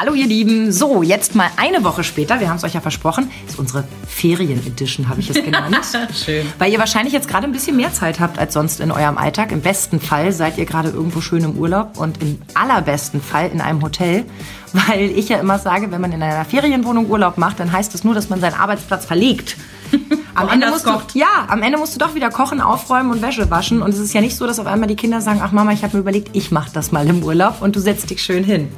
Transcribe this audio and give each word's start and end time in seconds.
Hallo 0.00 0.14
ihr 0.14 0.28
Lieben. 0.28 0.70
So, 0.70 1.02
jetzt 1.02 1.34
mal 1.34 1.50
eine 1.56 1.82
Woche 1.82 2.04
später, 2.04 2.38
wir 2.38 2.48
haben 2.48 2.58
es 2.58 2.62
euch 2.62 2.74
ja 2.74 2.80
versprochen, 2.80 3.32
ist 3.48 3.58
unsere 3.58 3.82
Ferien-Edition, 4.06 5.08
habe 5.08 5.18
ich 5.18 5.28
es 5.28 5.42
genannt. 5.44 5.76
Schön. 6.14 6.46
Weil 6.56 6.70
ihr 6.72 6.78
wahrscheinlich 6.78 7.12
jetzt 7.12 7.26
gerade 7.26 7.48
ein 7.48 7.52
bisschen 7.52 7.76
mehr 7.76 7.92
Zeit 7.92 8.20
habt 8.20 8.38
als 8.38 8.54
sonst 8.54 8.78
in 8.78 8.92
eurem 8.92 9.18
Alltag. 9.18 9.50
Im 9.50 9.60
besten 9.60 9.98
Fall 9.98 10.30
seid 10.30 10.56
ihr 10.56 10.66
gerade 10.66 10.90
irgendwo 10.90 11.20
schön 11.20 11.42
im 11.42 11.58
Urlaub 11.58 11.98
und 11.98 12.22
im 12.22 12.38
allerbesten 12.54 13.20
Fall 13.20 13.50
in 13.50 13.60
einem 13.60 13.82
Hotel. 13.82 14.24
Weil 14.72 15.10
ich 15.10 15.30
ja 15.30 15.40
immer 15.40 15.58
sage, 15.58 15.90
wenn 15.90 16.00
man 16.00 16.12
in 16.12 16.22
einer 16.22 16.44
Ferienwohnung 16.44 17.10
Urlaub 17.10 17.36
macht, 17.36 17.58
dann 17.58 17.72
heißt 17.72 17.92
das 17.92 18.04
nur, 18.04 18.14
dass 18.14 18.28
man 18.28 18.40
seinen 18.40 18.54
Arbeitsplatz 18.54 19.04
verlegt. 19.04 19.56
Am 20.36 20.48
Ende, 20.48 20.68
musst 20.68 20.86
du, 20.86 20.92
kocht. 20.92 21.16
ja, 21.16 21.48
am 21.48 21.62
Ende 21.62 21.78
musst 21.78 21.96
du 21.96 21.98
doch 21.98 22.14
wieder 22.14 22.30
kochen, 22.30 22.60
aufräumen 22.60 23.10
und 23.10 23.22
Wäsche 23.22 23.50
waschen. 23.50 23.82
Und 23.82 23.90
es 23.90 23.98
ist 23.98 24.14
ja 24.14 24.20
nicht 24.20 24.36
so, 24.36 24.46
dass 24.46 24.60
auf 24.60 24.66
einmal 24.66 24.86
die 24.86 24.94
Kinder 24.94 25.20
sagen, 25.20 25.40
ach 25.42 25.50
Mama, 25.50 25.72
ich 25.72 25.82
habe 25.82 25.96
mir 25.96 26.02
überlegt, 26.02 26.36
ich 26.36 26.52
mache 26.52 26.70
das 26.72 26.92
mal 26.92 27.08
im 27.08 27.24
Urlaub 27.24 27.60
und 27.60 27.74
du 27.74 27.80
setzt 27.80 28.10
dich 28.10 28.22
schön 28.22 28.44
hin. 28.44 28.68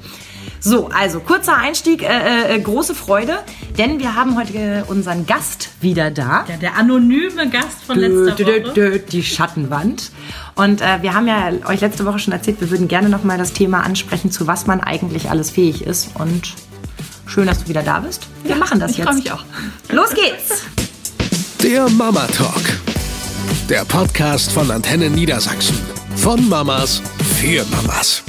So, 0.62 0.88
also 0.88 1.20
kurzer 1.20 1.56
Einstieg, 1.56 2.02
äh, 2.02 2.54
äh, 2.56 2.60
große 2.60 2.94
Freude, 2.94 3.38
denn 3.78 3.98
wir 3.98 4.14
haben 4.14 4.36
heute 4.36 4.84
unseren 4.88 5.24
Gast 5.26 5.70
wieder 5.80 6.10
da. 6.10 6.44
Ja, 6.48 6.56
der 6.58 6.76
anonyme 6.76 7.48
Gast 7.48 7.82
von 7.86 7.98
letzter 7.98 8.32
Dö, 8.32 8.44
dö, 8.44 8.64
Woche. 8.66 8.72
dö, 8.74 8.98
Die 8.98 9.22
Schattenwand. 9.22 10.10
Und 10.56 10.82
äh, 10.82 11.00
wir 11.00 11.14
haben 11.14 11.26
ja 11.26 11.50
euch 11.66 11.80
letzte 11.80 12.04
Woche 12.04 12.18
schon 12.18 12.34
erzählt, 12.34 12.60
wir 12.60 12.70
würden 12.70 12.88
gerne 12.88 13.08
nochmal 13.08 13.38
das 13.38 13.54
Thema 13.54 13.82
ansprechen, 13.84 14.30
zu 14.30 14.46
was 14.46 14.66
man 14.66 14.80
eigentlich 14.82 15.30
alles 15.30 15.50
fähig 15.50 15.82
ist. 15.86 16.10
Und 16.16 16.52
schön, 17.26 17.46
dass 17.46 17.62
du 17.62 17.68
wieder 17.68 17.82
da 17.82 18.00
bist. 18.00 18.26
Wir 18.44 18.56
machen 18.56 18.78
das 18.80 18.90
Ich 18.92 18.98
jetzt. 18.98 19.06
freue 19.06 19.16
mich 19.16 19.32
auch. 19.32 19.44
Los 19.90 20.10
geht's! 20.10 20.64
Der 21.62 21.88
Mama 21.88 22.26
Talk. 22.26 22.62
Der 23.70 23.84
Podcast 23.86 24.52
von 24.52 24.70
Antenne 24.70 25.08
Niedersachsen. 25.08 25.78
Von 26.16 26.46
Mamas 26.50 27.00
für 27.40 27.64
Mamas. 27.70 28.22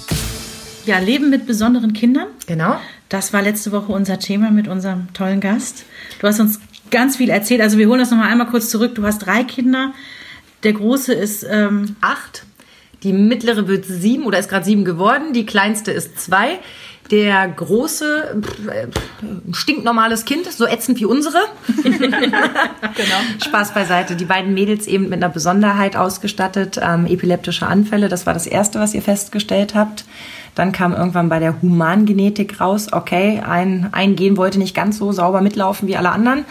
Ja, 0.86 1.00
Leben 1.00 1.30
mit 1.30 1.46
besonderen 1.46 1.94
Kindern. 1.94 2.28
Genau. 2.48 2.78
Das 3.10 3.34
war 3.34 3.42
letzte 3.42 3.72
Woche 3.72 3.92
unser 3.92 4.20
Thema 4.20 4.52
mit 4.52 4.68
unserem 4.68 5.14
tollen 5.14 5.40
Gast. 5.40 5.86
Du 6.20 6.28
hast 6.28 6.40
uns 6.40 6.60
ganz 6.90 7.18
viel 7.18 7.30
erzählt. 7.30 7.62
Also 7.62 7.78
wir 7.78 7.88
holen 7.88 8.00
das 8.00 8.12
nochmal 8.12 8.30
einmal 8.30 8.48
kurz 8.48 8.70
zurück. 8.70 8.96
Du 8.96 9.04
hast 9.04 9.20
drei 9.20 9.44
Kinder. 9.44 9.94
Der 10.64 10.74
große 10.74 11.14
ist 11.14 11.46
ähm, 11.50 11.96
acht. 12.02 12.44
Die 13.04 13.14
mittlere 13.14 13.68
wird 13.68 13.86
sieben 13.86 14.26
oder 14.26 14.38
ist 14.38 14.50
gerade 14.50 14.66
sieben 14.66 14.86
geworden. 14.86 15.34
Die 15.34 15.46
kleinste 15.46 15.92
ist 15.92 16.20
zwei. 16.20 16.60
Der 17.10 17.48
große, 17.48 18.42
pff, 18.42 18.68
äh, 18.68 18.88
stinknormales 19.52 20.24
Kind, 20.24 20.50
so 20.50 20.66
ätzend 20.66 21.00
wie 21.00 21.06
unsere. 21.06 21.40
genau. 21.84 23.18
Spaß 23.44 23.74
beiseite. 23.74 24.16
Die 24.16 24.26
beiden 24.26 24.54
Mädels 24.54 24.88
eben 24.88 25.06
mit 25.06 25.16
einer 25.16 25.30
Besonderheit 25.30 25.98
ausgestattet, 25.98 26.80
ähm, 26.82 27.06
epileptische 27.08 27.68
Anfälle. 27.68 28.08
Das 28.08 28.26
war 28.26 28.34
das 28.34 28.46
Erste, 28.46 28.80
was 28.80 28.94
ihr 28.94 29.02
festgestellt 29.02 29.76
habt. 29.76 30.06
Dann 30.56 30.72
kam 30.72 30.94
irgendwann 30.94 31.30
bei 31.30 31.40
der 31.40 31.62
Humangenetik 31.62 32.60
raus, 32.60 32.88
okay, 32.92 33.42
ein, 33.48 33.90
ein 33.94 34.16
Gen 34.16 34.36
wollte 34.38 34.60
nicht 34.60 34.76
ganz 34.76 34.98
so 34.98 35.12
sauber 35.12 35.42
mitlaufen 35.42 35.88
wie 35.88 35.96
alle 35.98 36.12
anderen. 36.12 36.46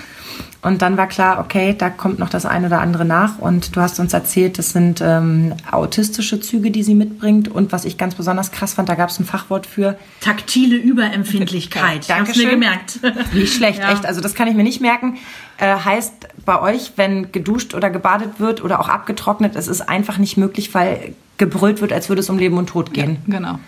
Und 0.63 0.83
dann 0.83 0.99
war 0.99 1.07
klar, 1.07 1.41
okay, 1.41 1.75
da 1.77 1.89
kommt 1.89 2.19
noch 2.19 2.29
das 2.29 2.45
eine 2.45 2.67
oder 2.67 2.81
andere 2.83 3.07
nach. 3.07 3.39
Und 3.39 3.75
du 3.77 3.81
hast 3.81 3.99
uns 3.99 4.13
erzählt, 4.13 4.59
das 4.59 4.71
sind 4.71 5.01
ähm, 5.03 5.55
autistische 5.71 6.39
Züge, 6.39 6.71
die 6.71 6.83
sie 6.83 6.95
mitbringt. 6.95 7.49
Und 7.49 7.73
was 7.73 7.87
ich 7.87 7.97
ganz 7.97 8.15
besonders 8.15 8.51
krass 8.53 8.75
fand, 8.75 8.89
da 8.91 8.95
gab 8.95 9.09
es 9.09 9.19
ein 9.19 9.25
Fachwort 9.25 9.65
für. 9.67 9.97
taktile 10.21 10.77
Überempfindlichkeit. 10.77 11.83
Ich 11.91 11.97
hab's 11.97 12.07
Dankeschön. 12.09 12.45
mir 12.45 12.51
gemerkt. 12.51 13.01
Nicht 13.33 13.55
schlecht, 13.55 13.79
Ja. 13.81 13.93
echt. 13.93 14.05
Also 14.05 14.21
das 14.21 14.35
kann 14.35 14.49
ich 14.49 14.55
mir 14.55 14.63
nicht 14.65 14.83
merken. 14.83 15.17
Äh, 15.57 15.77
heißt 15.77 16.29
bei 16.45 16.61
euch, 16.61 16.93
wenn 16.97 17.33
geduscht 17.33 17.75
oder 17.75 17.89
gebadet 17.89 18.39
wird 18.39 18.63
oder 18.63 18.81
auch 18.81 18.89
abgetrocknet, 18.89 19.57
es 19.57 19.67
ist 19.67 19.89
einfach 19.89 20.19
nicht 20.19 20.37
möglich, 20.37 20.75
weil 20.75 21.15
gebrüllt 21.39 21.81
wird, 21.81 21.93
als 21.93 22.11
würde 22.11 22.21
es 22.21 22.29
um 22.29 22.39
Leben 22.39 22.59
und 22.59 22.69
Tod 22.69 22.93
gehen. 22.93 23.19
Genau. 23.27 23.59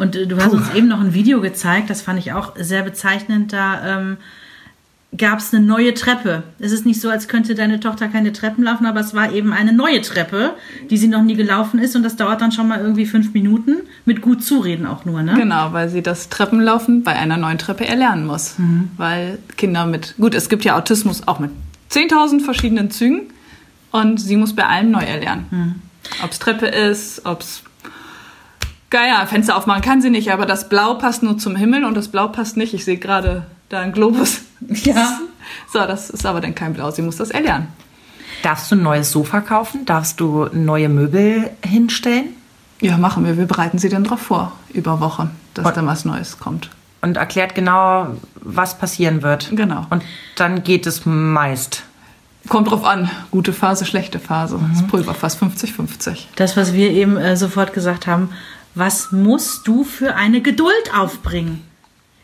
Und 0.00 0.16
äh, 0.16 0.26
du 0.26 0.36
hast 0.38 0.52
uns 0.52 0.74
eben 0.74 0.88
noch 0.88 1.00
ein 1.00 1.14
Video 1.14 1.40
gezeigt, 1.40 1.90
das 1.90 2.02
fand 2.02 2.18
ich 2.18 2.32
auch 2.32 2.54
sehr 2.56 2.82
bezeichnend. 2.82 3.52
Da 3.52 3.98
ähm, 3.98 4.16
gab 5.16 5.40
es 5.40 5.52
eine 5.52 5.64
neue 5.64 5.92
Treppe. 5.94 6.44
Es 6.58 6.72
ist 6.72 6.86
nicht 6.86 7.00
so, 7.00 7.10
als 7.10 7.26
könnte 7.28 7.54
deine 7.54 7.80
Tochter 7.80 8.08
keine 8.08 8.32
Treppen 8.32 8.64
laufen, 8.64 8.86
aber 8.86 9.00
es 9.00 9.12
war 9.12 9.32
eben 9.32 9.52
eine 9.52 9.72
neue 9.72 10.00
Treppe, 10.02 10.54
die 10.88 10.96
sie 10.96 11.08
noch 11.08 11.22
nie 11.22 11.34
gelaufen 11.34 11.80
ist. 11.80 11.96
Und 11.96 12.02
das 12.02 12.16
dauert 12.16 12.40
dann 12.40 12.52
schon 12.52 12.68
mal 12.68 12.80
irgendwie 12.80 13.06
fünf 13.06 13.34
Minuten 13.34 13.76
mit 14.04 14.20
gut 14.22 14.44
zureden 14.44 14.86
auch 14.86 15.04
nur, 15.04 15.22
ne? 15.22 15.34
Genau, 15.34 15.72
weil 15.72 15.88
sie 15.88 16.02
das 16.02 16.28
Treppenlaufen 16.28 17.02
bei 17.02 17.12
einer 17.16 17.36
neuen 17.36 17.58
Treppe 17.58 17.86
erlernen 17.86 18.26
muss. 18.26 18.54
Weil 18.96 19.38
Kinder 19.56 19.86
mit, 19.86 20.14
gut, 20.18 20.34
es 20.34 20.48
gibt 20.48 20.64
ja 20.64 20.76
Autismus 20.76 21.26
auch 21.26 21.40
mit 21.40 21.50
10.000 21.90 22.40
verschiedenen 22.40 22.90
Zügen 22.90 23.22
und 23.90 24.20
sie 24.20 24.36
muss 24.36 24.54
bei 24.54 24.64
allem 24.64 24.92
neu 24.92 25.02
erlernen. 25.02 25.82
Ob 26.22 26.30
es 26.30 26.38
Treppe 26.38 26.66
ist, 26.66 27.26
ob 27.26 27.40
es, 27.40 27.62
ja, 28.92 29.24
Fenster 29.26 29.56
aufmachen 29.56 29.82
kann 29.82 30.02
sie 30.02 30.10
nicht, 30.10 30.32
aber 30.32 30.46
das 30.46 30.68
Blau 30.68 30.94
passt 30.94 31.22
nur 31.22 31.38
zum 31.38 31.56
Himmel 31.56 31.84
und 31.84 31.94
das 31.96 32.08
Blau 32.08 32.28
passt 32.28 32.56
nicht. 32.56 32.74
Ich 32.74 32.84
sehe 32.84 32.96
gerade 32.98 33.46
da 33.68 33.80
einen 33.80 33.92
Globus. 33.92 34.42
Ja. 34.84 35.18
So, 35.72 35.78
das 35.78 36.10
ist 36.10 36.26
aber 36.26 36.42
dann 36.42 36.54
kein 36.54 36.74
Blau, 36.74 36.90
sie 36.90 37.00
muss 37.00 37.16
das 37.16 37.30
erlernen. 37.30 37.68
Darfst 38.42 38.70
du 38.70 38.76
ein 38.76 38.82
neues 38.82 39.10
Sofa 39.10 39.40
kaufen? 39.40 39.86
Darfst 39.86 40.20
du 40.20 40.48
neue 40.52 40.90
Möbel 40.90 41.48
hinstellen? 41.64 42.28
Ja, 42.82 42.98
machen 42.98 43.24
wir. 43.24 43.38
Wir 43.38 43.46
bereiten 43.46 43.78
sie 43.78 43.88
dann 43.88 44.04
drauf 44.04 44.20
vor, 44.20 44.52
über 44.74 45.00
Wochen, 45.00 45.30
dass 45.54 45.64
Und- 45.66 45.76
dann 45.78 45.86
was 45.86 46.04
Neues 46.04 46.38
kommt. 46.38 46.68
Und 47.00 47.16
erklärt 47.16 47.54
genau, 47.54 48.08
was 48.34 48.76
passieren 48.76 49.22
wird. 49.22 49.48
Genau. 49.56 49.86
Und 49.88 50.02
dann 50.36 50.62
geht 50.62 50.86
es 50.86 51.06
meist. 51.06 51.84
Kommt 52.50 52.70
drauf 52.70 52.84
an. 52.84 53.10
Gute 53.30 53.54
Phase, 53.54 53.86
schlechte 53.86 54.18
Phase. 54.18 54.60
Das 54.74 54.86
Pulverfass 54.86 55.38
50-50. 55.40 56.26
Das, 56.36 56.58
was 56.58 56.74
wir 56.74 56.90
eben 56.90 57.16
äh, 57.16 57.34
sofort 57.38 57.72
gesagt 57.72 58.06
haben, 58.06 58.28
was 58.74 59.12
musst 59.12 59.66
du 59.66 59.84
für 59.84 60.14
eine 60.14 60.40
Geduld 60.40 60.94
aufbringen? 60.96 61.62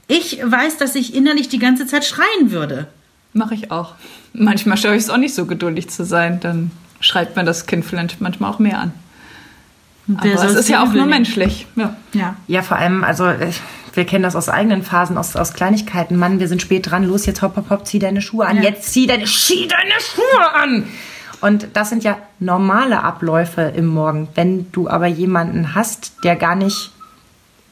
Ich 0.08 0.40
weiß, 0.42 0.76
dass 0.78 0.94
ich 0.94 1.14
innerlich 1.14 1.48
die 1.48 1.58
ganze 1.58 1.86
Zeit 1.86 2.04
schreien 2.04 2.50
würde. 2.50 2.86
Mache 3.32 3.54
ich 3.54 3.70
auch. 3.70 3.94
Manchmal 4.32 4.76
schaffe 4.76 4.94
ich 4.94 5.02
es 5.02 5.10
auch 5.10 5.16
nicht 5.16 5.34
so 5.34 5.46
geduldig 5.46 5.88
zu 5.88 6.04
sein. 6.04 6.40
Dann 6.40 6.70
schreibt 7.00 7.36
mir 7.36 7.44
das 7.44 7.66
Kind 7.66 7.84
vielleicht 7.84 8.20
manchmal 8.20 8.50
auch 8.50 8.58
mehr 8.58 8.78
an. 8.78 8.92
Wer 10.06 10.38
Aber 10.38 10.44
es 10.44 10.54
ist 10.54 10.68
ja 10.68 10.84
auch 10.84 10.92
nur 10.92 11.06
menschlich. 11.06 11.66
Ja. 11.74 11.96
Ja. 12.12 12.36
Ja, 12.46 12.62
vor 12.62 12.76
allem, 12.76 13.02
also 13.02 13.26
äh, 13.26 13.50
wir 13.94 14.04
kennen 14.04 14.22
das 14.22 14.36
aus 14.36 14.48
eigenen 14.48 14.84
Phasen, 14.84 15.18
aus, 15.18 15.34
aus 15.34 15.52
Kleinigkeiten. 15.52 16.16
Mann, 16.16 16.38
wir 16.38 16.46
sind 16.46 16.62
spät 16.62 16.90
dran. 16.90 17.04
Los, 17.04 17.26
jetzt 17.26 17.42
hopp, 17.42 17.56
hopp, 17.56 17.70
hopp, 17.70 17.86
zieh 17.86 17.98
deine 17.98 18.22
Schuhe 18.22 18.46
an. 18.46 18.58
Ja. 18.58 18.62
Jetzt 18.62 18.92
zieh 18.92 19.08
deine, 19.08 19.24
zieh 19.24 19.66
deine 19.66 19.94
Schuhe 20.00 20.54
an. 20.54 20.84
Und 21.46 21.68
das 21.74 21.90
sind 21.90 22.02
ja 22.02 22.18
normale 22.40 23.04
Abläufe 23.04 23.60
im 23.62 23.86
Morgen. 23.86 24.26
Wenn 24.34 24.72
du 24.72 24.88
aber 24.88 25.06
jemanden 25.06 25.76
hast, 25.76 26.24
der 26.24 26.34
gar 26.34 26.56
nicht 26.56 26.90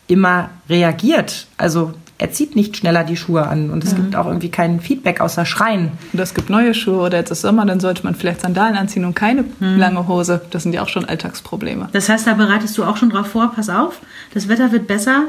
immer 0.07 0.51
reagiert, 0.69 1.49
also 1.57 1.93
er 2.17 2.31
zieht 2.31 2.55
nicht 2.55 2.77
schneller 2.77 3.03
die 3.03 3.17
Schuhe 3.17 3.49
an 3.49 3.71
und 3.71 3.83
es 3.83 3.97
gibt 3.97 4.15
auch 4.15 4.27
irgendwie 4.27 4.49
kein 4.49 4.79
Feedback 4.79 5.21
außer 5.21 5.45
Schreien. 5.45 5.91
Und 6.13 6.21
es 6.21 6.35
gibt 6.35 6.51
neue 6.51 6.73
Schuhe 6.73 7.01
oder 7.01 7.19
jetzt 7.19 7.33
ist 7.33 7.41
Sommer, 7.41 7.67
dann 7.67 7.81
sollte 7.81 8.05
man 8.05 8.15
vielleicht 8.15 8.43
Sandalen 8.43 8.77
anziehen 8.77 9.05
und 9.05 9.17
keine 9.17 9.45
lange 9.59 10.07
Hose. 10.07 10.41
Das 10.53 10.63
sind 10.63 10.73
ja 10.73 10.81
auch 10.81 10.89
schon 10.89 11.05
Alltagsprobleme. 11.05 11.89
Das 11.91 12.09
heißt, 12.09 12.29
da 12.29 12.35
bereitest 12.35 12.79
du 12.79 12.85
auch 12.85 12.97
schon 12.97 13.11
drauf 13.11 13.27
vor, 13.27 13.51
pass 13.57 13.69
auf, 13.69 14.01
das 14.35 14.47
Wetter 14.47 14.71
wird 14.71 14.87
besser. 14.87 15.25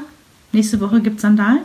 Nächste 0.52 0.80
Woche 0.80 1.02
gibt 1.02 1.20
Sandalen. 1.20 1.62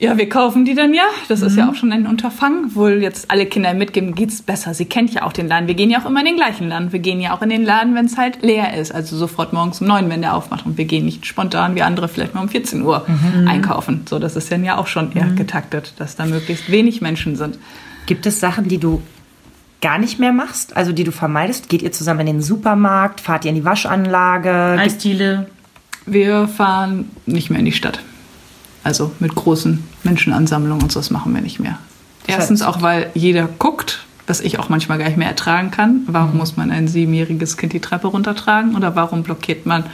Ja, 0.00 0.16
wir 0.16 0.30
kaufen 0.30 0.64
die 0.64 0.74
dann 0.74 0.94
ja. 0.94 1.02
Das 1.28 1.42
ist 1.42 1.58
ja 1.58 1.68
auch 1.68 1.74
schon 1.74 1.92
ein 1.92 2.06
Unterfangen. 2.06 2.74
Wohl 2.74 3.02
jetzt 3.02 3.30
alle 3.30 3.44
Kinder 3.44 3.74
mitgeben, 3.74 4.14
geht's 4.14 4.40
besser. 4.40 4.72
Sie 4.72 4.86
kennt 4.86 5.12
ja 5.12 5.24
auch 5.24 5.32
den 5.34 5.46
Laden. 5.46 5.68
Wir 5.68 5.74
gehen 5.74 5.90
ja 5.90 6.00
auch 6.00 6.06
immer 6.06 6.20
in 6.20 6.26
den 6.26 6.36
gleichen 6.36 6.70
Laden. 6.70 6.90
Wir 6.90 7.00
gehen 7.00 7.20
ja 7.20 7.36
auch 7.36 7.42
in 7.42 7.50
den 7.50 7.66
Laden, 7.66 7.94
wenn 7.94 8.06
es 8.06 8.16
halt 8.16 8.40
leer 8.40 8.74
ist. 8.78 8.94
Also 8.94 9.18
sofort 9.18 9.52
morgens 9.52 9.82
um 9.82 9.88
neun, 9.88 10.08
wenn 10.08 10.22
der 10.22 10.34
aufmacht. 10.34 10.64
Und 10.64 10.78
wir 10.78 10.86
gehen 10.86 11.04
nicht 11.04 11.26
spontan 11.26 11.74
wie 11.74 11.82
andere 11.82 12.08
vielleicht 12.08 12.34
mal 12.34 12.40
um 12.40 12.48
14 12.48 12.80
Uhr 12.80 13.04
einkaufen. 13.46 14.06
So, 14.08 14.18
das 14.18 14.36
ist 14.36 14.50
dann 14.50 14.64
ja 14.64 14.78
auch 14.78 14.86
schon 14.86 15.12
eher 15.12 15.26
getaktet, 15.26 15.92
dass 15.98 16.16
da 16.16 16.24
möglichst 16.24 16.70
wenig 16.70 17.02
Menschen 17.02 17.36
sind. 17.36 17.58
Gibt 18.06 18.24
es 18.24 18.40
Sachen, 18.40 18.68
die 18.68 18.78
du 18.78 19.02
gar 19.82 19.98
nicht 19.98 20.18
mehr 20.18 20.32
machst, 20.32 20.78
also 20.78 20.92
die 20.92 21.04
du 21.04 21.12
vermeidest? 21.12 21.68
Geht 21.68 21.82
ihr 21.82 21.92
zusammen 21.92 22.20
in 22.20 22.26
den 22.26 22.42
Supermarkt? 22.42 23.20
Fahrt 23.20 23.44
ihr 23.44 23.50
in 23.50 23.56
die 23.56 23.66
Waschanlage? 23.66 24.78
Eisdiele. 24.78 25.50
Wir 26.06 26.48
fahren 26.48 27.10
nicht 27.26 27.50
mehr 27.50 27.58
in 27.58 27.66
die 27.66 27.72
Stadt. 27.72 28.00
Also 28.82 29.12
mit 29.20 29.34
großen 29.34 29.84
Menschenansammlungen 30.04 30.82
und 30.84 30.92
so, 30.92 31.00
das 31.00 31.10
machen 31.10 31.34
wir 31.34 31.40
nicht 31.40 31.60
mehr. 31.60 31.78
Erstens 32.26 32.62
auch, 32.62 32.82
weil 32.82 33.10
jeder 33.14 33.46
guckt, 33.46 34.04
was 34.26 34.40
ich 34.40 34.58
auch 34.58 34.68
manchmal 34.68 34.98
gar 34.98 35.06
nicht 35.06 35.16
mehr 35.16 35.28
ertragen 35.28 35.70
kann. 35.70 36.02
Warum 36.06 36.36
muss 36.36 36.56
man 36.56 36.70
ein 36.70 36.86
siebenjähriges 36.86 37.56
Kind 37.56 37.72
die 37.72 37.80
Treppe 37.80 38.06
runtertragen? 38.06 38.76
Oder 38.76 38.94
warum 38.94 39.22
blockiert 39.22 39.66
man 39.66 39.84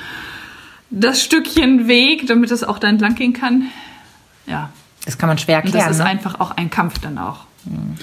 das 0.90 1.22
Stückchen 1.22 1.88
Weg, 1.88 2.26
damit 2.26 2.50
es 2.50 2.62
auch 2.62 2.78
da 2.78 2.88
entlang 2.88 3.14
gehen 3.14 3.32
kann? 3.32 3.68
Ja, 4.46 4.70
Das 5.04 5.18
kann 5.18 5.28
man 5.28 5.38
schwer 5.38 5.58
und 5.58 5.64
erklären. 5.64 5.88
das 5.88 5.96
ist 5.96 6.02
ne? 6.02 6.08
einfach 6.08 6.40
auch 6.40 6.50
ein 6.52 6.70
Kampf 6.70 6.98
dann 6.98 7.18
auch. 7.18 7.46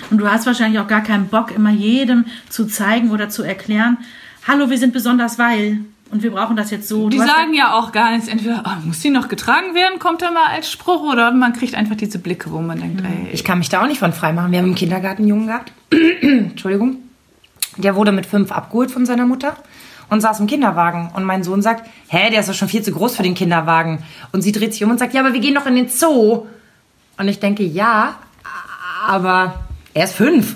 Und 0.09 0.17
du 0.17 0.27
hast 0.27 0.45
wahrscheinlich 0.45 0.79
auch 0.79 0.87
gar 0.87 1.01
keinen 1.01 1.27
Bock, 1.27 1.55
immer 1.55 1.71
jedem 1.71 2.25
zu 2.49 2.65
zeigen 2.65 3.11
oder 3.11 3.29
zu 3.29 3.43
erklären, 3.43 3.97
hallo, 4.45 4.69
wir 4.69 4.77
sind 4.77 4.91
besonders 4.91 5.39
weil 5.39 5.79
und 6.13 6.23
wir 6.23 6.31
brauchen 6.31 6.55
das 6.55 6.71
jetzt 6.71 6.87
so. 6.87 7.09
Die 7.09 7.17
Du 7.17 7.23
hast- 7.23 7.29
sagen 7.35 7.53
ja 7.53 7.73
auch 7.73 7.91
gar 7.91 8.11
nichts. 8.11 8.27
Entweder 8.29 8.63
oh, 8.65 8.85
muss 8.87 8.99
die 8.99 9.09
noch 9.09 9.27
getragen 9.27 9.73
werden, 9.75 9.99
kommt 9.99 10.21
da 10.21 10.31
mal 10.31 10.45
als 10.47 10.71
Spruch, 10.71 11.01
oder 11.11 11.31
man 11.31 11.51
kriegt 11.53 11.75
einfach 11.75 11.95
diese 11.95 12.19
Blicke, 12.19 12.51
wo 12.51 12.59
man 12.61 12.79
denkt, 12.79 13.01
ey, 13.03 13.29
Ich 13.33 13.43
kann 13.43 13.57
mich 13.57 13.69
da 13.69 13.81
auch 13.83 13.87
nicht 13.87 13.99
von 13.99 14.13
frei 14.13 14.31
machen. 14.31 14.51
Wir 14.51 14.59
haben 14.59 14.67
im 14.69 14.75
Kindergarten 14.75 15.23
einen 15.23 15.27
Jungen 15.29 15.47
gehabt. 15.47 15.71
Entschuldigung. 16.21 16.97
Der 17.77 17.95
wurde 17.95 18.11
mit 18.11 18.25
fünf 18.25 18.51
abgeholt 18.51 18.91
von 18.91 19.05
seiner 19.05 19.25
Mutter. 19.25 19.55
und 20.09 20.21
saß 20.21 20.39
im 20.41 20.47
Kinderwagen. 20.47 21.09
Und 21.15 21.23
mein 21.23 21.43
Sohn 21.43 21.61
sagt, 21.63 21.89
hä, 22.07 22.29
der 22.29 22.41
ist 22.41 22.49
doch 22.49 22.53
schon 22.53 22.67
viel 22.67 22.83
zu 22.83 22.91
groß 22.91 23.15
für 23.15 23.23
den 23.23 23.33
Kinderwagen. 23.33 24.03
Und 24.31 24.43
sie 24.43 24.51
dreht 24.51 24.71
sich 24.73 24.83
um 24.83 24.91
und 24.91 24.99
sagt, 24.99 25.13
ja, 25.15 25.21
aber 25.21 25.33
wir 25.33 25.39
gehen 25.39 25.55
doch 25.55 25.65
in 25.65 25.75
den 25.75 25.89
Zoo. 25.89 26.45
Und 27.17 27.27
ich 27.27 27.39
denke, 27.39 27.63
ja, 27.63 28.15
aber 29.07 29.55
er 29.93 30.05
ist 30.05 30.13
fünf. 30.13 30.55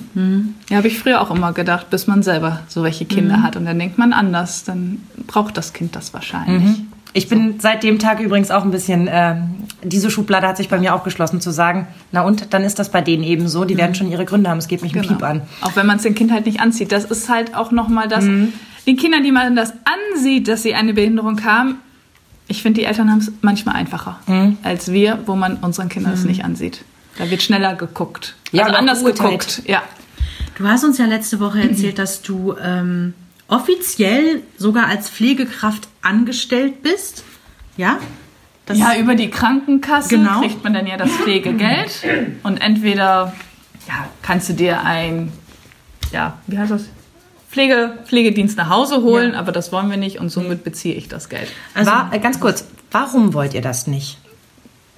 Ja, 0.70 0.78
habe 0.78 0.88
ich 0.88 0.98
früher 0.98 1.22
auch 1.22 1.32
immer 1.32 1.54
gedacht, 1.54 1.90
bis 1.90 2.08
man 2.08 2.24
selber 2.24 2.62
so 2.68 2.84
welche 2.84 3.06
Kinder 3.06 3.44
hat. 3.44 3.56
Und 3.56 3.66
dann 3.66 3.78
denkt 3.78 3.98
man 3.98 4.14
anders, 4.14 4.64
dann 4.64 5.04
braucht 5.28 5.58
das 5.58 5.74
Kind 5.74 5.96
das 5.96 6.14
wahrscheinlich. 6.14 6.64
Ich 7.14 7.30
bin 7.30 7.60
seit 7.60 7.84
dem 7.84 8.00
Tag 8.00 8.20
übrigens 8.20 8.52
auch 8.52 8.64
ein 8.64 8.72
bisschen, 8.72 9.08
ähm, 9.10 9.56
diese 9.82 10.12
Schublade 10.12 10.48
hat 10.48 10.58
sich 10.58 10.70
bei 10.70 10.78
mir 10.78 10.94
auch 10.94 11.04
geschlossen, 11.04 11.42
zu 11.42 11.52
sagen, 11.52 11.88
na 12.12 12.22
und, 12.22 12.54
dann 12.54 12.64
ist 12.64 12.80
das 12.80 12.92
bei 12.92 13.02
denen 13.02 13.24
eben 13.24 13.48
so, 13.48 13.66
die 13.66 13.78
werden 13.78 13.96
schon 13.96 14.12
ihre 14.12 14.26
Gründe 14.26 14.50
haben, 14.50 14.58
es 14.58 14.68
geht 14.68 14.82
mich 14.84 14.96
ein 14.96 15.02
Piep 15.02 15.24
an. 15.24 15.42
Auch 15.62 15.76
wenn 15.76 15.88
man 15.88 15.98
es 15.98 16.04
dem 16.04 16.16
Kind 16.16 16.32
halt 16.32 16.46
nicht 16.46 16.60
anzieht. 16.60 16.92
Das 16.92 17.06
ist 17.06 17.30
halt 17.30 17.56
auch 17.56 17.72
nochmal 17.72 18.08
das, 18.08 18.26
den 18.26 18.98
Kindern, 18.98 19.24
die 19.24 19.32
man 19.32 19.56
das 19.56 19.74
ansieht, 20.16 20.48
dass 20.48 20.64
sie 20.64 20.76
eine 20.76 20.94
Behinderung 20.94 21.44
haben, 21.44 21.76
ich 22.48 22.62
finde, 22.62 22.80
die 22.82 22.86
Eltern 22.86 23.12
haben 23.12 23.20
es 23.20 23.32
manchmal 23.42 23.76
einfacher 23.76 24.20
als 24.64 24.92
wir, 24.92 25.20
wo 25.26 25.36
man 25.36 25.58
unseren 25.58 25.90
Kindern 25.90 26.14
es 26.14 26.24
nicht 26.24 26.44
ansieht. 26.46 26.84
Da 27.18 27.30
wird 27.30 27.42
schneller 27.42 27.76
geguckt. 27.76 28.36
Ja, 28.52 28.66
also 28.66 28.76
anders 28.78 29.04
geguckt. 29.04 29.62
Ja. 29.66 29.82
Du 30.58 30.68
hast 30.68 30.84
uns 30.84 30.98
ja 30.98 31.06
letzte 31.06 31.40
Woche 31.40 31.62
erzählt, 31.62 32.00
dass 32.00 32.22
du 32.22 32.56
ähm, 32.62 33.14
offiziell 33.48 34.42
sogar 34.58 34.88
als 34.88 35.10
Pflegekraft 35.10 35.88
angestellt 36.02 36.82
bist. 36.84 37.24
Ja? 37.78 38.00
Das 38.66 38.78
Ja, 38.78 38.96
über 38.98 39.16
die 39.16 39.30
Krankenkasse 39.30 40.10
Genau. 40.10 40.42
kriegt 40.42 40.64
man 40.64 40.74
dann 40.74 40.88
ja 40.88 40.98
das 40.98 41.10
Pflegegeld. 41.12 41.92
Und 42.44 42.58
entweder 42.58 43.34
ja, 43.88 44.08
kannst 44.22 44.50
du 44.50 44.54
dir 44.54 44.82
ein, 44.84 45.32
ja, 46.12 46.38
wie 46.48 46.58
heißt 46.58 46.72
das? 46.72 46.86
Pflege, 47.50 47.94
Pflegedienst 48.06 48.58
nach 48.58 48.70
Hause 48.70 49.02
holen, 49.04 49.34
aber 49.34 49.52
das 49.54 49.72
wollen 49.72 49.90
wir 49.90 49.98
nicht 49.98 50.20
und 50.20 50.30
somit 50.30 50.64
beziehe 50.66 50.96
ich 50.96 51.08
das 51.08 51.30
Geld. 51.30 51.48
Also- 51.74 51.90
War, 51.90 52.14
äh, 52.14 52.20
ganz 52.20 52.40
kurz, 52.40 52.66
warum 52.92 53.34
wollt 53.34 53.54
ihr 53.54 53.62
das 53.62 53.88
nicht? 53.88 54.18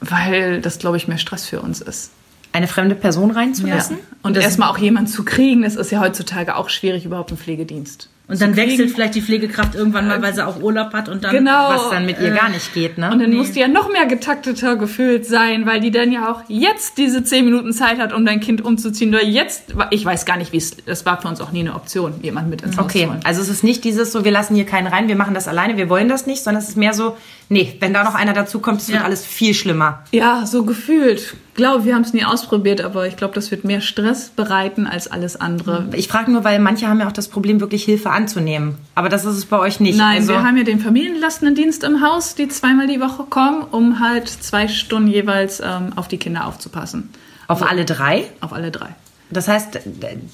Weil 0.02 0.62
das, 0.62 0.80
glaube 0.80 0.98
ich, 0.98 1.08
mehr 1.08 1.18
Stress 1.18 1.46
für 1.46 1.62
uns 1.62 1.82
ist. 1.82 2.12
Eine 2.52 2.68
fremde 2.68 2.96
Person 2.96 3.32
reinzulassen? 3.32 3.98
Und 4.24 4.36
Das- 4.36 4.44
erstmal 4.44 4.70
auch 4.70 4.78
jemanden 4.78 5.10
zu 5.10 5.24
kriegen, 5.24 5.62
das 5.62 5.76
ist 5.76 5.92
ja 5.92 6.00
heutzutage 6.00 6.56
auch 6.56 6.70
schwierig, 6.70 7.06
überhaupt 7.06 7.30
einen 7.32 7.38
Pflegedienst. 7.38 8.10
und 8.28 8.40
dann 8.42 8.54
zu 8.54 8.60
kriegen. 8.60 8.72
wechselt 8.74 8.92
vielleicht 8.92 9.16
die 9.16 9.22
Pflegekraft 9.24 9.74
irgendwann 9.74 10.08
mal, 10.08 10.22
weil 10.22 10.36
sie 10.36 10.46
auch 10.46 10.62
Urlaub 10.62 10.94
hat 10.94 11.10
und 11.10 11.24
dann. 11.24 11.32
Genau. 11.32 11.70
Was 11.70 11.90
dann 11.90 12.06
mit 12.06 12.20
ihr 12.20 12.30
gar 12.30 12.50
nicht 12.50 12.76
geht, 12.76 13.00
ne? 13.00 13.12
Und 13.12 13.18
dann 13.20 13.34
muss 13.34 13.54
die 13.54 13.60
ja 13.60 13.68
noch 13.68 13.92
mehr 13.92 14.06
getakteter 14.06 14.76
gefühlt 14.76 15.26
sein, 15.26 15.66
weil 15.66 15.80
die 15.80 15.90
dann 15.90 16.12
ja 16.12 16.32
auch 16.32 16.42
jetzt 16.48 17.00
diese 17.00 17.24
zehn 17.24 17.44
Minuten 17.46 17.74
Zeit 17.74 17.98
hat, 17.98 18.14
um 18.14 18.26
dein 18.28 18.40
Kind 18.40 18.64
umzuziehen. 18.64 19.10
Oder 19.10 19.26
jetzt, 19.26 19.74
ich 19.90 20.06
weiß 20.06 20.26
gar 20.26 20.38
nicht, 20.38 20.54
wie 20.54 20.58
es, 20.58 20.78
das 20.86 21.08
war 21.08 21.20
für 21.20 21.28
uns 21.28 21.42
auch 21.42 21.52
nie 21.52 21.62
eine 21.62 21.74
Option, 21.74 22.14
jemanden 22.22 22.52
mit 22.52 22.62
ins 22.62 22.78
Haus 22.78 22.86
zu 22.92 22.98
Okay, 23.00 23.08
holen. 23.08 23.20
also 23.24 23.42
es 23.42 23.50
ist 23.50 23.64
nicht 23.64 23.84
dieses 23.84 24.12
so, 24.12 24.24
wir 24.24 24.32
lassen 24.32 24.54
hier 24.54 24.66
keinen 24.68 24.86
rein, 24.86 25.08
wir 25.08 25.16
machen 25.16 25.34
das 25.34 25.48
alleine, 25.48 25.76
wir 25.78 25.90
wollen 25.90 26.08
das 26.08 26.28
nicht, 26.28 26.44
sondern 26.44 26.62
es 26.62 26.70
ist 26.70 26.78
mehr 26.78 26.94
so, 26.94 27.18
nee, 27.50 27.76
wenn 27.80 27.94
da 27.94 28.04
noch 28.04 28.16
einer 28.16 28.34
dazukommt, 28.34 28.82
es 28.82 28.88
wird 28.88 29.00
Ja. 29.00 29.04
alles 29.06 29.26
viel 29.26 29.54
schlimmer. 29.54 30.04
Ja, 30.12 30.46
so 30.46 30.64
gefühlt. 30.64 31.36
Glaube, 31.56 31.84
wir 31.84 31.94
haben 31.96 32.04
es 32.04 32.14
nie 32.14 32.24
ausprobiert, 32.24 32.80
aber 32.82 33.06
ich 33.08 33.18
glaube, 33.18 33.34
das 33.36 33.52
wird 33.52 33.66
mehr 33.66 33.82
Stress 33.82 34.30
bereiten 34.30 34.88
als 34.88 35.08
alles 35.12 35.36
andere. 35.36 35.90
Ich 35.94 36.08
frage 36.08 36.32
nur, 36.32 36.44
weil 36.46 36.60
manche 36.60 36.88
haben 36.88 37.00
ja 37.02 37.08
auch 37.08 37.12
das 37.12 37.28
Problem, 37.28 37.60
wirklich 37.60 37.84
Hilfe 37.84 38.12
anzunehmen. 38.12 38.76
Aber 38.96 39.10
das 39.10 39.26
ist 39.26 39.36
es 39.36 39.46
bei 39.46 39.60
euch 39.60 39.80
nicht. 39.82 39.98
Nein, 39.98 40.20
also, 40.20 40.30
wir 40.34 40.44
haben 40.44 40.56
ja 40.56 40.64
den 40.64 40.80
Familienlastendienst 40.80 41.84
im 41.84 42.02
Haus, 42.02 42.36
die 42.36 42.48
zweimal 42.48 42.88
die 42.88 43.02
Woche 43.02 43.24
kommen, 43.30 43.64
um 43.72 44.00
halt 44.00 44.30
zwei 44.30 44.68
Stunden 44.70 45.10
jeweils 45.10 45.60
ähm, 45.60 45.92
auf 45.98 46.08
die 46.08 46.18
Kinder 46.18 46.46
aufzupassen. 46.46 47.10
auf 47.48 47.62
alle 47.70 47.84
drei. 47.84 48.26
Auf 48.40 48.54
alle 48.54 48.72
drei. 48.72 48.90
Das 49.32 49.48
heißt, 49.48 49.80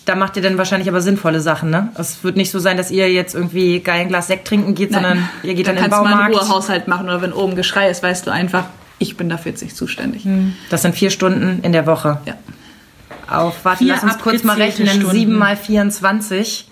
da 0.05 0.15
macht 0.15 0.37
ihr 0.37 0.41
dann 0.41 0.57
wahrscheinlich 0.57 0.87
aber 0.87 1.01
sinnvolle 1.01 1.41
Sachen, 1.41 1.69
ne? 1.69 1.89
Es 1.97 2.23
wird 2.23 2.37
nicht 2.37 2.49
so 2.51 2.59
sein, 2.59 2.77
dass 2.77 2.91
ihr 2.91 3.11
jetzt 3.11 3.35
irgendwie 3.35 3.81
geil 3.81 4.01
ein 4.01 4.07
Glas 4.07 4.27
Sekt 4.27 4.47
trinken 4.47 4.73
geht, 4.73 4.93
sondern 4.93 5.27
ihr 5.43 5.53
geht 5.53 5.67
dann 5.67 5.75
in 5.75 5.83
den 5.83 5.91
kannst 5.91 5.99
du 5.99 6.03
mal 6.03 6.13
einen 6.23 6.31
Baumarkt. 6.31 6.49
Ruhehaushalt 6.49 6.87
machen 6.87 7.05
oder 7.05 7.21
wenn 7.21 7.33
oben 7.33 7.55
Geschrei 7.55 7.89
ist, 7.89 8.01
weißt 8.03 8.25
du 8.25 8.31
einfach, 8.31 8.65
ich 8.97 9.17
bin 9.17 9.27
dafür 9.27 9.51
jetzt 9.51 9.61
nicht 9.61 9.75
zuständig. 9.75 10.25
Das 10.69 10.81
sind 10.83 10.95
vier 10.95 11.09
Stunden 11.09 11.59
in 11.63 11.73
der 11.73 11.85
Woche. 11.85 12.19
Ja. 12.25 12.35
Auf, 13.29 13.55
warte, 13.65 13.79
Vier 13.83 13.93
lass 13.93 14.03
uns 14.03 14.17
kurz 14.19 14.43
mal 14.43 14.55
rechnen. 14.55 14.87
Stunden. 14.87 15.09
7 15.11 15.33
mal 15.33 15.57
24. 15.57 16.69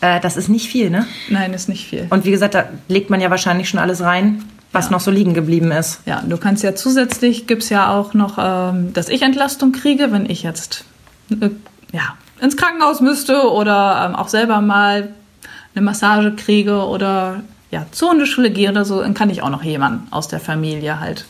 Äh, 0.00 0.20
das 0.20 0.36
ist 0.36 0.48
nicht 0.48 0.68
viel, 0.68 0.90
ne? 0.90 1.06
Nein, 1.30 1.54
ist 1.54 1.68
nicht 1.68 1.86
viel. 1.88 2.08
Und 2.10 2.24
wie 2.24 2.30
gesagt, 2.32 2.54
da 2.54 2.64
legt 2.88 3.08
man 3.10 3.20
ja 3.20 3.30
wahrscheinlich 3.30 3.68
schon 3.68 3.78
alles 3.80 4.02
rein, 4.02 4.42
was 4.72 4.86
Ja. 4.86 4.90
noch 4.90 5.00
so 5.00 5.10
liegen 5.12 5.32
geblieben 5.34 5.70
ist. 5.70 6.00
Ja, 6.04 6.20
du 6.28 6.36
kannst 6.36 6.62
ja 6.64 6.74
zusätzlich, 6.74 7.46
gibt's 7.46 7.68
ja 7.70 7.90
auch 7.90 8.12
noch, 8.12 8.38
ähm, 8.38 8.92
dass 8.92 9.08
ich 9.08 9.22
Entlastung 9.22 9.70
kriege, 9.72 10.10
wenn 10.10 10.28
ich 10.28 10.42
jetzt 10.42 10.84
äh, 11.30 11.50
ja, 11.92 12.16
ins 12.40 12.56
Krankenhaus 12.56 13.00
müsste 13.00 13.50
oder 13.50 14.06
ähm, 14.06 14.14
auch 14.14 14.28
selber 14.28 14.60
mal 14.60 15.14
eine 15.74 15.84
Massage 15.84 16.32
kriege 16.32 16.86
oder 16.86 17.42
ja, 17.70 17.86
zur 17.90 18.10
Hundeschule 18.10 18.50
gehe 18.50 18.70
oder 18.70 18.84
so, 18.84 19.00
dann 19.00 19.14
kann 19.14 19.30
ich 19.30 19.42
auch 19.42 19.50
noch 19.50 19.62
jemanden 19.62 20.06
aus 20.12 20.28
der 20.28 20.40
Familie 20.40 21.00
halt 21.00 21.24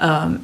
ähm, 0.00 0.40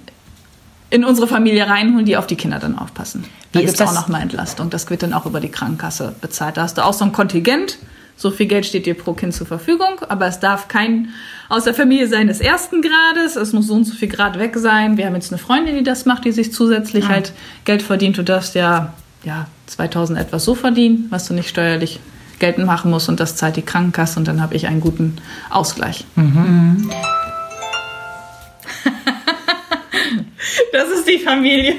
in 0.90 1.04
unsere 1.04 1.26
Familie 1.26 1.68
reinholen, 1.68 2.04
die 2.04 2.16
auf 2.16 2.26
die 2.26 2.36
Kinder 2.36 2.58
dann 2.58 2.78
aufpassen. 2.78 3.24
Da 3.52 3.60
ist 3.60 3.66
gibt's 3.66 3.80
auch 3.80 3.86
das? 3.86 3.94
noch 3.94 4.08
mal 4.08 4.20
Entlastung. 4.20 4.70
Das 4.70 4.88
wird 4.90 5.02
dann 5.02 5.12
auch 5.12 5.26
über 5.26 5.40
die 5.40 5.48
Krankenkasse 5.48 6.14
bezahlt. 6.20 6.56
Da 6.56 6.62
hast 6.62 6.78
du 6.78 6.84
auch 6.84 6.92
so 6.92 7.04
ein 7.04 7.12
Kontingent. 7.12 7.78
So 8.16 8.30
viel 8.30 8.46
Geld 8.46 8.64
steht 8.64 8.86
dir 8.86 8.94
pro 8.94 9.12
Kind 9.12 9.34
zur 9.34 9.46
Verfügung, 9.46 10.00
aber 10.08 10.26
es 10.26 10.40
darf 10.40 10.68
kein 10.68 11.08
aus 11.48 11.64
der 11.64 11.74
Familie 11.74 12.08
sein 12.08 12.28
des 12.28 12.40
ersten 12.40 12.80
Grades. 12.80 13.36
Es 13.36 13.52
muss 13.52 13.66
so 13.66 13.74
und 13.74 13.84
so 13.84 13.94
viel 13.94 14.08
Grad 14.08 14.38
weg 14.38 14.56
sein. 14.56 14.96
Wir 14.96 15.06
haben 15.06 15.14
jetzt 15.14 15.32
eine 15.32 15.38
Freundin, 15.38 15.76
die 15.76 15.82
das 15.82 16.06
macht, 16.06 16.24
die 16.24 16.32
sich 16.32 16.52
zusätzlich 16.52 17.08
halt 17.08 17.32
Geld 17.64 17.82
verdient. 17.82 18.16
Du 18.16 18.22
darfst 18.22 18.54
ja, 18.54 18.94
ja 19.24 19.46
2000 19.66 20.18
etwas 20.18 20.44
so 20.44 20.54
verdienen, 20.54 21.06
was 21.10 21.26
du 21.26 21.34
nicht 21.34 21.48
steuerlich 21.48 22.00
geltend 22.38 22.66
machen 22.66 22.90
musst 22.90 23.08
und 23.08 23.20
das 23.20 23.36
zahlt 23.36 23.56
die 23.56 23.62
Krankenkasse 23.62 24.18
und 24.18 24.28
dann 24.28 24.40
habe 24.40 24.54
ich 24.54 24.66
einen 24.66 24.80
guten 24.80 25.16
Ausgleich. 25.50 26.04
Das 30.72 30.88
ist 30.90 31.08
die 31.08 31.18
Familie. 31.18 31.74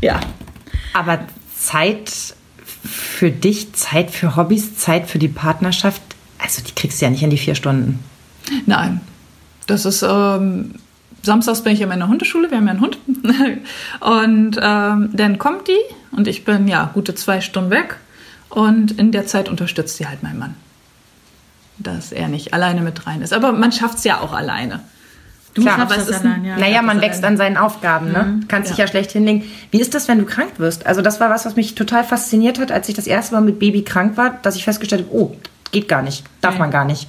ja. 0.00 0.20
Aber 0.92 1.20
Zeit 1.56 2.34
für 2.84 3.30
dich, 3.30 3.72
Zeit 3.74 4.10
für 4.10 4.36
Hobbys, 4.36 4.76
Zeit 4.76 5.08
für 5.08 5.18
die 5.18 5.28
Partnerschaft, 5.28 6.02
also 6.38 6.62
die 6.62 6.72
kriegst 6.72 7.00
du 7.00 7.04
ja 7.04 7.10
nicht 7.10 7.22
in 7.22 7.30
die 7.30 7.38
vier 7.38 7.54
Stunden. 7.54 7.98
Nein. 8.66 9.00
Das 9.66 9.84
ist, 9.84 10.02
ähm, 10.02 10.74
samstags 11.22 11.62
bin 11.62 11.74
ich 11.74 11.80
in 11.80 11.88
meiner 11.88 12.08
Hundeschule, 12.08 12.50
wir 12.50 12.58
haben 12.58 12.66
ja 12.66 12.72
einen 12.72 12.80
Hund. 12.80 12.98
Und 14.00 14.58
ähm, 14.60 15.10
dann 15.12 15.38
kommt 15.38 15.68
die 15.68 15.78
und 16.12 16.26
ich 16.26 16.44
bin 16.44 16.66
ja 16.66 16.90
gute 16.92 17.14
zwei 17.14 17.40
Stunden 17.40 17.70
weg. 17.70 17.98
Und 18.48 18.98
in 18.98 19.12
der 19.12 19.26
Zeit 19.26 19.48
unterstützt 19.48 19.96
sie 19.96 20.08
halt 20.08 20.24
meinen 20.24 20.38
Mann. 20.40 20.56
Dass 21.78 22.10
er 22.10 22.26
nicht 22.26 22.52
alleine 22.52 22.80
mit 22.80 23.06
rein 23.06 23.22
ist. 23.22 23.32
Aber 23.32 23.52
man 23.52 23.70
schafft 23.70 23.98
es 23.98 24.04
ja 24.04 24.20
auch 24.20 24.32
alleine. 24.32 24.80
Du 25.54 25.62
Klar, 25.62 25.78
schaffst 25.78 25.92
aber 25.92 26.00
das 26.00 26.08
es 26.08 26.16
ist 26.16 26.24
allein, 26.24 26.44
ja. 26.44 26.56
naja, 26.56 26.82
man 26.82 27.00
wächst 27.00 27.20
allein. 27.24 27.32
an 27.32 27.36
seinen 27.36 27.56
Aufgaben, 27.56 28.12
ne? 28.12 28.40
Kannst 28.46 28.70
dich 28.70 28.78
ja 28.78 28.86
schlecht 28.86 29.10
hinlegen. 29.10 29.44
Wie 29.72 29.80
ist 29.80 29.94
das, 29.94 30.06
wenn 30.06 30.18
du 30.18 30.24
krank 30.24 30.52
wirst? 30.58 30.86
Also 30.86 31.02
das 31.02 31.18
war 31.18 31.28
was, 31.30 31.44
was 31.44 31.56
mich 31.56 31.74
total 31.74 32.04
fasziniert 32.04 32.60
hat, 32.60 32.70
als 32.70 32.88
ich 32.88 32.94
das 32.94 33.06
erste 33.08 33.34
Mal 33.34 33.40
mit 33.40 33.58
Baby 33.58 33.82
krank 33.82 34.16
war, 34.16 34.38
dass 34.42 34.54
ich 34.54 34.64
festgestellt 34.64 35.06
habe, 35.06 35.14
oh, 35.16 35.36
geht 35.72 35.88
gar 35.88 36.02
nicht, 36.02 36.24
darf 36.40 36.58
man 36.58 36.70
gar 36.70 36.84
nicht. 36.84 37.08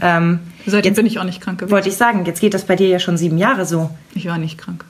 Ähm, 0.00 0.40
Seitdem 0.64 0.90
jetzt 0.90 0.96
bin 0.96 1.06
ich 1.06 1.18
auch 1.18 1.24
nicht 1.24 1.40
krank 1.40 1.58
gewesen. 1.58 1.72
wollte 1.72 1.88
ich 1.88 1.96
sagen, 1.96 2.24
jetzt 2.24 2.40
geht 2.40 2.54
das 2.54 2.64
bei 2.64 2.76
dir 2.76 2.88
ja 2.88 2.98
schon 2.98 3.16
sieben 3.16 3.36
Jahre 3.36 3.66
so. 3.66 3.90
Ich 4.14 4.26
war 4.26 4.38
nicht 4.38 4.58
krank. 4.58 4.84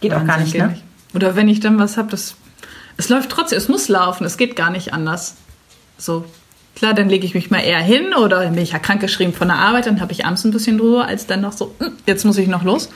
Geht 0.00 0.12
auch 0.12 0.18
gar 0.18 0.38
Wahnsinn, 0.38 0.44
nicht, 0.44 0.52
geht 0.52 0.62
ne? 0.62 0.76
Oder 1.14 1.36
wenn 1.36 1.48
ich 1.48 1.60
dann 1.60 1.78
was 1.78 1.96
habe, 1.96 2.10
das. 2.10 2.34
Es 2.96 3.08
läuft 3.08 3.30
trotzdem, 3.30 3.58
es 3.58 3.68
muss 3.68 3.88
laufen, 3.88 4.24
es 4.24 4.36
geht 4.36 4.56
gar 4.56 4.70
nicht 4.70 4.92
anders. 4.92 5.34
So. 5.98 6.24
Klar, 6.74 6.92
dann 6.94 7.08
lege 7.08 7.24
ich 7.24 7.34
mich 7.34 7.50
mal 7.50 7.60
eher 7.60 7.78
hin 7.80 8.14
oder 8.14 8.40
bin 8.50 8.58
ich 8.62 8.72
ja 8.72 8.78
krankgeschrieben 8.78 9.32
von 9.32 9.48
der 9.48 9.58
Arbeit, 9.58 9.86
dann 9.86 10.00
habe 10.00 10.12
ich 10.12 10.24
abends 10.26 10.44
ein 10.44 10.50
bisschen 10.50 10.80
Ruhe, 10.80 11.04
als 11.04 11.26
dann 11.26 11.40
noch 11.40 11.52
so, 11.52 11.74
"Hm, 11.78 11.92
jetzt 12.06 12.24
muss 12.24 12.36
ich 12.38 12.48
noch 12.48 12.64
los. 12.64 12.90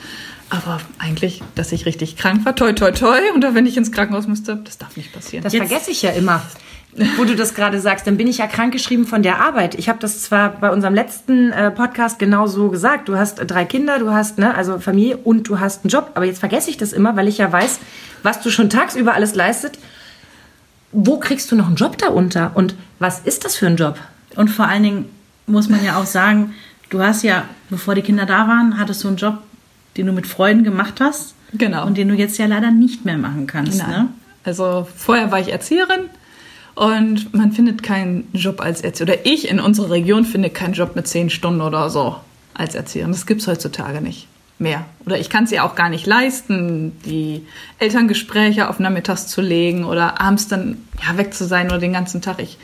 Aber 0.49 0.79
eigentlich, 0.97 1.41
dass 1.55 1.71
ich 1.71 1.85
richtig 1.85 2.17
krank 2.17 2.43
war, 2.43 2.55
toi, 2.55 2.73
toi, 2.73 2.91
toi, 2.91 3.19
oder 3.35 3.53
wenn 3.53 3.65
ich 3.67 3.77
ins 3.77 3.91
Krankenhaus 3.91 4.27
müsste, 4.27 4.57
das 4.57 4.77
darf 4.79 4.97
nicht 4.97 5.13
passieren. 5.13 5.43
Das 5.43 5.53
Jetzt- 5.53 5.67
vergesse 5.67 5.91
ich 5.91 6.01
ja 6.01 6.09
immer. 6.11 6.41
Wo 7.17 7.23
du 7.23 7.35
das 7.35 7.53
gerade 7.53 7.79
sagst, 7.79 8.07
dann 8.07 8.17
bin 8.17 8.25
ich 8.25 8.39
ja 8.39 8.47
krankgeschrieben 8.47 9.05
von 9.05 9.21
der 9.21 9.39
Arbeit. 9.39 9.75
Ich 9.75 9.89
habe 9.89 9.99
das 9.99 10.23
zwar 10.23 10.49
bei 10.49 10.71
unserem 10.71 10.95
letzten 10.95 11.51
äh, 11.51 11.69
Podcast 11.69 12.17
genau 12.17 12.47
so 12.47 12.69
gesagt. 12.69 13.07
Du 13.07 13.15
hast 13.15 13.35
drei 13.45 13.63
Kinder, 13.63 13.99
du 13.99 14.09
hast 14.11 14.39
ne, 14.39 14.55
also 14.55 14.79
Familie 14.79 15.17
und 15.17 15.47
du 15.47 15.59
hast 15.59 15.83
einen 15.85 15.91
Job. 15.91 16.09
Aber 16.15 16.25
jetzt 16.25 16.39
vergesse 16.39 16.71
ich 16.71 16.77
das 16.77 16.91
immer, 16.91 17.15
weil 17.15 17.27
ich 17.27 17.37
ja 17.37 17.51
weiß, 17.51 17.79
was 18.23 18.41
du 18.41 18.49
schon 18.49 18.71
tagsüber 18.71 19.13
alles 19.13 19.35
leistet. 19.35 19.77
Wo 20.91 21.19
kriegst 21.19 21.51
du 21.51 21.55
noch 21.55 21.67
einen 21.67 21.75
Job 21.75 21.97
da 21.97 22.07
unter? 22.07 22.55
Und 22.55 22.75
was 22.99 23.19
ist 23.19 23.45
das 23.45 23.55
für 23.55 23.67
ein 23.67 23.75
Job? 23.75 23.97
Und 24.35 24.49
vor 24.49 24.67
allen 24.67 24.83
Dingen 24.83 25.05
muss 25.45 25.69
man 25.69 25.83
ja 25.83 25.99
auch 25.99 26.05
sagen, 26.05 26.53
du 26.89 27.01
hast 27.01 27.23
ja, 27.23 27.45
bevor 27.69 27.95
die 27.95 28.01
Kinder 28.01 28.25
da 28.25 28.47
waren, 28.47 28.77
hattest 28.77 29.03
du 29.03 29.07
einen 29.07 29.17
Job, 29.17 29.39
den 29.97 30.05
du 30.05 30.13
mit 30.13 30.27
Freuden 30.27 30.63
gemacht 30.63 30.99
hast. 30.99 31.35
Genau. 31.53 31.85
Und 31.85 31.97
den 31.97 32.07
du 32.07 32.15
jetzt 32.15 32.37
ja 32.37 32.45
leider 32.45 32.71
nicht 32.71 33.05
mehr 33.05 33.17
machen 33.17 33.47
kannst. 33.47 33.85
Ne? 33.87 34.07
Also 34.43 34.87
vorher 34.95 35.31
war 35.31 35.39
ich 35.39 35.51
Erzieherin 35.51 36.09
und 36.75 37.33
man 37.33 37.51
findet 37.51 37.83
keinen 37.83 38.27
Job 38.33 38.61
als 38.61 38.81
Erzieherin. 38.81 39.15
Oder 39.15 39.25
ich 39.25 39.49
in 39.49 39.59
unserer 39.59 39.91
Region 39.91 40.25
finde 40.25 40.49
keinen 40.49 40.73
Job 40.73 40.95
mit 40.95 41.07
zehn 41.07 41.29
Stunden 41.29 41.61
oder 41.61 41.89
so 41.89 42.15
als 42.53 42.75
Erzieherin. 42.75 43.11
Das 43.11 43.25
gibt 43.25 43.41
es 43.41 43.47
heutzutage 43.47 44.01
nicht 44.01 44.28
mehr. 44.59 44.85
Oder 45.05 45.19
ich 45.19 45.29
kann 45.29 45.45
es 45.45 45.51
ja 45.51 45.63
auch 45.63 45.75
gar 45.75 45.89
nicht 45.89 46.05
leisten, 46.05 46.97
die 47.05 47.45
Elterngespräche 47.79 48.69
auf 48.69 48.79
nachmittags 48.79 49.27
zu 49.27 49.41
legen 49.41 49.85
oder 49.85 50.21
abends 50.21 50.47
dann 50.47 50.77
ja, 51.05 51.17
weg 51.17 51.33
zu 51.33 51.45
sein 51.45 51.67
oder 51.67 51.79
den 51.79 51.93
ganzen 51.93 52.21
Tag. 52.21 52.39
Ich 52.39 52.57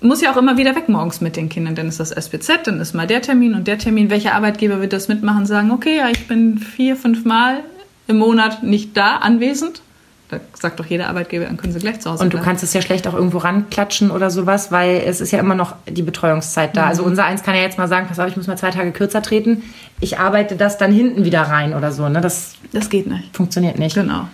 muss 0.00 0.20
ja 0.20 0.32
auch 0.32 0.36
immer 0.36 0.56
wieder 0.56 0.74
weg 0.74 0.88
morgens 0.88 1.20
mit 1.20 1.36
den 1.36 1.48
Kindern. 1.48 1.74
Dann 1.74 1.88
ist 1.88 2.00
das 2.00 2.10
SPZ, 2.10 2.66
dann 2.66 2.80
ist 2.80 2.94
mal 2.94 3.06
der 3.06 3.22
Termin 3.22 3.54
und 3.54 3.66
der 3.66 3.78
Termin. 3.78 4.10
Welcher 4.10 4.34
Arbeitgeber 4.34 4.80
wird 4.80 4.92
das 4.92 5.08
mitmachen? 5.08 5.46
Sagen, 5.46 5.70
okay, 5.70 5.98
ja, 5.98 6.08
ich 6.08 6.26
bin 6.26 6.58
vier, 6.58 6.96
fünf 6.96 7.24
Mal 7.24 7.62
im 8.08 8.18
Monat 8.18 8.62
nicht 8.62 8.96
da 8.96 9.16
anwesend. 9.16 9.82
Da 10.28 10.40
sagt 10.60 10.80
doch 10.80 10.86
jeder 10.86 11.08
Arbeitgeber, 11.08 11.44
dann 11.44 11.56
können 11.56 11.72
sie 11.72 11.78
gleich 11.78 12.00
zu 12.00 12.10
Hause 12.10 12.22
Und 12.24 12.32
du 12.32 12.38
bleiben. 12.38 12.44
kannst 12.46 12.64
es 12.64 12.72
ja 12.72 12.82
schlecht 12.82 13.06
auch 13.06 13.14
irgendwo 13.14 13.38
ranklatschen 13.38 14.10
oder 14.10 14.28
sowas, 14.30 14.72
weil 14.72 15.02
es 15.06 15.20
ist 15.20 15.30
ja 15.30 15.38
immer 15.38 15.54
noch 15.54 15.76
die 15.88 16.02
Betreuungszeit 16.02 16.76
da. 16.76 16.86
Also 16.86 17.02
Mhm. 17.02 17.10
unser 17.10 17.24
eins 17.26 17.42
kann 17.44 17.54
ja 17.54 17.60
jetzt 17.62 17.78
mal 17.78 17.86
sagen, 17.86 18.06
pass 18.08 18.18
auf, 18.18 18.26
ich 18.26 18.36
muss 18.36 18.48
mal 18.48 18.56
zwei 18.58 18.70
Tage 18.70 18.90
kürzer 18.90 19.22
treten. 19.22 19.62
Ich 20.00 20.18
arbeite 20.18 20.56
das 20.56 20.78
dann 20.78 20.90
hinten 20.92 21.24
wieder 21.24 21.42
rein 21.42 21.74
oder 21.74 21.92
so. 21.92 22.08
Ne? 22.08 22.20
Das 22.20 22.54
Das 22.72 22.90
geht 22.90 23.06
nicht. 23.06 23.36
funktioniert 23.36 23.78
nicht. 23.78 23.94
Genau. 23.94 24.26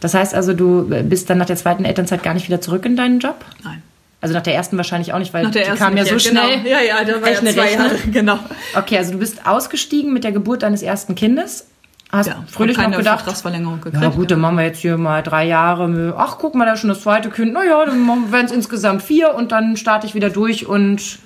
Das 0.00 0.14
heißt 0.14 0.34
also, 0.34 0.52
du 0.52 0.88
bist 1.08 1.30
dann 1.30 1.38
nach 1.38 1.46
der 1.46 1.56
zweiten 1.56 1.84
Elternzeit 1.84 2.22
gar 2.24 2.34
nicht 2.34 2.48
wieder 2.48 2.60
zurück 2.60 2.84
in 2.84 2.96
deinen 2.96 3.20
Job? 3.20 3.36
Nein. 3.64 3.82
Also 4.20 4.34
nach 4.34 4.42
der 4.42 4.54
ersten 4.54 4.76
wahrscheinlich 4.76 5.12
auch 5.12 5.18
nicht, 5.18 5.32
weil 5.32 5.48
die 5.50 5.60
kam 5.60 5.96
ja 5.96 6.04
so 6.04 6.16
genau. 6.16 6.20
schnell. 6.20 6.66
Ja, 6.66 6.80
ja, 6.80 7.04
da 7.04 7.20
war 7.20 7.28
Rechne, 7.28 7.50
ja 7.50 7.54
zwei 7.54 7.62
rechne. 7.62 7.84
Jahre. 7.84 7.96
Genau. 8.12 8.38
Okay, 8.74 8.98
also 8.98 9.12
du 9.12 9.18
bist 9.18 9.46
ausgestiegen 9.46 10.12
mit 10.12 10.24
der 10.24 10.32
Geburt 10.32 10.62
deines 10.64 10.82
ersten 10.82 11.14
Kindes. 11.14 11.66
Hast 12.12 12.26
Ja, 12.28 12.44
fröhlich 12.46 12.76
noch 12.78 12.84
gedacht, 12.92 13.20
Vertragsverlängerung 13.22 13.80
gekriegt. 13.80 14.02
ja 14.02 14.08
gut, 14.10 14.30
dann 14.30 14.40
machen 14.40 14.56
wir 14.58 14.64
jetzt 14.64 14.78
hier 14.78 14.96
mal 14.96 15.22
drei 15.22 15.44
Jahre. 15.46 16.14
Ach, 16.16 16.38
guck 16.38 16.54
mal, 16.54 16.64
da 16.64 16.74
ist 16.74 16.80
schon 16.80 16.88
das 16.88 17.00
zweite 17.00 17.30
Kind. 17.30 17.52
Naja, 17.52 17.84
dann 17.84 18.30
werden 18.32 18.46
es 18.46 18.52
insgesamt 18.52 19.02
vier 19.02 19.34
und 19.34 19.50
dann 19.52 19.76
starte 19.76 20.06
ich 20.06 20.14
wieder 20.14 20.30
durch 20.30 20.66
und 20.66 21.18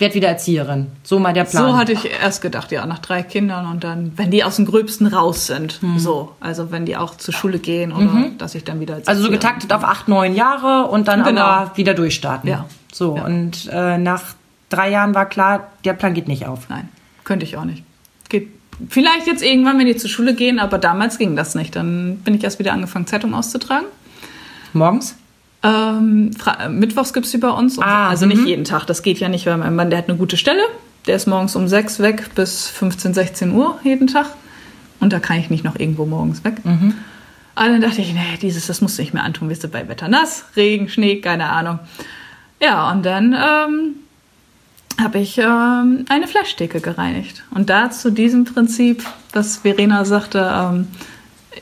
werde 0.00 0.14
wieder 0.14 0.28
Erzieherin. 0.28 0.88
So 1.02 1.18
mal 1.18 1.32
der 1.32 1.44
Plan. 1.44 1.64
So 1.70 1.76
hatte 1.76 1.92
ich 1.92 2.08
erst 2.20 2.40
gedacht, 2.42 2.70
ja, 2.72 2.84
nach 2.86 2.98
drei 3.00 3.22
Kindern 3.22 3.66
und 3.70 3.82
dann, 3.84 4.12
wenn 4.16 4.30
die 4.30 4.42
aus 4.44 4.56
dem 4.56 4.64
Gröbsten 4.66 5.06
raus 5.08 5.46
sind, 5.46 5.80
Hm. 5.82 5.98
so, 5.98 6.34
also 6.40 6.70
wenn 6.70 6.84
die 6.84 6.96
auch 6.96 7.16
zur 7.16 7.34
Schule 7.34 7.58
gehen 7.58 7.92
oder 7.92 8.26
dass 8.38 8.54
ich 8.54 8.62
dann 8.64 8.78
wieder 8.80 8.94
als 8.94 9.06
also 9.08 9.22
so 9.24 9.30
getaktet 9.30 9.72
auf 9.72 9.82
acht, 9.84 10.06
neun 10.08 10.34
Jahre 10.34 10.88
und 10.88 11.08
dann 11.08 11.24
Genau. 11.24 11.42
aber 11.42 11.76
wieder 11.76 11.94
durchstarten. 11.94 12.48
Ja. 12.48 12.66
So, 12.92 13.16
Ja. 13.16 13.24
und 13.24 13.68
äh, 13.72 13.98
nach 13.98 14.22
drei 14.68 14.90
Jahren 14.90 15.14
war 15.16 15.26
klar, 15.26 15.68
der 15.84 15.94
Plan 15.94 16.14
geht 16.14 16.28
nicht 16.28 16.46
auf. 16.46 16.68
Nein, 16.68 16.88
könnte 17.24 17.44
ich 17.44 17.56
auch 17.56 17.64
nicht. 17.64 17.82
Geht 18.28 18.50
vielleicht 18.88 19.26
jetzt 19.26 19.42
irgendwann, 19.42 19.78
wenn 19.78 19.86
die 19.86 19.96
zur 19.96 20.10
Schule 20.10 20.34
gehen, 20.34 20.58
aber 20.58 20.78
damals 20.78 21.18
ging 21.18 21.36
das 21.36 21.54
nicht. 21.54 21.74
Dann 21.76 22.18
bin 22.18 22.34
ich 22.34 22.44
erst 22.44 22.58
wieder 22.58 22.72
angefangen, 22.72 23.06
Zeitung 23.06 23.34
auszutragen. 23.34 23.86
Morgens? 24.72 25.16
Ähm, 25.62 26.30
äh, 26.60 26.68
Mittwochs 26.68 27.12
gibt 27.12 27.26
es 27.26 27.32
die 27.32 27.38
bei 27.38 27.50
uns. 27.50 27.78
Ah, 27.78 28.08
also 28.08 28.26
nicht 28.26 28.42
mhm. 28.42 28.46
jeden 28.46 28.64
Tag, 28.64 28.86
das 28.86 29.02
geht 29.02 29.18
ja 29.18 29.28
nicht, 29.28 29.46
weil 29.46 29.56
mein 29.56 29.74
Mann, 29.74 29.90
der 29.90 29.98
hat 29.98 30.08
eine 30.08 30.18
gute 30.18 30.36
Stelle. 30.36 30.62
Der 31.06 31.16
ist 31.16 31.26
morgens 31.26 31.56
um 31.56 31.66
6 31.66 32.00
weg 32.00 32.30
bis 32.34 32.68
15, 32.68 33.14
16 33.14 33.52
Uhr 33.52 33.78
jeden 33.82 34.06
Tag. 34.06 34.26
Und 35.00 35.12
da 35.12 35.20
kann 35.20 35.38
ich 35.38 35.50
nicht 35.50 35.64
noch 35.64 35.78
irgendwo 35.78 36.06
morgens 36.06 36.44
weg. 36.44 36.64
Mhm. 36.64 36.94
Aber 37.54 37.68
dann 37.70 37.80
dachte 37.80 38.00
ich, 38.00 38.12
nee, 38.12 38.38
dieses, 38.40 38.66
das 38.68 38.80
musst 38.80 38.98
du 38.98 39.02
nicht 39.02 39.14
mehr 39.14 39.24
antun, 39.24 39.48
wirst 39.48 39.64
du 39.64 39.68
bei 39.68 39.88
Wetter 39.88 40.08
nass, 40.08 40.44
Regen, 40.54 40.88
Schnee, 40.88 41.20
keine 41.20 41.48
Ahnung. 41.48 41.80
Ja, 42.62 42.90
und 42.90 43.04
dann 43.04 43.32
ähm, 43.34 43.94
habe 45.00 45.18
ich 45.18 45.38
ähm, 45.38 46.04
eine 46.08 46.26
Fleischtheke 46.26 46.80
gereinigt. 46.80 47.44
Und 47.50 47.70
da 47.70 47.90
zu 47.90 48.10
diesem 48.10 48.44
Prinzip, 48.44 49.04
was 49.32 49.58
Verena 49.58 50.04
sagte, 50.04 50.50
ähm, 50.52 50.88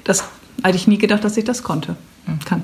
das 0.05 0.25
hätte 0.63 0.77
ich 0.77 0.87
nie 0.89 0.99
gedacht, 0.99 1.23
dass 1.25 1.37
ich 1.37 1.45
das 1.45 1.63
konnte. 1.63 1.97
Kann. 2.45 2.63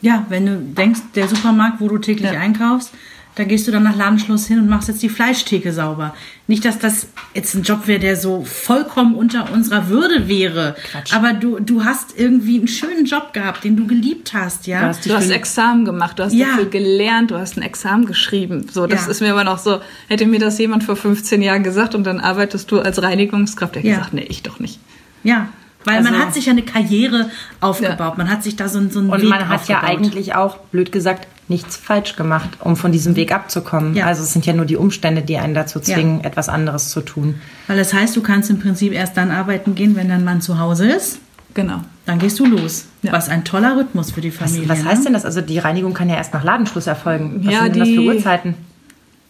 Ja, 0.00 0.24
wenn 0.28 0.46
du 0.46 0.56
denkst, 0.58 1.00
der 1.14 1.28
Supermarkt, 1.28 1.80
wo 1.80 1.88
du 1.88 1.98
täglich 1.98 2.32
Ja. 2.32 2.40
einkaufst, 2.40 2.92
da 3.38 3.44
gehst 3.44 3.66
du 3.68 3.70
dann 3.70 3.84
nach 3.84 3.96
Ladenschluss 3.96 4.46
hin 4.48 4.58
und 4.58 4.68
machst 4.68 4.88
jetzt 4.88 5.00
die 5.02 5.08
Fleischtheke 5.08 5.72
sauber. 5.72 6.14
Nicht, 6.48 6.64
dass 6.64 6.78
das 6.78 7.06
jetzt 7.34 7.54
ein 7.54 7.62
Job 7.62 7.86
wäre, 7.86 8.00
der 8.00 8.16
so 8.16 8.44
vollkommen 8.44 9.14
unter 9.14 9.52
unserer 9.52 9.88
Würde 9.88 10.28
wäre. 10.28 10.74
Quatsch. 10.90 11.14
Aber 11.14 11.32
du, 11.34 11.60
du 11.60 11.84
hast 11.84 12.18
irgendwie 12.18 12.58
einen 12.58 12.68
schönen 12.68 13.06
Job 13.06 13.32
gehabt, 13.32 13.62
den 13.62 13.76
du 13.76 13.86
geliebt 13.86 14.34
hast, 14.34 14.66
ja? 14.66 14.80
Du 14.80 14.86
hast 14.88 15.06
Du 15.06 15.14
hast 15.14 15.30
Examen 15.30 15.84
gemacht, 15.84 16.18
du 16.18 16.24
hast 16.24 16.32
Ja. 16.34 16.48
dafür 16.48 16.66
gelernt, 16.66 17.30
du 17.30 17.36
hast 17.38 17.56
ein 17.56 17.62
Examen 17.62 18.06
geschrieben. 18.06 18.66
So, 18.72 18.86
das 18.88 19.04
Ja. 19.06 19.10
ist 19.12 19.20
mir 19.20 19.28
immer 19.28 19.44
noch 19.44 19.58
so, 19.58 19.80
hätte 20.08 20.26
mir 20.26 20.40
das 20.40 20.58
jemand 20.58 20.82
vor 20.84 20.96
15 20.96 21.40
Jahren 21.40 21.62
gesagt 21.62 21.94
und 21.94 22.04
dann 22.04 22.18
arbeitest 22.20 22.70
du 22.72 22.80
als 22.80 23.00
Reinigungskraft, 23.00 23.76
hätte 23.76 23.86
ich 23.86 23.92
Ja. 23.92 23.98
gesagt, 23.98 24.14
nee, 24.14 24.26
ich 24.28 24.42
doch 24.42 24.58
nicht. 24.58 24.80
Ja. 25.22 25.48
Weil 25.84 26.02
man 26.02 26.12
Also- 26.14 26.26
hat 26.26 26.34
sich 26.34 26.46
ja 26.46 26.52
eine 26.52 26.62
Karriere 26.62 27.30
aufgebaut. 27.60 28.18
Man 28.18 28.28
hat 28.28 28.42
sich 28.42 28.56
da 28.56 28.68
so, 28.68 28.78
ein- 28.80 28.90
so 28.90 28.98
einen 28.98 29.10
Und 29.10 29.22
Weg 29.22 29.28
man 29.30 29.48
hat 29.48 29.68
ja 29.68 29.76
aufgebaut. 29.78 29.84
eigentlich 29.84 30.34
auch, 30.34 30.56
blöd 30.72 30.90
gesagt, 30.90 31.28
nichts 31.48 31.76
falsch 31.76 32.16
gemacht, 32.16 32.50
um 32.60 32.76
von 32.76 32.92
diesem 32.92 33.16
Weg 33.16 33.32
abzukommen. 33.32 33.94
Ja. 33.94 34.06
Also 34.06 34.22
es 34.22 34.32
sind 34.32 34.44
ja 34.46 34.52
nur 34.52 34.66
die 34.66 34.76
Umstände, 34.76 35.22
die 35.22 35.38
einen 35.38 35.54
dazu 35.54 35.78
Ja. 35.78 35.94
zwingen, 35.94 36.22
etwas 36.24 36.48
anderes 36.48 36.90
zu 36.90 37.00
tun. 37.00 37.40
Weil 37.66 37.78
das 37.78 37.92
heißt, 37.94 38.14
du 38.16 38.22
kannst 38.22 38.50
im 38.50 38.58
Prinzip 38.60 38.92
erst 38.92 39.16
dann 39.16 39.30
arbeiten 39.30 39.74
gehen, 39.74 39.96
wenn 39.96 40.08
dein 40.08 40.24
Mann 40.24 40.40
zu 40.40 40.58
Hause 40.58 40.88
ist. 40.90 41.18
Genau. 41.54 41.80
Dann 42.06 42.18
gehst 42.18 42.38
du 42.38 42.46
los. 42.46 42.84
Ja. 43.02 43.12
Was 43.12 43.28
ein 43.28 43.44
toller 43.44 43.76
Rhythmus 43.76 44.10
für 44.12 44.20
die 44.20 44.30
Was, 44.40 44.50
Familie. 44.52 44.68
was 44.68 44.82
ne? 44.82 44.90
heißt 44.90 45.04
denn 45.06 45.12
das? 45.14 45.24
Also 45.24 45.40
die 45.40 45.58
Reinigung 45.58 45.94
kann 45.94 46.08
ja 46.08 46.16
erst 46.16 46.32
nach 46.34 46.44
Ladenschluss 46.44 46.86
erfolgen. 46.86 47.40
Was 47.44 47.52
Ja, 47.54 47.62
sind 47.62 47.74
denn 47.74 47.80
das 47.80 47.88
für 47.88 47.94
die- 48.00 48.08
Uhrzeiten? 48.08 48.54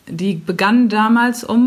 Die 0.08 0.34
begann 0.34 0.88
damals 0.88 1.44
um 1.44 1.66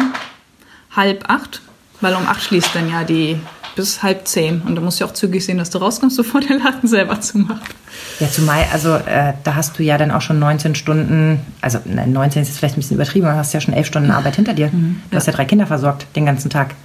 halb 0.96 1.30
acht, 1.30 1.62
weil 2.02 2.14
um 2.16 2.28
acht 2.28 2.42
schließt 2.44 2.70
dann 2.76 2.90
ja 2.90 3.04
die 3.04 3.38
bis 3.76 4.04
halb 4.04 4.28
zehn. 4.28 4.62
Und 4.62 4.76
da 4.76 4.82
musst 4.82 5.00
du 5.00 5.04
ja 5.06 5.10
auch 5.10 5.14
zügig 5.14 5.44
sehen, 5.46 5.58
dass 5.58 5.70
du 5.70 5.78
rauskommst, 5.78 6.18
bevor 6.18 6.42
der 6.42 6.58
Laden 6.58 6.88
selber 6.88 7.20
zumacht. 7.22 7.74
Ja, 8.20 8.30
zumal, 8.30 8.66
also 8.72 8.96
äh, 8.96 9.34
da 9.44 9.56
hast 9.56 9.78
du 9.80 9.84
ja 9.84 9.98
dann 9.98 10.12
auch 10.12 10.22
schon 10.22 10.40
19 10.40 10.76
Stunden, 10.76 11.40
also 11.62 11.80
nein, 11.86 12.12
19 12.14 12.42
ist 12.42 12.48
jetzt 12.50 12.58
vielleicht 12.60 12.76
ein 12.78 12.82
bisschen 12.82 12.96
übertrieben, 12.96 13.26
aber 13.28 13.38
hast 13.38 13.54
ja 13.54 13.62
schon 13.62 13.74
elf 13.74 13.88
Stunden 13.88 14.12
Arbeit 14.12 14.36
hinter 14.36 14.54
dir. 14.54 14.70
Du 15.10 15.16
hast 15.18 15.28
ja 15.28 15.34
drei 15.34 15.46
Kinder 15.46 15.68
versorgt 15.68 16.08
den 16.16 16.26
ganzen 16.26 16.50
Tag. 16.50 16.76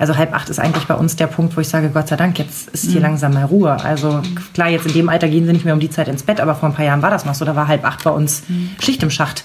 Also 0.00 0.16
halb 0.16 0.32
acht 0.32 0.48
ist 0.48 0.60
eigentlich 0.60 0.84
bei 0.84 0.94
uns 0.94 1.16
der 1.16 1.26
Punkt, 1.26 1.56
wo 1.56 1.60
ich 1.60 1.68
sage, 1.68 1.90
Gott 1.90 2.06
sei 2.08 2.14
Dank, 2.16 2.38
jetzt 2.38 2.68
ist 2.70 2.90
hier 2.90 3.00
langsam 3.00 3.34
mal 3.34 3.44
Ruhe. 3.44 3.72
Also 3.82 4.22
klar, 4.54 4.68
jetzt 4.68 4.86
in 4.86 4.92
dem 4.92 5.08
Alter 5.08 5.26
gehen 5.28 5.44
sie 5.46 5.52
nicht 5.52 5.64
mehr 5.64 5.74
um 5.74 5.80
die 5.80 5.90
Zeit 5.90 6.06
ins 6.06 6.22
Bett, 6.22 6.40
aber 6.40 6.54
vor 6.54 6.68
ein 6.68 6.74
paar 6.74 6.84
Jahren 6.84 7.02
war 7.02 7.10
das 7.10 7.24
noch 7.24 7.34
so. 7.34 7.44
Da 7.44 7.56
war 7.56 7.66
halb 7.66 7.84
acht 7.84 8.04
bei 8.04 8.10
uns 8.10 8.44
Schicht 8.80 9.02
im 9.02 9.10
Schacht. 9.10 9.42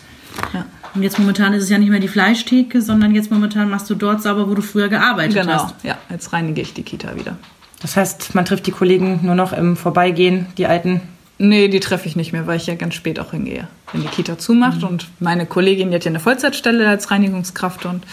Ja. 0.54 0.66
Und 0.94 1.02
jetzt 1.02 1.18
momentan 1.18 1.54
ist 1.54 1.64
es 1.64 1.70
ja 1.72 1.80
nicht 1.80 1.90
mehr 1.90 2.00
die 2.00 2.08
Fleischtheke, 2.08 2.84
sondern 2.84 3.16
jetzt 3.16 3.32
momentan 3.32 3.68
machst 3.68 3.90
du 3.90 3.96
dort 3.96 4.22
sauber, 4.22 4.48
wo 4.48 4.54
du 4.54 4.62
früher 4.62 4.90
gearbeitet 4.90 5.34
Genau. 5.42 5.54
hast. 5.54 5.76
Ja, 5.84 5.93
jetzt 6.14 6.32
reinige 6.32 6.62
ich 6.62 6.74
die 6.74 6.84
Kita 6.84 7.16
wieder. 7.16 7.38
Das 7.82 7.98
heißt, 7.98 8.34
man 8.34 8.46
trifft 8.46 8.66
die 8.66 8.72
Kollegen 8.72 9.20
nur 9.24 9.36
noch 9.36 9.52
im 9.52 9.76
Vorbeigehen, 9.76 10.48
die 10.58 10.68
alten. 10.68 11.02
Nee, 11.38 11.68
die 11.68 11.82
treffe 11.82 12.08
ich 12.08 12.16
nicht 12.16 12.32
mehr, 12.32 12.48
weil 12.48 12.58
ich 12.58 12.68
ja 12.68 12.76
ganz 12.76 12.94
spät 12.94 13.20
auch 13.20 13.32
hingehe, 13.32 13.68
wenn 13.92 14.02
die 14.02 14.08
Kita 14.08 14.38
zumacht. 14.38 14.84
Und 14.84 15.08
meine 15.20 15.46
Kollegin 15.46 15.90
die 15.90 15.96
hat 15.96 16.06
ja 16.06 16.10
eine 16.10 16.22
Vollzeitstelle 16.22 16.88
als 16.88 17.12
Reinigungskraft 17.12 17.86
und 17.86 18.06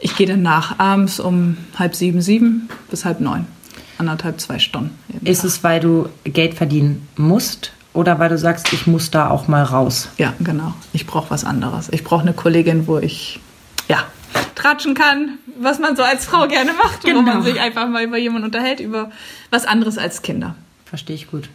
ich 0.00 0.16
gehe 0.16 0.26
dann 0.26 0.42
nach 0.42 0.78
abends 0.78 1.20
um 1.20 1.56
halb 1.78 1.94
sieben, 1.94 2.20
sieben 2.20 2.68
bis 2.90 3.04
halb 3.04 3.20
neun. 3.20 3.46
Anderthalb, 3.96 4.40
zwei 4.40 4.58
Stunden. 4.58 4.96
Ist 5.24 5.44
es, 5.44 5.64
weil 5.64 5.80
du 5.80 6.08
Geld 6.24 6.54
verdienen 6.54 7.08
musst 7.16 7.72
oder 7.94 8.18
weil 8.18 8.28
du 8.28 8.38
sagst, 8.38 8.72
ich 8.72 8.86
muss 8.86 9.10
da 9.10 9.30
auch 9.30 9.48
mal 9.48 9.64
raus? 9.64 10.08
Ja, 10.18 10.34
genau. 10.38 10.74
Ich 10.92 11.06
brauche 11.06 11.30
was 11.30 11.44
anderes. 11.44 11.88
Ich 11.90 12.04
brauche 12.04 12.22
eine 12.22 12.32
Kollegin, 12.32 12.86
wo 12.86 12.98
ich, 12.98 13.40
ja, 13.88 14.04
tratschen 14.54 14.94
kann, 14.94 15.38
was 15.60 15.78
man 15.78 15.96
so 15.96 16.02
als 16.02 16.24
Frau 16.26 16.46
gerne 16.48 16.72
macht. 16.72 17.04
Wo 17.04 17.08
Genau. 17.08 17.22
man 17.22 17.42
sich 17.42 17.60
einfach 17.60 17.88
mal 17.88 18.04
über 18.04 18.18
jemanden 18.18 18.46
unterhält, 18.46 18.80
über 18.80 19.10
was 19.50 19.66
anderes 19.66 19.98
als 19.98 20.22
Kinder. 20.22 20.54
Verstehe 20.84 21.16
ich 21.16 21.30
gut. 21.30 21.48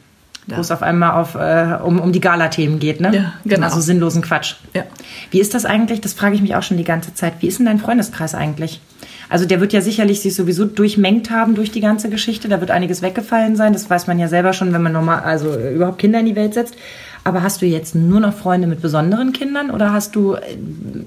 Ja. 0.48 0.58
Wo 0.58 0.62
es 0.62 0.72
auf 0.72 0.82
einmal 0.82 1.12
auf, 1.12 1.36
äh, 1.36 1.78
um, 1.84 2.00
um 2.00 2.12
die 2.12 2.20
Gala-Themen 2.20 2.80
geht, 2.80 3.00
ne? 3.00 3.16
Ja, 3.16 3.34
genau. 3.46 3.66
Also 3.68 3.80
sinnlosen 3.80 4.22
Quatsch. 4.22 4.56
Ja. 4.74 4.84
Wie 5.32 5.40
ist 5.40 5.54
das 5.54 5.64
eigentlich? 5.66 6.02
Das 6.02 6.12
frage 6.14 6.36
ich 6.36 6.42
mich 6.42 6.56
auch 6.56 6.64
schon 6.64 6.76
die 6.76 6.84
ganze 6.84 7.14
Zeit. 7.14 7.36
Wie 7.40 7.48
ist 7.48 7.60
denn 7.60 7.66
dein 7.66 7.80
Freundeskreis 7.80 8.36
eigentlich? 8.36 8.82
Also 9.30 9.46
der 9.46 9.62
wird 9.62 9.72
ja 9.72 9.80
sicherlich 9.80 10.20
sich 10.20 10.36
sowieso 10.36 10.66
durchmengt 10.66 11.32
haben 11.32 11.56
durch 11.56 11.72
die 11.72 11.80
ganze 11.80 12.10
Geschichte. 12.10 12.50
Da 12.50 12.60
wird 12.60 12.72
einiges 12.72 13.02
weggefallen 13.02 13.56
sein. 13.56 13.72
Das 13.72 13.90
weiß 13.90 14.06
man 14.08 14.20
ja 14.20 14.28
selber 14.28 14.52
schon, 14.52 14.74
wenn 14.74 14.84
man 14.84 14.92
normal, 14.92 15.22
also 15.22 15.50
äh, 15.54 15.74
überhaupt 15.74 16.00
Kinder 16.00 16.20
in 16.20 16.26
die 16.26 16.36
Welt 16.36 16.54
setzt. 16.54 16.76
Aber 17.26 17.42
hast 17.42 17.62
du 17.62 17.66
jetzt 17.66 17.96
nur 17.96 18.20
noch 18.20 18.34
Freunde 18.34 18.68
mit 18.68 18.82
besonderen 18.82 19.32
Kindern 19.32 19.72
oder 19.72 19.94
hast 19.94 20.14
du 20.16 20.34
äh, 20.36 20.58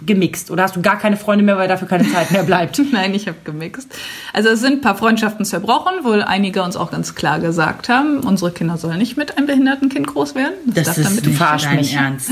gemixt? 0.07 0.51
Oder 0.51 0.63
hast 0.63 0.75
du 0.75 0.81
gar 0.81 0.99
keine 0.99 1.17
Freunde 1.19 1.45
mehr, 1.45 1.59
weil 1.59 1.69
dafür 1.69 1.89
keine 1.89 2.11
Zeit 2.11 2.31
mehr 2.31 2.43
bleibt? 2.43 2.81
Nein, 2.93 3.13
ich 3.15 3.29
habe 3.29 3.37
gemixt. 3.45 3.95
Also 4.33 4.49
es 4.49 4.61
sind 4.61 4.75
ein 4.75 4.81
paar 4.81 4.97
Freundschaften 4.97 5.45
zerbrochen, 5.45 5.93
wo 6.05 6.13
einige 6.13 6.63
uns 6.63 6.77
auch 6.77 6.91
ganz 6.91 7.15
klar 7.15 7.39
gesagt 7.39 7.91
haben, 7.91 8.21
unsere 8.21 8.51
Kinder 8.51 8.79
sollen 8.79 8.99
nicht 8.99 9.19
mit 9.19 9.37
einem 9.37 9.47
behinderten 9.47 9.91
Kind 9.91 10.07
groß 10.07 10.35
werden. 10.35 10.55
Das 10.67 10.87
darf 10.87 10.99
ist 10.99 11.05
damit 11.05 11.27
nicht 11.27 11.39
dein 11.41 11.77
mich. 11.77 11.95
Ernst. 11.95 12.31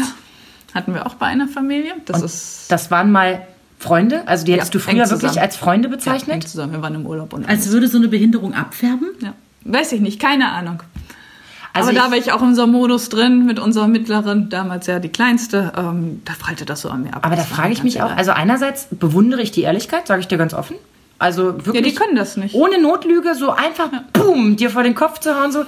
hatten 0.74 0.94
wir 0.94 1.06
auch 1.06 1.14
bei 1.16 1.26
einer 1.26 1.46
Familie. 1.48 1.92
Das 2.06 2.20
Und 2.20 2.24
ist 2.24 2.66
das 2.72 2.90
waren 2.90 3.12
mal 3.12 3.42
Freunde? 3.78 4.26
Also 4.26 4.46
die 4.46 4.54
hättest 4.54 4.72
Ja, 4.72 4.80
du 4.80 4.90
eng 4.90 4.96
früher 4.96 5.10
wirklich 5.10 5.40
als 5.42 5.56
Freunde 5.56 5.88
ja, 5.90 5.94
bezeichnet? 5.94 6.48
zusammen. 6.48 6.72
Wir 6.72 6.80
waren 6.80 6.94
im 6.94 7.04
Urlaub 7.04 7.34
und 7.34 7.46
Als 7.46 7.70
würde 7.70 7.86
so 7.88 7.98
eine 7.98 8.08
Behinderung 8.08 8.54
abfärben? 8.54 9.08
Ja. 9.20 9.34
Weiß 9.66 9.92
ich 9.92 10.00
nicht, 10.00 10.20
keine 10.20 10.52
Ahnung. 10.52 10.82
Also 11.74 11.90
Aber 11.90 11.98
da 11.98 12.10
war 12.12 12.16
ich 12.16 12.30
auch 12.30 12.40
in 12.40 12.54
so 12.54 12.62
einem 12.62 12.72
Modus 12.72 13.08
drin 13.08 13.46
mit 13.46 13.58
unserer 13.58 13.88
mittleren, 13.88 14.48
damals 14.48 14.86
ja 14.86 15.00
die 15.00 15.08
kleinste. 15.08 15.72
Ähm, 15.76 16.22
da 16.24 16.32
prallte 16.38 16.64
das 16.64 16.80
so 16.80 16.88
an 16.88 17.02
mir 17.02 17.14
ab. 17.14 17.26
Aber 17.26 17.34
da 17.34 17.42
frage 17.42 17.72
ich 17.72 17.82
mich 17.82 18.00
auch, 18.00 18.16
also 18.16 18.30
einerseits 18.30 18.86
bewundere 18.92 19.42
ich 19.42 19.50
die 19.50 19.62
Ehrlichkeit, 19.62 20.06
sage 20.06 20.20
ich 20.20 20.28
dir 20.28 20.38
ganz 20.38 20.54
offen. 20.54 20.76
Also 21.18 21.50
ja, 21.50 21.66
wirklich 21.66 21.94
die 21.94 21.94
können 21.94 22.14
das 22.14 22.36
nicht. 22.36 22.54
ohne 22.54 22.80
Notlüge 22.80 23.34
so 23.34 23.50
einfach, 23.50 23.88
boom, 24.12 24.56
dir 24.56 24.70
vor 24.70 24.84
den 24.84 24.94
Kopf 24.94 25.18
zu 25.18 25.34
hauen, 25.40 25.50
so. 25.50 25.64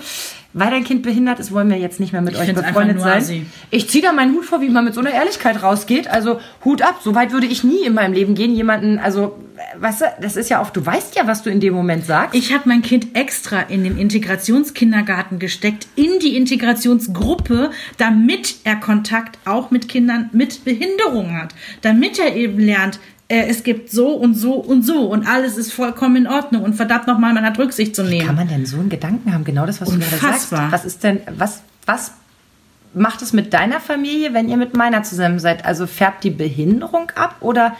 Weil 0.56 0.70
dein 0.70 0.84
Kind 0.84 1.02
behindert 1.02 1.38
ist, 1.38 1.52
wollen 1.52 1.68
wir 1.68 1.76
jetzt 1.76 2.00
nicht 2.00 2.14
mehr 2.14 2.22
mit 2.22 2.32
Ich 2.32 2.40
euch 2.40 2.54
befreundet 2.54 2.98
sein. 2.98 3.18
assi. 3.18 3.46
Ich 3.70 3.90
ziehe 3.90 4.02
da 4.02 4.12
meinen 4.12 4.34
Hut 4.34 4.46
vor, 4.46 4.62
wie 4.62 4.70
man 4.70 4.86
mit 4.86 4.94
so 4.94 5.00
einer 5.00 5.12
Ehrlichkeit 5.12 5.62
rausgeht. 5.62 6.08
Also 6.08 6.40
Hut 6.64 6.80
ab, 6.80 7.00
so 7.04 7.14
weit 7.14 7.30
würde 7.32 7.46
ich 7.46 7.62
nie 7.62 7.84
in 7.84 7.92
meinem 7.92 8.14
Leben 8.14 8.34
gehen. 8.34 8.54
Jemanden, 8.54 8.98
also, 8.98 9.36
äh, 9.56 9.80
weißt 9.82 10.00
du, 10.00 10.04
das 10.22 10.36
ist 10.36 10.48
ja 10.48 10.62
auch, 10.62 10.70
du 10.70 10.84
weißt 10.84 11.14
ja, 11.14 11.26
was 11.26 11.42
du 11.42 11.50
in 11.50 11.60
dem 11.60 11.74
Moment 11.74 12.06
sagst. 12.06 12.34
Ich 12.34 12.54
habe 12.54 12.70
mein 12.70 12.80
Kind 12.80 13.14
extra 13.14 13.60
in 13.60 13.84
den 13.84 13.98
Integrationskindergarten 13.98 15.38
gesteckt, 15.38 15.88
in 15.94 16.20
die 16.22 16.36
Integrationsgruppe, 16.36 17.70
damit 17.98 18.56
er 18.64 18.76
Kontakt 18.76 19.38
auch 19.44 19.70
mit 19.70 19.90
Kindern 19.90 20.30
mit 20.32 20.64
Behinderung 20.64 21.36
hat. 21.36 21.54
Damit 21.82 22.18
er 22.18 22.34
eben 22.34 22.58
lernt, 22.58 22.98
es 23.28 23.64
gibt 23.64 23.90
so 23.90 24.10
und 24.10 24.34
so 24.34 24.54
und 24.54 24.82
so 24.82 25.00
und 25.06 25.26
alles 25.26 25.56
ist 25.56 25.72
vollkommen 25.72 26.16
in 26.16 26.26
Ordnung 26.26 26.62
und 26.62 26.74
verdammt 26.74 27.06
nochmal, 27.06 27.34
man 27.34 27.44
hat 27.44 27.58
Rücksicht 27.58 27.96
zu 27.96 28.02
Kann 28.02 28.10
nehmen. 28.10 28.34
man 28.36 28.48
denn 28.48 28.66
so 28.66 28.76
einen 28.76 28.88
Gedanken 28.88 29.32
haben? 29.32 29.44
Genau 29.44 29.66
das, 29.66 29.80
was 29.80 29.88
du 29.90 29.98
gerade 29.98 30.10
sagst. 30.10 30.24
Unfassbar. 30.24 30.72
Was 30.72 30.84
ist 30.84 31.02
denn, 31.02 31.20
was, 31.36 31.62
was 31.86 32.12
macht 32.94 33.22
es 33.22 33.32
mit 33.32 33.52
deiner 33.52 33.80
Familie, 33.80 34.32
wenn 34.32 34.48
ihr 34.48 34.56
mit 34.56 34.76
meiner 34.76 35.02
zusammen 35.02 35.40
seid? 35.40 35.64
Also 35.64 35.86
färbt 35.86 36.22
die 36.22 36.30
Behinderung 36.30 37.10
ab 37.16 37.36
oder 37.40 37.76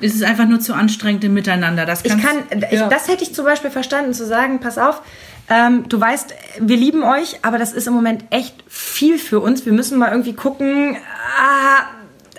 Es 0.00 0.14
ist 0.14 0.24
einfach 0.24 0.46
nur 0.46 0.58
zu 0.58 0.74
anstrengend 0.74 1.22
im 1.22 1.34
Miteinander. 1.34 1.86
Das 1.86 2.04
ich 2.04 2.10
kann, 2.10 2.38
ich, 2.50 2.78
ja. 2.78 2.88
das 2.88 3.06
hätte 3.06 3.22
ich 3.22 3.34
zum 3.34 3.44
Beispiel 3.44 3.70
verstanden, 3.70 4.14
zu 4.14 4.26
sagen, 4.26 4.58
pass 4.58 4.78
auf, 4.78 5.00
ähm, 5.48 5.88
du 5.88 6.00
weißt, 6.00 6.34
wir 6.60 6.76
lieben 6.76 7.04
euch, 7.04 7.38
aber 7.42 7.58
das 7.58 7.72
ist 7.72 7.86
im 7.86 7.94
Moment 7.94 8.24
echt 8.30 8.64
viel 8.66 9.18
für 9.18 9.38
uns. 9.38 9.64
Wir 9.64 9.72
müssen 9.72 9.96
mal 9.98 10.10
irgendwie 10.10 10.32
gucken. 10.32 10.96
Ah, 11.38 11.84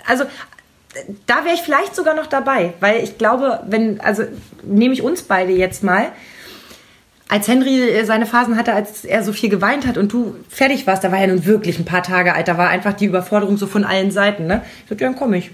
also 0.06 0.24
da 1.26 1.44
wäre 1.44 1.54
ich 1.54 1.62
vielleicht 1.62 1.94
sogar 1.94 2.14
noch 2.14 2.26
dabei, 2.26 2.74
weil 2.80 3.02
ich 3.02 3.18
glaube, 3.18 3.60
wenn, 3.66 4.00
also 4.00 4.24
nehme 4.62 4.94
ich 4.94 5.02
uns 5.02 5.22
beide 5.22 5.52
jetzt 5.52 5.82
mal, 5.82 6.12
als 7.28 7.48
Henry 7.48 7.80
äh, 7.80 8.04
seine 8.04 8.26
Phasen 8.26 8.56
hatte, 8.56 8.74
als 8.74 9.04
er 9.04 9.22
so 9.22 9.32
viel 9.32 9.48
geweint 9.48 9.86
hat 9.86 9.98
und 9.98 10.12
du 10.12 10.36
fertig 10.48 10.86
warst, 10.86 11.04
da 11.04 11.10
war 11.10 11.20
ja 11.20 11.26
nun 11.26 11.46
wirklich 11.46 11.78
ein 11.78 11.84
paar 11.84 12.02
Tage 12.02 12.34
alt, 12.34 12.48
da 12.48 12.58
war 12.58 12.68
einfach 12.68 12.92
die 12.92 13.06
Überforderung 13.06 13.56
so 13.56 13.66
von 13.66 13.84
allen 13.84 14.10
Seiten, 14.10 14.46
ne? 14.46 14.62
Ich 14.82 14.88
sagte, 14.88 15.04
ja, 15.04 15.10
dann 15.10 15.18
komm 15.18 15.34
ich. 15.34 15.50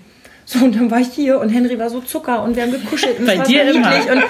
So, 0.46 0.64
und 0.64 0.74
dann 0.74 0.90
war 0.90 0.98
ich 1.00 1.08
hier 1.08 1.38
und 1.38 1.48
Henry 1.50 1.78
war 1.78 1.90
so 1.90 2.00
Zucker 2.00 2.42
und 2.42 2.56
wir 2.56 2.64
haben 2.64 2.72
gekuschelt 2.72 3.20
und 3.20 3.26
Bei 3.26 3.34
es 3.34 3.38
war 3.40 3.46
dir 3.46 3.72
so 3.72 3.78
immer. 3.78 3.90
niedlich 3.90 4.10
und 4.12 4.22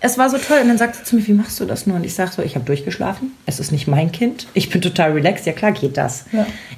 es 0.00 0.18
war 0.18 0.28
so 0.28 0.36
toll. 0.38 0.58
Und 0.62 0.68
dann 0.68 0.78
sagt 0.78 0.96
sie 0.96 1.04
zu 1.04 1.14
mir, 1.16 1.26
wie 1.26 1.32
machst 1.32 1.60
du 1.60 1.64
das 1.66 1.86
nur? 1.86 1.96
Und 1.96 2.04
ich 2.04 2.14
sag 2.14 2.32
so, 2.32 2.42
ich 2.42 2.56
habe 2.56 2.64
durchgeschlafen, 2.64 3.30
es 3.46 3.60
ist 3.60 3.70
nicht 3.70 3.86
mein 3.86 4.10
Kind, 4.10 4.48
ich 4.54 4.70
bin 4.70 4.80
total 4.80 5.12
relaxed, 5.12 5.46
ja 5.46 5.52
klar 5.52 5.70
geht 5.72 5.96
das. 5.96 6.24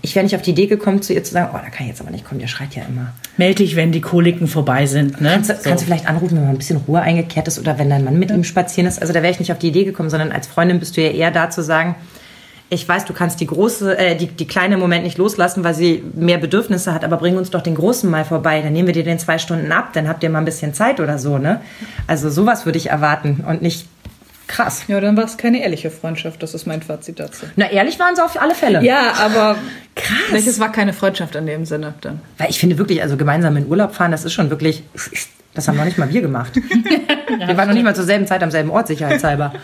Ich 0.02 0.14
wäre 0.14 0.24
nicht 0.24 0.34
auf 0.36 0.42
die 0.42 0.50
Idee 0.50 0.66
gekommen, 0.66 1.00
zu 1.00 1.14
ihr 1.14 1.24
zu 1.24 1.32
sagen, 1.32 1.48
oh, 1.54 1.56
da 1.62 1.70
kann 1.70 1.82
ich 1.86 1.88
jetzt 1.88 2.00
aber 2.02 2.10
nicht 2.10 2.24
kommen, 2.26 2.40
der 2.40 2.46
schreit 2.48 2.74
ja 2.74 2.82
immer. 2.88 3.12
Meld 3.38 3.58
dich, 3.58 3.74
wenn 3.76 3.90
die 3.92 4.00
Koliken 4.02 4.46
vorbei 4.48 4.84
sind. 4.86 5.20
Ne? 5.20 5.30
Kannst, 5.32 5.50
du- 5.50 5.54
kannst 5.54 5.82
du 5.82 5.86
vielleicht 5.86 6.06
anrufen, 6.08 6.36
wenn 6.36 6.44
mal 6.44 6.50
ein 6.50 6.58
bisschen 6.58 6.78
Ruhe 6.86 7.00
eingekehrt 7.00 7.48
ist 7.48 7.58
oder 7.58 7.78
wenn 7.78 7.88
dein 7.88 8.04
Mann 8.04 8.18
mit 8.18 8.30
ihm 8.30 8.44
spazieren 8.44 8.86
ist? 8.86 9.00
Also 9.00 9.14
da 9.14 9.22
wäre 9.22 9.32
ich 9.32 9.38
nicht 9.40 9.50
auf 9.52 9.58
die 9.58 9.68
Idee 9.68 9.84
gekommen, 9.84 10.10
sondern 10.10 10.30
als 10.32 10.46
Freundin 10.46 10.78
bist 10.78 10.96
du 10.96 11.00
ja 11.02 11.10
eher 11.10 11.30
da 11.30 11.48
zu 11.48 11.62
sagen, 11.62 11.94
ich 12.72 12.88
weiß, 12.88 13.04
du 13.04 13.12
kannst 13.12 13.40
die 13.40 13.46
große, 13.46 13.98
äh, 13.98 14.16
die, 14.16 14.28
die 14.28 14.46
kleine 14.46 14.74
im 14.74 14.80
Moment 14.80 15.02
nicht 15.02 15.18
loslassen, 15.18 15.64
weil 15.64 15.74
sie 15.74 16.04
mehr 16.14 16.38
Bedürfnisse 16.38 16.94
hat, 16.94 17.04
aber 17.04 17.16
bring 17.16 17.36
uns 17.36 17.50
doch 17.50 17.62
den 17.62 17.74
großen 17.74 18.08
mal 18.08 18.24
vorbei. 18.24 18.62
Dann 18.62 18.72
nehmen 18.72 18.86
wir 18.86 18.94
dir 18.94 19.02
den 19.02 19.18
zwei 19.18 19.38
Stunden 19.38 19.72
ab, 19.72 19.92
dann 19.92 20.08
habt 20.08 20.22
ihr 20.22 20.30
mal 20.30 20.38
ein 20.38 20.44
bisschen 20.44 20.72
Zeit 20.72 21.00
oder 21.00 21.18
so, 21.18 21.38
ne? 21.38 21.60
Also 22.06 22.30
sowas 22.30 22.66
würde 22.66 22.78
ich 22.78 22.88
erwarten 22.88 23.44
und 23.46 23.60
nicht 23.60 23.86
krass. 24.46 24.84
Ja, 24.86 25.00
dann 25.00 25.16
war 25.16 25.24
es 25.24 25.36
keine 25.36 25.62
ehrliche 25.62 25.90
Freundschaft. 25.90 26.42
Das 26.42 26.54
ist 26.54 26.66
mein 26.66 26.82
Fazit 26.82 27.18
dazu. 27.18 27.46
Na, 27.56 27.70
ehrlich 27.70 27.98
waren 27.98 28.14
sie 28.14 28.24
auf 28.24 28.40
alle 28.40 28.54
Fälle. 28.54 28.84
Ja, 28.84 29.14
aber 29.18 29.56
Krass. 29.96 30.18
welches 30.30 30.60
war 30.60 30.70
keine 30.70 30.92
Freundschaft 30.92 31.34
in 31.34 31.46
dem 31.46 31.64
Sinne 31.64 31.94
dann? 32.00 32.20
Weil 32.38 32.50
ich 32.50 32.58
finde 32.58 32.78
wirklich, 32.78 33.02
also 33.02 33.16
gemeinsam 33.16 33.56
in 33.56 33.66
Urlaub 33.66 33.94
fahren, 33.94 34.10
das 34.12 34.24
ist 34.24 34.32
schon 34.32 34.50
wirklich, 34.50 34.82
das 35.54 35.66
haben 35.66 35.76
noch 35.76 35.84
nicht 35.84 35.98
mal 35.98 36.12
wir 36.12 36.20
gemacht. 36.20 36.52
wir 37.46 37.56
waren 37.56 37.68
noch 37.68 37.74
nicht 37.74 37.84
mal 37.84 37.94
zur 37.94 38.04
selben 38.04 38.26
Zeit 38.26 38.42
am 38.42 38.50
selben 38.50 38.70
Ort, 38.70 38.86
sicherheitshalber. 38.86 39.52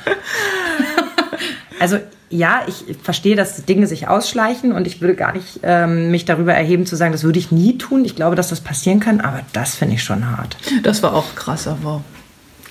Also 1.78 1.98
ja, 2.28 2.62
ich 2.66 2.96
verstehe, 3.02 3.36
dass 3.36 3.64
Dinge 3.64 3.86
sich 3.86 4.08
ausschleichen 4.08 4.72
und 4.72 4.86
ich 4.86 5.00
würde 5.00 5.14
gar 5.14 5.32
nicht 5.32 5.60
ähm, 5.62 6.10
mich 6.10 6.24
darüber 6.24 6.54
erheben 6.54 6.84
zu 6.84 6.96
sagen, 6.96 7.12
das 7.12 7.22
würde 7.22 7.38
ich 7.38 7.52
nie 7.52 7.78
tun. 7.78 8.04
Ich 8.04 8.16
glaube, 8.16 8.34
dass 8.34 8.48
das 8.48 8.60
passieren 8.60 8.98
kann, 9.00 9.20
aber 9.20 9.42
das 9.52 9.76
finde 9.76 9.94
ich 9.94 10.02
schon 10.02 10.28
hart. 10.36 10.56
Das 10.82 11.02
war 11.02 11.14
auch 11.14 11.34
krass, 11.36 11.68
aber 11.68 12.02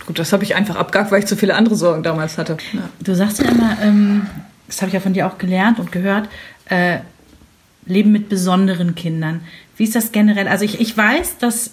gut, 0.06 0.20
das 0.20 0.34
habe 0.34 0.44
ich 0.44 0.56
einfach 0.56 0.76
abgehakt, 0.76 1.12
weil 1.12 1.20
ich 1.20 1.26
zu 1.26 1.38
viele 1.38 1.56
andere 1.56 1.76
Sorgen 1.76 2.04
damals 2.04 2.38
hatte. 2.38 2.58
Ja. 2.74 2.90
Du 3.00 3.16
sagst 3.16 3.40
ja 3.40 3.50
immer, 3.50 3.78
ähm, 3.82 4.28
das 4.68 4.82
habe 4.82 4.90
ich 4.90 4.94
ja 4.94 5.00
von 5.00 5.14
dir 5.14 5.28
auch 5.28 5.38
gelernt 5.38 5.80
und 5.80 5.92
gehört, 5.92 6.28
äh, 6.66 7.00
Leben 7.86 8.12
mit 8.12 8.30
besonderen 8.30 8.96
Kindern. 8.96 9.42
Wie 9.78 9.84
ist 9.84 9.96
das 9.96 10.12
generell? 10.12 10.48
Also 10.48 10.66
ich, 10.66 10.82
ich 10.82 10.98
weiß, 10.98 11.38
dass 11.38 11.72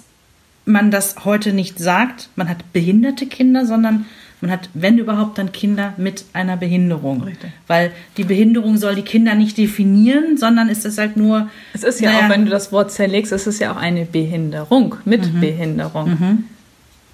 man 0.65 0.91
das 0.91 1.25
heute 1.25 1.53
nicht 1.53 1.79
sagt, 1.79 2.29
man 2.37 2.49
hat 2.49 2.73
behinderte 2.73 3.27
Kinder, 3.27 3.67
sondern 3.67 4.07
man 4.43 4.51
hat, 4.51 4.69
wenn 4.75 4.99
überhaupt, 4.99 5.39
dann 5.39 5.53
Kinder 5.53 5.95
mit 5.97 6.25
einer 6.35 6.57
Behinderung. 6.59 7.23
Richtig. 7.23 7.51
Weil 7.67 7.93
die 8.19 8.25
Behinderung 8.25 8.77
soll 8.77 8.95
die 8.97 9.03
Kinder 9.03 9.35
nicht 9.35 9.57
definieren, 9.57 10.37
sondern 10.37 10.69
ist 10.69 10.85
es 10.85 10.99
halt 10.99 11.17
nur. 11.17 11.49
Es 11.73 11.83
ist 11.83 12.01
ja 12.01 12.11
naja, 12.13 12.27
auch, 12.27 12.31
wenn 12.31 12.45
du 12.45 12.51
das 12.51 12.71
Wort 12.73 12.91
zerlegst, 12.93 13.33
es 13.33 13.47
ist 13.47 13.61
ja 13.61 13.73
auch 13.73 13.77
eine 13.77 14.05
Behinderung 14.05 14.97
mit 15.07 15.41
Behinderung. 15.41 16.45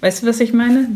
Weißt 0.01 0.23
du, 0.23 0.27
was 0.27 0.39
ich 0.41 0.51
meine? 0.53 0.87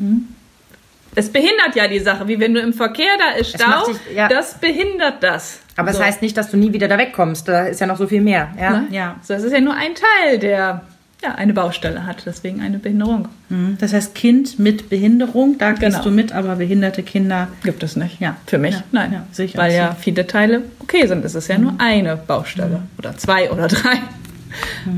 Es 1.15 1.29
behindert 1.31 1.75
ja 1.75 1.87
die 1.87 1.99
Sache, 1.99 2.27
wie 2.27 2.39
wenn 2.39 2.53
du 2.55 2.59
im 2.59 2.73
Verkehr 2.73 3.05
da 3.19 3.37
ist 3.39 3.53
Es 3.53 3.61
Stau, 3.61 3.85
dich- 3.85 4.15
ja. 4.15 4.27
das 4.27 4.55
behindert 4.59 5.21
das. 5.21 5.59
Aber 5.75 5.91
es 5.91 5.97
So. 5.97 6.03
heißt 6.03 6.21
nicht, 6.23 6.35
dass 6.35 6.49
du 6.49 6.57
nie 6.57 6.73
wieder 6.73 6.87
da 6.87 6.97
wegkommst. 6.97 7.47
Da 7.47 7.65
ist 7.67 7.79
ja 7.81 7.85
noch 7.87 7.97
so 7.97 8.07
viel 8.07 8.21
mehr. 8.21 8.49
Ja? 8.59 8.71
Ne? 8.71 8.87
Ja. 8.89 9.15
So, 9.21 9.33
das 9.35 9.43
ist 9.43 9.51
ja 9.53 9.59
nur 9.61 9.75
ein 9.75 9.91
Teil, 9.93 10.39
der 10.39 10.81
ja, 11.23 11.35
eine 11.35 11.53
Baustelle 11.53 12.05
hat, 12.05 12.23
deswegen 12.25 12.61
eine 12.61 12.79
Behinderung. 12.79 13.29
Mhm. 13.49 13.77
Das 13.79 13.93
heißt, 13.93 14.13
Kind 14.13 14.59
mit 14.59 14.89
Behinderung, 14.89 15.57
da 15.57 15.71
gehst 15.71 15.81
Genau. 15.81 16.03
du 16.03 16.11
mit, 16.11 16.31
aber 16.33 16.55
behinderte 16.57 17.01
Kinder. 17.03 17.47
Gibt 17.63 17.81
es 17.83 17.95
nicht. 17.95 18.19
Ja. 18.19 18.35
Für 18.45 18.57
mich, 18.57 18.75
Ja. 18.75 18.83
nein. 18.91 19.13
Ja, 19.13 19.23
sicher. 19.31 19.57
Weil 19.57 19.73
ja 19.73 19.95
viele 19.99 20.27
Teile 20.27 20.63
okay 20.79 21.07
sind. 21.07 21.23
Es 21.25 21.33
ist 21.35 21.47
ja 21.47 21.57
nur 21.57 21.73
eine 21.79 22.17
Baustelle. 22.17 22.81
Oder 22.97 23.15
zwei 23.17 23.49
oder 23.51 23.67
drei. 23.67 23.99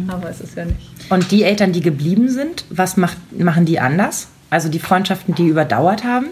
Aber 0.07 0.29
es 0.29 0.41
ist 0.41 0.57
ja 0.57 0.65
nicht. 0.65 0.79
Und 1.09 1.31
die 1.31 1.43
Eltern, 1.43 1.71
die 1.71 1.81
geblieben 1.81 2.29
sind, 2.29 2.65
was 2.69 2.97
macht, 2.97 3.17
machen 3.37 3.65
die 3.65 3.79
anders? 3.79 4.27
Also 4.49 4.69
die 4.69 4.79
Freundschaften, 4.79 5.35
die 5.35 5.47
überdauert 5.47 6.03
haben? 6.03 6.27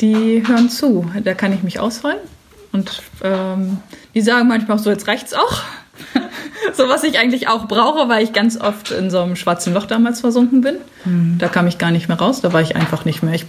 Die 0.00 0.42
hören 0.46 0.68
zu. 0.68 1.10
Da 1.22 1.34
kann 1.34 1.52
ich 1.52 1.62
mich 1.62 1.78
ausholen. 1.78 2.18
Und 2.72 3.02
ähm, 3.22 3.78
die 4.14 4.20
sagen 4.22 4.48
manchmal 4.48 4.78
auch 4.78 4.82
so, 4.82 4.90
jetzt 4.90 5.06
reicht's 5.06 5.32
auch. 5.34 5.62
so 6.74 6.88
was 6.88 7.04
ich 7.04 7.18
eigentlich 7.18 7.48
auch 7.48 7.66
brauche, 7.68 8.08
weil 8.08 8.22
ich 8.22 8.32
ganz 8.32 8.60
oft 8.60 8.90
in 8.90 9.10
so 9.10 9.20
einem 9.20 9.36
schwarzen 9.36 9.74
Loch 9.74 9.86
damals 9.86 10.20
versunken 10.20 10.60
bin. 10.60 10.76
Da 11.38 11.48
kam 11.48 11.66
ich 11.66 11.78
gar 11.78 11.90
nicht 11.90 12.08
mehr 12.08 12.18
raus. 12.18 12.40
Da 12.40 12.52
war 12.52 12.60
ich 12.60 12.76
einfach 12.76 13.04
nicht 13.04 13.22
mehr, 13.22 13.34
ich, 13.34 13.44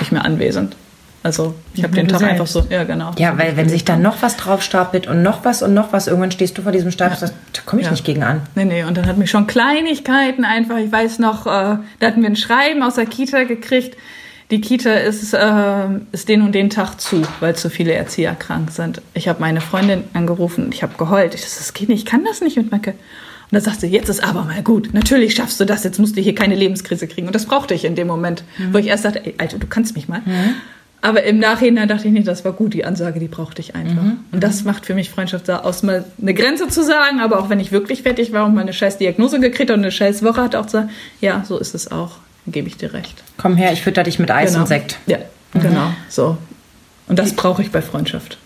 nicht 0.00 0.12
mehr 0.12 0.24
anwesend. 0.24 0.76
Also 1.24 1.54
ich 1.74 1.84
habe 1.84 1.94
den 1.94 2.08
Tag 2.08 2.20
einfach 2.22 2.48
so, 2.48 2.60
selbst. 2.60 2.72
ja 2.72 2.82
genau. 2.82 3.12
Ja, 3.16 3.38
weil 3.38 3.56
wenn 3.56 3.68
sich 3.68 3.84
dann 3.84 4.02
noch 4.02 4.22
was 4.22 4.36
draufstapelt 4.36 5.06
und 5.06 5.22
noch 5.22 5.44
was 5.44 5.62
und 5.62 5.72
noch 5.72 5.92
was, 5.92 6.08
irgendwann 6.08 6.32
stehst 6.32 6.58
du 6.58 6.62
vor 6.62 6.72
diesem 6.72 6.88
und 6.88 6.98
sagst, 6.98 7.22
da 7.22 7.60
komme 7.64 7.80
ich 7.80 7.86
Ja. 7.86 7.92
nicht 7.92 8.04
gegen 8.04 8.24
an. 8.24 8.40
Nee, 8.56 8.64
nee, 8.64 8.82
und 8.82 8.96
dann 8.96 9.06
hat 9.06 9.18
mich 9.18 9.30
schon 9.30 9.46
Kleinigkeiten 9.46 10.44
einfach, 10.44 10.78
ich 10.78 10.90
weiß 10.90 11.20
noch, 11.20 11.46
äh, 11.46 11.50
da 12.00 12.06
hatten 12.06 12.22
wir 12.22 12.28
ein 12.28 12.34
Schreiben 12.36 12.82
aus 12.82 12.96
der 12.96 13.06
Kita 13.06 13.44
gekriegt. 13.44 13.96
Die 14.52 14.60
Kita 14.60 14.92
ist, 14.92 15.32
äh, 15.32 15.88
ist 16.12 16.28
den 16.28 16.42
und 16.42 16.54
den 16.54 16.68
Tag 16.68 17.00
zu, 17.00 17.22
weil 17.40 17.56
zu 17.56 17.70
viele 17.70 17.94
Erzieher 17.94 18.34
krank 18.34 18.70
sind. 18.70 19.00
Ich 19.14 19.26
habe 19.26 19.40
meine 19.40 19.62
Freundin 19.62 20.04
angerufen 20.12 20.66
und 20.66 20.74
ich 20.74 20.82
habe 20.82 20.92
geheult. 20.98 21.34
Ich 21.34 21.40
so, 21.40 21.58
das 21.58 21.72
geht 21.72 21.88
nicht, 21.88 22.00
ich 22.00 22.04
kann 22.04 22.22
das 22.26 22.42
nicht 22.42 22.58
mit 22.58 22.70
Macke. 22.70 22.90
Und 22.90 23.52
dann 23.52 23.62
sagt 23.62 23.80
sie, 23.80 23.86
jetzt 23.86 24.10
ist 24.10 24.22
aber 24.22 24.44
mal 24.44 24.62
gut. 24.62 24.90
Natürlich 24.92 25.34
schaffst 25.34 25.58
du 25.58 25.64
das, 25.64 25.84
jetzt 25.84 25.98
musst 25.98 26.18
du 26.18 26.20
hier 26.20 26.34
keine 26.34 26.54
Lebenskrise 26.54 27.08
kriegen. 27.08 27.26
Und 27.28 27.34
das 27.34 27.46
brauchte 27.46 27.72
ich 27.72 27.86
in 27.86 27.94
dem 27.94 28.06
Moment, 28.06 28.44
wo 28.72 28.78
ich 28.78 28.88
erst 28.88 29.06
dachte, 29.06 29.24
ey, 29.24 29.34
Alter, 29.38 29.58
du 29.58 29.66
kannst 29.66 29.96
mich 29.96 30.06
mal. 30.06 30.20
Aber 31.00 31.22
im 31.22 31.38
Nachhinein 31.38 31.88
dachte 31.88 32.06
ich, 32.08 32.12
nee, 32.12 32.22
das 32.22 32.44
war 32.44 32.52
gut, 32.52 32.74
die 32.74 32.84
Ansage, 32.84 33.20
die 33.20 33.28
brauchte 33.28 33.62
ich 33.62 33.74
einfach. 33.74 34.04
Und 34.32 34.44
das 34.44 34.64
macht 34.64 34.84
für 34.84 34.94
mich 34.94 35.08
Freundschaft 35.08 35.48
da 35.48 35.60
aus, 35.60 35.82
mal 35.82 36.04
eine 36.20 36.34
Grenze 36.34 36.68
zu 36.68 36.84
sagen, 36.84 37.20
aber 37.20 37.40
auch 37.40 37.48
wenn 37.48 37.58
ich 37.58 37.72
wirklich 37.72 38.02
fertig 38.02 38.32
war 38.34 38.44
und 38.44 38.54
mal 38.54 38.60
eine 38.60 38.74
scheiß 38.74 38.98
Diagnose 38.98 39.40
gekriegt 39.40 39.70
und 39.70 39.78
eine 39.78 39.90
scheiß 39.90 40.22
Woche 40.22 40.42
hatte, 40.42 40.60
auch 40.60 40.66
zu 40.66 40.72
sagen, 40.72 40.90
ja, 41.22 41.42
so 41.46 41.58
ist 41.58 41.74
es 41.74 41.90
auch, 41.90 42.18
gebe 42.46 42.68
ich 42.68 42.76
dir 42.76 42.92
recht. 42.92 43.22
Komm 43.36 43.56
her, 43.56 43.72
ich 43.72 43.82
fütter 43.82 44.02
dich 44.02 44.18
mit 44.18 44.30
Eis 44.30 44.56
und 44.56 44.66
Sekt. 44.66 44.98
Ja, 45.06 45.18
genau, 45.54 45.92
so. 46.08 46.38
Und 47.08 47.18
das 47.18 47.34
brauche 47.34 47.62
ich 47.62 47.70
bei 47.70 47.82
Freundschaft. 47.82 48.38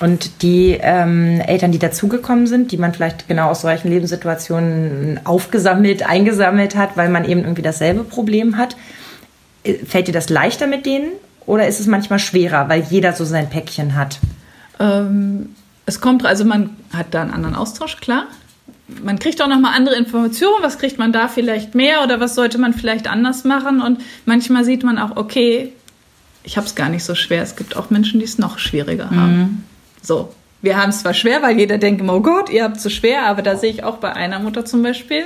Und 0.00 0.42
die 0.42 0.78
ähm, 0.80 1.40
Eltern, 1.40 1.72
die 1.72 1.78
dazugekommen 1.78 2.46
sind, 2.46 2.70
die 2.70 2.76
man 2.76 2.92
vielleicht 2.92 3.28
genau 3.28 3.48
aus 3.50 3.62
solchen 3.62 3.88
Lebenssituationen 3.88 5.20
aufgesammelt, 5.24 6.06
eingesammelt 6.06 6.76
hat, 6.76 6.96
weil 6.96 7.08
man 7.08 7.24
eben 7.24 7.40
irgendwie 7.40 7.62
dasselbe 7.62 8.04
Problem 8.04 8.58
hat, 8.58 8.76
äh, 9.64 9.74
fällt 9.74 10.08
dir 10.08 10.12
das 10.12 10.28
leichter 10.28 10.66
mit 10.66 10.84
denen 10.84 11.12
oder 11.46 11.66
ist 11.66 11.80
es 11.80 11.86
manchmal 11.86 12.18
schwerer, 12.18 12.68
weil 12.68 12.82
jeder 12.82 13.12
so 13.14 13.24
sein 13.24 13.48
Päckchen 13.48 13.94
hat? 13.94 14.18
Ähm, 14.78 15.50
es 15.86 16.00
kommt, 16.00 16.26
also 16.26 16.44
man 16.44 16.76
hat 16.92 17.06
da 17.12 17.22
einen 17.22 17.32
anderen 17.32 17.54
Austausch, 17.54 17.96
klar. 17.96 18.26
Man 19.02 19.18
kriegt 19.18 19.42
auch 19.42 19.48
nochmal 19.48 19.74
andere 19.74 19.96
Informationen, 19.96 20.62
was 20.62 20.78
kriegt 20.78 20.98
man 20.98 21.12
da 21.12 21.28
vielleicht 21.28 21.74
mehr 21.74 22.04
oder 22.04 22.20
was 22.20 22.34
sollte 22.34 22.58
man 22.58 22.72
vielleicht 22.72 23.08
anders 23.08 23.44
machen. 23.44 23.80
Und 23.80 24.00
manchmal 24.26 24.64
sieht 24.64 24.84
man 24.84 24.98
auch, 24.98 25.16
okay, 25.16 25.72
ich 26.44 26.56
habe 26.56 26.66
es 26.66 26.76
gar 26.76 26.88
nicht 26.88 27.04
so 27.04 27.14
schwer. 27.16 27.42
Es 27.42 27.56
gibt 27.56 27.76
auch 27.76 27.90
Menschen, 27.90 28.20
die 28.20 28.24
es 28.24 28.38
noch 28.38 28.58
schwieriger 28.58 29.10
haben. 29.10 29.64
So, 30.02 30.32
wir 30.62 30.80
haben 30.80 30.90
es 30.90 31.00
zwar 31.00 31.14
schwer, 31.14 31.42
weil 31.42 31.58
jeder 31.58 31.78
denkt 31.78 32.00
immer, 32.00 32.14
oh 32.14 32.20
Gott, 32.20 32.48
ihr 32.50 32.62
habt 32.62 32.76
es 32.76 32.82
so 32.84 32.90
schwer, 32.90 33.26
aber 33.26 33.42
da 33.42 33.56
sehe 33.56 33.70
ich 33.70 33.82
auch 33.82 33.96
bei 33.96 34.12
einer 34.12 34.38
Mutter 34.38 34.64
zum 34.64 34.82
Beispiel, 34.82 35.24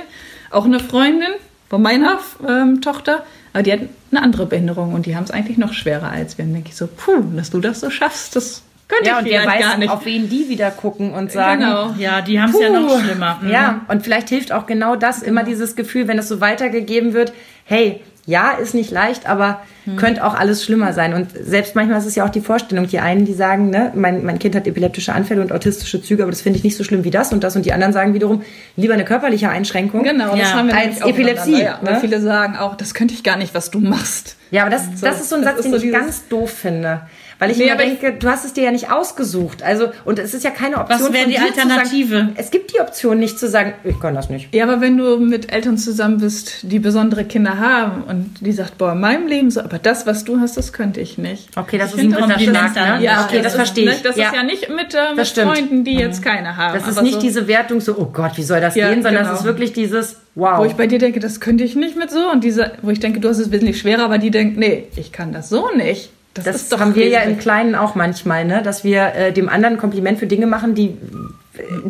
auch 0.49 0.65
eine 0.65 0.79
Freundin 0.79 1.31
von 1.69 1.81
meiner 1.81 2.19
ähm, 2.47 2.81
Tochter, 2.81 3.23
aber 3.53 3.63
die 3.63 3.71
hat 3.71 3.79
eine 4.11 4.23
andere 4.23 4.45
Behinderung 4.45 4.93
und 4.93 5.05
die 5.05 5.15
haben 5.15 5.23
es 5.23 5.31
eigentlich 5.31 5.57
noch 5.57 5.73
schwerer 5.73 6.09
als 6.09 6.37
wir. 6.37 6.45
Dann 6.45 6.53
denke 6.53 6.69
ich 6.69 6.75
so, 6.75 6.87
puh, 6.87 7.23
dass 7.35 7.49
du 7.49 7.59
das 7.59 7.79
so 7.79 7.89
schaffst, 7.89 8.35
das 8.35 8.63
Könnte 8.91 9.09
ja, 9.09 9.19
ich 9.19 9.25
und 9.25 9.31
wer 9.31 9.45
weiß, 9.45 9.59
gar 9.61 9.77
nicht. 9.77 9.89
auf 9.89 10.05
wen 10.05 10.29
die 10.29 10.49
wieder 10.49 10.69
gucken 10.69 11.13
und 11.13 11.31
sagen, 11.31 11.61
Genau. 11.61 11.93
Ja, 11.97 12.21
die 12.21 12.41
haben 12.41 12.51
es 12.53 12.59
ja 12.59 12.69
noch 12.69 12.99
schlimmer. 13.01 13.39
Mhm. 13.41 13.49
Ja, 13.49 13.81
und 13.87 14.03
vielleicht 14.03 14.27
hilft 14.29 14.51
auch 14.51 14.65
genau 14.65 14.95
das, 14.97 15.21
immer 15.23 15.43
dieses 15.43 15.75
Gefühl, 15.77 16.07
wenn 16.09 16.19
es 16.19 16.27
so 16.27 16.41
weitergegeben 16.41 17.13
wird, 17.13 17.31
hey, 17.63 18.01
ja, 18.27 18.51
ist 18.51 18.75
nicht 18.75 18.91
leicht, 18.91 19.27
aber 19.27 19.61
könnte 19.97 20.23
auch 20.23 20.35
alles 20.35 20.63
schlimmer 20.63 20.93
sein. 20.93 21.15
Und 21.15 21.29
selbst 21.41 21.75
manchmal 21.75 21.97
ist 21.97 22.05
es 22.05 22.13
ja 22.13 22.23
auch 22.23 22.29
die 22.29 22.39
Vorstellung, 22.41 22.85
die 22.85 22.99
einen, 22.99 23.25
die 23.25 23.33
sagen, 23.33 23.71
ne, 23.71 23.91
mein, 23.95 24.23
mein 24.23 24.37
Kind 24.37 24.55
hat 24.55 24.67
epileptische 24.67 25.11
Anfälle 25.11 25.41
und 25.41 25.51
autistische 25.51 26.03
Züge, 26.03 26.21
aber 26.21 26.31
das 26.31 26.41
finde 26.41 26.57
ich 26.59 26.63
nicht 26.63 26.77
so 26.77 26.83
schlimm 26.83 27.03
wie 27.03 27.09
das 27.09 27.33
und 27.33 27.43
das. 27.43 27.55
Und 27.55 27.65
die 27.65 27.73
anderen 27.73 27.91
sagen 27.93 28.13
wiederum, 28.13 28.43
lieber 28.75 28.93
eine 28.93 29.05
körperliche 29.05 29.49
Einschränkung. 29.49 30.03
Genau, 30.03 30.35
das 30.35 30.51
Ja. 30.51 30.53
haben 30.53 30.67
wir 30.67 30.77
Als 30.77 31.01
Epilepsie, 31.01 31.63
Ja, 31.63 31.79
weil 31.81 31.95
ne? 31.95 31.99
viele 31.99 32.21
sagen 32.21 32.57
auch, 32.57 32.75
das 32.75 32.93
könnte 32.93 33.15
ich 33.15 33.23
gar 33.23 33.37
nicht, 33.37 33.55
was 33.55 33.71
du 33.71 33.79
machst. 33.79 34.35
Ja, 34.51 34.61
aber 34.61 34.69
das, 34.69 34.83
das 35.01 35.19
ist 35.19 35.29
so 35.29 35.37
ein 35.37 35.43
Satz, 35.43 35.63
den 35.63 35.71
so 35.71 35.77
ich 35.77 35.91
ganz 35.91 36.27
doof 36.27 36.51
finde. 36.51 37.01
Weil 37.41 37.49
ich 37.49 37.57
Nee, 37.57 37.65
mir 37.65 37.73
aber 37.73 37.83
ich- 37.85 37.97
denke, 37.99 38.19
du 38.19 38.29
hast 38.29 38.45
es 38.45 38.53
dir 38.53 38.65
ja 38.65 38.71
nicht 38.71 38.91
ausgesucht. 38.91 39.63
Also, 39.63 39.87
und 40.05 40.19
es 40.19 40.35
ist 40.35 40.43
ja 40.43 40.51
keine 40.51 40.77
Option. 40.77 40.99
Was 41.07 41.11
wäre 41.11 41.23
von 41.23 41.31
die 41.31 41.37
dir 41.39 41.47
zu 41.47 41.55
sagen- 41.55 41.71
Alternative? 41.71 42.29
es 42.35 42.51
gibt 42.51 42.71
die 42.71 42.79
Option 42.79 43.17
nicht 43.17 43.39
zu 43.39 43.49
sagen, 43.49 43.73
ich 43.83 43.99
kann 43.99 44.13
das 44.13 44.29
nicht. 44.29 44.53
Ja, 44.53 44.65
aber 44.65 44.79
wenn 44.79 44.95
du 44.95 45.17
mit 45.17 45.51
Eltern 45.51 45.75
zusammen 45.79 46.19
bist, 46.19 46.57
die 46.61 46.77
besondere 46.77 47.25
Kinder 47.25 47.57
haben 47.57 48.03
und 48.03 48.35
die 48.41 48.51
sagt, 48.51 48.77
boah, 48.77 48.91
in 48.91 48.99
meinem 48.99 49.25
Leben 49.25 49.49
so, 49.49 49.61
aber 49.61 49.79
das, 49.79 50.05
was 50.05 50.23
du 50.23 50.39
hast, 50.39 50.55
das 50.55 50.71
könnte 50.71 51.01
ich 51.01 51.17
nicht. 51.17 51.49
Okay, 51.57 51.79
das 51.79 51.95
Ich 51.95 51.97
ist 51.97 52.03
ein 52.03 52.11
das- 52.11 52.21
Ritterschlag, 52.29 52.73
dann- 52.75 52.99
ne? 52.99 53.03
Ja, 53.05 53.25
okay, 53.25 53.37
das, 53.39 53.47
ist- 53.53 53.55
verstehe 53.55 53.85
ne, 53.85 53.95
ich. 53.95 54.03
Das 54.03 54.17
ja. 54.17 54.27
ist 54.27 54.35
ja 54.35 54.43
nicht 54.43 54.69
mit, 54.69 54.93
äh, 54.93 55.15
mit. 55.15 55.27
Freunden, 55.27 55.83
die 55.83 55.95
jetzt 55.95 56.21
keine 56.21 56.55
haben. 56.57 56.75
Das 56.77 56.87
ist 56.87 56.93
aber 56.97 57.01
nicht 57.01 57.15
so, 57.15 57.21
diese 57.21 57.47
Wertung 57.47 57.81
so, 57.81 57.97
oh 57.97 58.05
Gott, 58.13 58.33
wie 58.37 58.43
soll 58.43 58.61
das 58.61 58.75
Ja, 58.75 58.89
gehen, 58.89 59.01
sondern 59.01 59.23
genau. 59.23 59.33
es 59.33 59.39
ist 59.39 59.45
wirklich 59.47 59.73
dieses, 59.73 60.17
wow. 60.35 60.59
Wo 60.59 60.65
ich 60.65 60.73
bei 60.73 60.85
dir 60.85 60.99
denke, 60.99 61.19
das 61.19 61.39
könnte 61.39 61.63
ich 61.63 61.75
nicht 61.75 61.97
mit 61.97 62.11
so. 62.11 62.29
Und 62.31 62.43
diese, 62.43 62.73
wo 62.83 62.91
ich 62.91 62.99
denke, 62.99 63.19
du 63.19 63.29
hast 63.29 63.39
es 63.39 63.49
wesentlich 63.51 63.79
schwerer, 63.79 64.03
aber 64.03 64.19
die 64.19 64.29
denkt, 64.29 64.57
nee, 64.59 64.89
ich 64.95 65.11
kann 65.11 65.33
das 65.33 65.49
so 65.49 65.69
nicht. 65.75 66.11
Das, 66.33 66.45
das 66.45 66.55
ist 66.55 66.71
doch 66.71 66.79
haben 66.79 66.95
wir 66.95 67.09
ja 67.09 67.21
im 67.21 67.37
Kleinen 67.37 67.75
auch 67.75 67.95
manchmal, 67.95 68.45
ne? 68.45 68.61
dass 68.63 68.83
wir 68.83 69.13
äh, 69.15 69.33
dem 69.33 69.49
anderen 69.49 69.75
ein 69.75 69.79
Kompliment 69.79 70.17
für 70.17 70.27
Dinge 70.27 70.47
machen, 70.47 70.75
die 70.75 70.97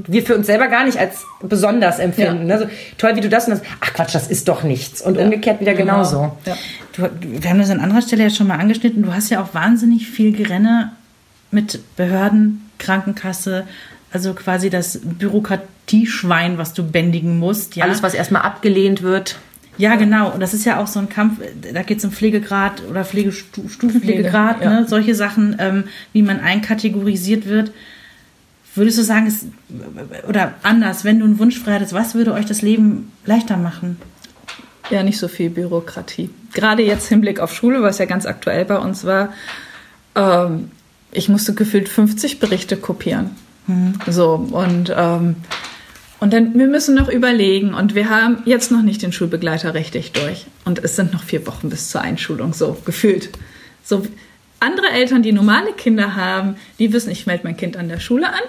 wir 0.07 0.23
für 0.23 0.35
uns 0.35 0.47
selber 0.47 0.67
gar 0.67 0.85
nicht 0.85 0.97
als 0.97 1.25
besonders 1.41 1.99
empfinden. 1.99 2.49
Ja. 2.49 2.57
Ne? 2.57 2.59
So, 2.59 2.69
toll, 2.97 3.15
wie 3.15 3.21
du 3.21 3.29
das 3.29 3.45
und 3.45 3.51
das. 3.51 3.61
Ach 3.79 3.93
Quatsch, 3.93 4.15
das 4.15 4.27
ist 4.27 4.47
doch 4.47 4.63
nichts. 4.63 5.01
Und 5.01 5.17
umgekehrt 5.17 5.61
wieder 5.61 5.73
genauso. 5.73 6.35
Ja. 6.45 6.57
Du, 6.93 7.09
wir 7.21 7.49
haben 7.49 7.59
das 7.59 7.69
an 7.69 7.79
anderer 7.79 8.01
Stelle 8.01 8.23
ja 8.23 8.29
schon 8.29 8.47
mal 8.47 8.57
angeschnitten. 8.57 9.03
Du 9.03 9.13
hast 9.13 9.29
ja 9.29 9.41
auch 9.41 9.53
wahnsinnig 9.53 10.09
viel 10.09 10.35
Gerenne 10.35 10.91
mit 11.51 11.79
Behörden, 11.95 12.69
Krankenkasse, 12.79 13.67
also 14.11 14.33
quasi 14.33 14.69
das 14.69 14.99
Bürokratieschwein, 15.03 16.57
was 16.57 16.73
du 16.73 16.83
bändigen 16.83 17.37
musst. 17.37 17.75
Ja? 17.75 17.85
Alles, 17.85 18.01
was 18.01 18.13
erstmal 18.13 18.41
abgelehnt 18.41 19.03
wird. 19.03 19.37
Ja, 19.77 19.95
genau. 19.95 20.31
Und 20.31 20.41
das 20.41 20.53
ist 20.53 20.65
ja 20.65 20.79
auch 20.81 20.87
so 20.87 20.99
ein 20.99 21.09
Kampf, 21.09 21.39
da 21.73 21.81
geht 21.83 21.99
es 21.99 22.05
um 22.05 22.11
Pflegegrad 22.11 22.83
oder 22.89 23.05
Pflegestufenpflegegrad, 23.05 24.57
Pflege, 24.57 24.71
ja. 24.71 24.81
ne? 24.81 24.87
solche 24.87 25.15
Sachen, 25.15 25.55
ähm, 25.59 25.85
wie 26.13 26.21
man 26.21 26.39
einkategorisiert 26.39 27.45
wird. 27.45 27.71
Würdest 28.75 28.97
du 28.97 29.03
sagen, 29.03 29.27
es, 29.27 29.45
oder 30.27 30.53
anders, 30.63 31.03
wenn 31.03 31.19
du 31.19 31.25
einen 31.25 31.39
Wunsch 31.39 31.59
frei 31.59 31.73
hättest, 31.73 31.93
was 31.93 32.15
würde 32.15 32.33
euch 32.33 32.45
das 32.45 32.61
Leben 32.61 33.11
leichter 33.25 33.57
machen? 33.57 33.97
Ja, 34.89 35.03
nicht 35.03 35.17
so 35.17 35.27
viel 35.27 35.49
Bürokratie. 35.49 36.29
Gerade 36.53 36.83
jetzt 36.83 37.07
Hinblick 37.07 37.39
auf 37.39 37.53
Schule, 37.53 37.81
was 37.81 37.97
ja 37.97 38.05
ganz 38.05 38.25
aktuell 38.25 38.65
bei 38.65 38.77
uns 38.77 39.05
war. 39.05 39.33
Ähm, 40.15 40.71
ich 41.11 41.27
musste 41.29 41.53
gefühlt 41.53 41.89
50 41.89 42.39
Berichte 42.39 42.77
kopieren. 42.77 43.31
So, 44.07 44.47
und, 44.51 44.93
ähm, 44.95 45.35
und 46.21 46.31
dann, 46.31 46.53
wir 46.57 46.67
müssen 46.67 46.93
noch 46.93 47.09
überlegen 47.09 47.73
und 47.73 47.95
wir 47.95 48.09
haben 48.09 48.43
jetzt 48.45 48.71
noch 48.71 48.83
nicht 48.83 49.01
den 49.01 49.11
Schulbegleiter 49.11 49.73
richtig 49.73 50.11
durch. 50.11 50.45
Und 50.65 50.77
es 50.83 50.95
sind 50.95 51.11
noch 51.11 51.23
vier 51.23 51.47
Wochen 51.47 51.69
bis 51.69 51.89
zur 51.89 52.01
Einschulung, 52.01 52.53
so 52.53 52.77
gefühlt. 52.85 53.29
So, 53.83 54.03
andere 54.59 54.91
Eltern, 54.91 55.23
die 55.23 55.31
normale 55.31 55.73
Kinder 55.73 56.15
haben, 56.15 56.57
die 56.77 56.93
wissen, 56.93 57.09
ich 57.09 57.25
melde 57.25 57.43
mein 57.45 57.57
Kind 57.57 57.75
an 57.75 57.89
der 57.89 57.99
Schule 57.99 58.27
an. 58.27 58.41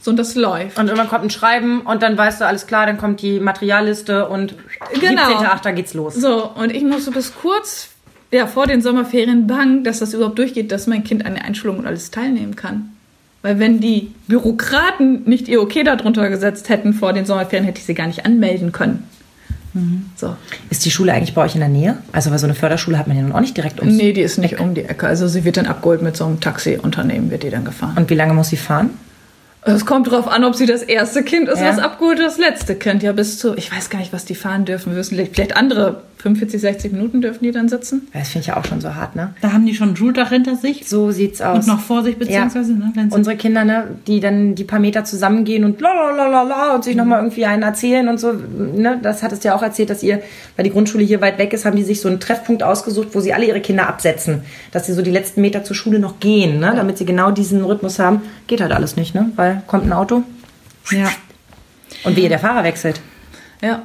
So, 0.00 0.12
und 0.12 0.18
das 0.18 0.36
läuft. 0.36 0.78
Und 0.78 0.86
irgendwann 0.86 1.08
kommt 1.08 1.24
ein 1.24 1.30
Schreiben 1.30 1.80
und 1.80 2.00
dann 2.00 2.16
weißt 2.16 2.40
du, 2.40 2.46
alles 2.46 2.68
klar, 2.68 2.86
dann 2.86 2.96
kommt 2.96 3.20
die 3.22 3.40
Materialliste 3.40 4.28
und 4.28 4.54
Genau. 5.00 5.22
17.8. 5.22 5.72
geht's 5.72 5.94
los. 5.94 6.14
So, 6.14 6.48
und 6.48 6.72
ich 6.72 6.84
musste 6.84 7.10
bis 7.10 7.34
kurz 7.34 7.88
ja, 8.30 8.46
vor 8.46 8.68
den 8.68 8.82
Sommerferien 8.82 9.48
bangen, 9.48 9.82
dass 9.82 9.98
das 9.98 10.14
überhaupt 10.14 10.38
durchgeht, 10.38 10.70
dass 10.70 10.86
mein 10.86 11.02
Kind 11.02 11.26
an 11.26 11.34
der 11.34 11.44
Einschulung 11.44 11.78
und 11.78 11.86
alles 11.86 12.12
teilnehmen 12.12 12.54
kann. 12.54 12.95
Weil 13.46 13.60
wenn 13.60 13.78
die 13.78 14.10
Bürokraten 14.26 15.22
nicht 15.24 15.46
ihr 15.46 15.62
Okay 15.62 15.84
darunter 15.84 16.28
gesetzt 16.28 16.68
hätten 16.68 16.92
vor 16.92 17.12
den 17.12 17.26
Sommerferien, 17.26 17.64
hätte 17.64 17.78
ich 17.78 17.86
sie 17.86 17.94
gar 17.94 18.08
nicht 18.08 18.26
anmelden 18.26 18.72
können. 18.72 19.04
So. 20.16 20.34
Ist 20.68 20.84
die 20.84 20.90
Schule 20.90 21.12
eigentlich 21.12 21.32
bei 21.32 21.44
euch 21.44 21.54
in 21.54 21.60
der 21.60 21.68
Nähe? 21.68 21.98
Also, 22.10 22.32
weil 22.32 22.40
so 22.40 22.46
eine 22.46 22.56
Förderschule 22.56 22.98
hat 22.98 23.06
man 23.06 23.16
ja 23.16 23.22
nun 23.22 23.30
auch 23.30 23.40
nicht 23.40 23.56
direkt 23.56 23.78
ums. 23.78 23.94
Nee, 23.94 24.12
die 24.12 24.22
ist 24.22 24.38
nicht 24.38 24.58
um 24.58 24.74
die 24.74 24.82
Ecke. 24.82 25.06
Also 25.06 25.28
sie 25.28 25.44
wird 25.44 25.58
dann 25.58 25.66
abgeholt 25.66 26.02
mit 26.02 26.16
so 26.16 26.24
einem 26.24 26.40
Taxiunternehmen, 26.40 27.30
wird 27.30 27.44
die 27.44 27.50
dann 27.50 27.64
gefahren. 27.64 27.96
Und 27.96 28.10
wie 28.10 28.14
lange 28.14 28.34
muss 28.34 28.48
sie 28.48 28.56
fahren? 28.56 28.90
Es 29.66 29.84
kommt 29.84 30.10
drauf 30.10 30.28
an, 30.28 30.44
ob 30.44 30.54
sie 30.54 30.66
das 30.66 30.82
erste 30.82 31.22
Kind 31.22 31.48
ist, 31.48 31.60
Ja. 31.60 31.68
was 31.68 31.78
abgeholt 31.78 32.18
das 32.18 32.38
letzte 32.38 32.74
Kind. 32.76 33.02
Ja, 33.02 33.12
bis 33.12 33.38
zu, 33.38 33.54
ich 33.56 33.70
weiß 33.74 33.90
gar 33.90 33.98
nicht, 33.98 34.12
was 34.12 34.24
die 34.24 34.34
fahren 34.34 34.64
dürfen. 34.64 34.92
Wir 34.92 34.98
wissen 34.98 35.16
vielleicht 35.32 35.56
andere 35.56 36.02
45, 36.18 36.60
60 36.60 36.92
Minuten 36.92 37.20
dürfen 37.20 37.44
die 37.44 37.52
dann 37.52 37.68
sitzen. 37.68 38.08
Das 38.12 38.28
finde 38.30 38.40
ich 38.42 38.46
ja 38.48 38.56
auch 38.56 38.64
schon 38.64 38.80
so 38.80 38.94
hart, 38.94 39.14
ne? 39.14 39.34
Da 39.42 39.52
haben 39.52 39.66
die 39.66 39.74
schon 39.74 39.90
ein 39.90 39.96
Schultag 39.96 40.30
hinter 40.30 40.56
sich 40.56 40.88
So 40.88 41.10
sieht's 41.12 41.40
aus. 41.42 41.58
und 41.58 41.66
noch 41.68 41.80
vor 41.80 42.02
sich, 42.02 42.16
beziehungsweise, 42.16 42.72
ne, 42.72 42.90
wenn 42.94 43.10
sie 43.10 43.16
Unsere 43.16 43.36
Kinder, 43.36 43.64
ne, 43.64 43.84
die 44.06 44.18
dann 44.20 44.54
die 44.54 44.64
paar 44.64 44.78
Meter 44.80 45.04
zusammengehen 45.04 45.62
und 45.64 45.80
la 45.80 46.74
und 46.74 46.84
sich 46.84 46.96
nochmal 46.96 47.20
irgendwie 47.20 47.44
einen 47.44 47.62
erzählen 47.62 48.08
und 48.08 48.18
so, 48.18 48.32
ne, 48.32 48.98
das 49.02 49.22
hattest 49.22 49.44
du 49.44 49.48
ja 49.48 49.54
auch 49.56 49.62
erzählt, 49.62 49.90
dass 49.90 50.02
ihr, 50.02 50.20
weil 50.56 50.64
die 50.64 50.70
Grundschule 50.70 51.04
hier 51.04 51.20
weit 51.20 51.38
weg 51.38 51.52
ist, 51.52 51.64
haben 51.64 51.76
die 51.76 51.84
sich 51.84 52.00
so 52.00 52.08
einen 52.08 52.18
Treffpunkt 52.18 52.62
ausgesucht, 52.62 53.08
wo 53.12 53.20
sie 53.20 53.32
alle 53.34 53.44
ihre 53.46 53.60
Kinder 53.60 53.86
absetzen, 53.88 54.40
dass 54.72 54.86
sie 54.86 54.94
so 54.94 55.02
die 55.02 55.10
letzten 55.12 55.42
Meter 55.42 55.64
zur 55.64 55.76
Schule 55.76 55.98
noch 55.98 56.18
gehen, 56.18 56.58
ne, 56.60 56.72
damit 56.74 56.98
sie 56.98 57.04
genau 57.04 57.30
diesen 57.30 57.62
Rhythmus 57.62 57.98
haben. 57.98 58.22
Geht 58.46 58.60
halt 58.62 58.72
alles 58.72 58.96
nicht, 58.96 59.14
ne, 59.14 59.30
weil 59.36 59.55
kommt 59.66 59.84
ein 59.84 59.92
Auto 59.92 60.22
ja. 60.90 61.10
und 62.04 62.16
wehe, 62.16 62.28
der 62.28 62.38
Fahrer 62.38 62.64
wechselt. 62.64 63.00
Ja, 63.62 63.82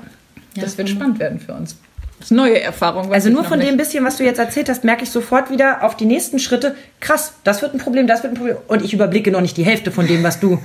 das 0.56 0.78
wird 0.78 0.90
spannend 0.90 1.20
werden 1.20 1.40
für 1.40 1.54
uns. 1.54 1.78
Das 2.20 2.30
ist 2.30 2.38
eine 2.38 2.42
neue 2.42 2.62
Erfahrung. 2.62 3.12
Also 3.12 3.30
nur 3.30 3.44
von 3.44 3.58
nicht. 3.58 3.72
dem 3.72 3.78
bisschen, 3.78 4.06
was 4.06 4.18
du 4.18 4.24
jetzt 4.24 4.38
erzählt 4.38 4.70
hast, 4.70 4.84
merke 4.84 5.04
ich 5.04 5.10
sofort 5.10 5.50
wieder 5.50 5.84
auf 5.84 5.98
die 5.98 6.06
nächsten 6.06 6.38
Schritte, 6.38 6.76
krass, 7.00 7.34
das 7.44 7.64
wird 7.64 7.74
ein 7.74 7.80
Problem, 7.80 8.06
das 8.06 8.22
wird 8.22 8.34
ein 8.34 8.38
Problem. 8.38 8.58
Und 8.68 8.84
ich 8.84 8.94
überblicke 8.94 9.32
noch 9.32 9.42
nicht 9.42 9.58
die 9.58 9.66
Hälfte 9.66 9.92
von 9.92 10.06
dem, 10.06 10.22
was 10.22 10.40
du 10.40 10.60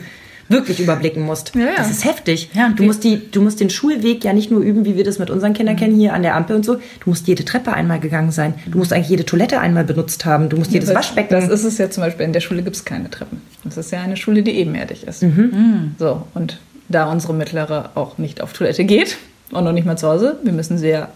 wirklich 0.49 0.81
überblicken 0.81 1.23
musst. 1.23 1.55
Ja, 1.55 1.63
ja. 1.63 1.75
Das 1.77 1.91
ist 1.91 2.05
heftig. 2.05 2.51
Ja, 2.55 2.69
du, 2.69 2.85
musst 2.85 3.05
die, 3.05 3.31
du 3.31 3.43
musst 3.43 3.61
den 3.61 3.71
Schulweg 3.71 4.25
ja 4.25 4.33
nicht 4.33 4.51
nur 4.51 4.61
üben, 4.61 4.85
wie 4.85 4.97
wir 4.97 5.05
das 5.05 5.19
mit 5.19 5.31
unseren 5.31 5.55
Kindern 5.55 5.77
kennen, 5.77 5.97
hier 5.97 6.13
an 6.13 6.23
der 6.23 6.35
Ampel 6.35 6.57
und 6.57 6.65
so. 6.65 6.75
Du 6.75 7.11
musst 7.11 7.27
jede 7.27 7.45
Treppe 7.45 7.73
einmal 7.73 8.01
gegangen 8.01 8.31
sein. 8.31 8.55
Du 8.67 8.79
musst 8.79 8.93
eigentlich 8.93 9.09
jede 9.09 9.25
Toilette 9.25 9.61
einmal 9.61 9.85
benutzt 9.85 10.25
haben. 10.25 10.49
Du 10.49 10.57
musst 10.57 10.71
jedes 10.71 10.95
Waschbecken. 10.95 11.35
Das 11.35 11.49
ist 11.49 11.65
es 11.65 11.79
ja 11.79 11.91
zum 11.91 12.03
Beispiel. 12.03 12.27
In 12.27 12.33
der 12.33 12.41
Schule 12.41 12.63
gibt 12.63 12.77
es 12.77 12.85
keine 12.85 13.11
Treppen. 13.11 13.43
Das 13.65 13.77
ist 13.77 13.91
ja 13.91 14.01
eine 14.01 14.17
Schule, 14.17 14.43
die 14.43 14.53
ebenerdig 14.53 15.07
ist. 15.07 15.23
Mhm. 15.23 15.95
So, 15.99 16.23
und 16.35 16.59
da 16.89 17.11
unsere 17.11 17.35
mittlere 17.35 17.91
auch 17.95 18.19
nicht 18.19 18.41
auf 18.41 18.53
Toilette 18.53 18.85
geht 18.85 19.17
und 19.51 19.65
noch 19.65 19.73
nicht 19.73 19.87
mal 19.87 19.97
zu 19.97 20.09
Hause, 20.09 20.39
wir 20.43 20.53
müssen 20.53 20.79
sehr 20.79 21.09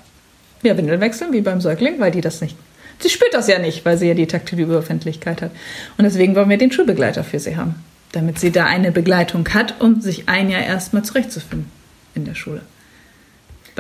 ja, 0.62 0.76
Windeln 0.76 1.00
wechseln, 1.00 1.32
wie 1.32 1.40
beim 1.40 1.60
Säugling, 1.60 1.94
weil 1.98 2.10
die 2.10 2.20
das 2.20 2.40
nicht. 2.40 2.56
Sie 2.98 3.08
spürt 3.08 3.32
das 3.32 3.48
ja 3.48 3.58
nicht, 3.58 3.84
weil 3.84 3.96
sie 3.96 4.08
ja 4.08 4.14
die 4.14 4.26
taktile 4.26 4.62
Überempfindlichkeit 4.62 5.40
hat. 5.40 5.50
Und 5.96 6.04
deswegen 6.04 6.34
wollen 6.36 6.50
wir 6.50 6.58
den 6.58 6.70
Schulbegleiter 6.70 7.24
für 7.24 7.38
sie 7.38 7.56
haben. 7.56 7.76
Damit 8.12 8.38
sie 8.38 8.50
da 8.50 8.66
eine 8.66 8.92
Begleitung 8.92 9.48
hat, 9.54 9.80
um 9.80 10.00
sich 10.00 10.28
ein 10.28 10.50
Jahr 10.50 10.62
erstmal 10.62 11.04
zurechtzufinden 11.04 11.70
in 12.14 12.24
der 12.24 12.34
Schule. 12.34 12.62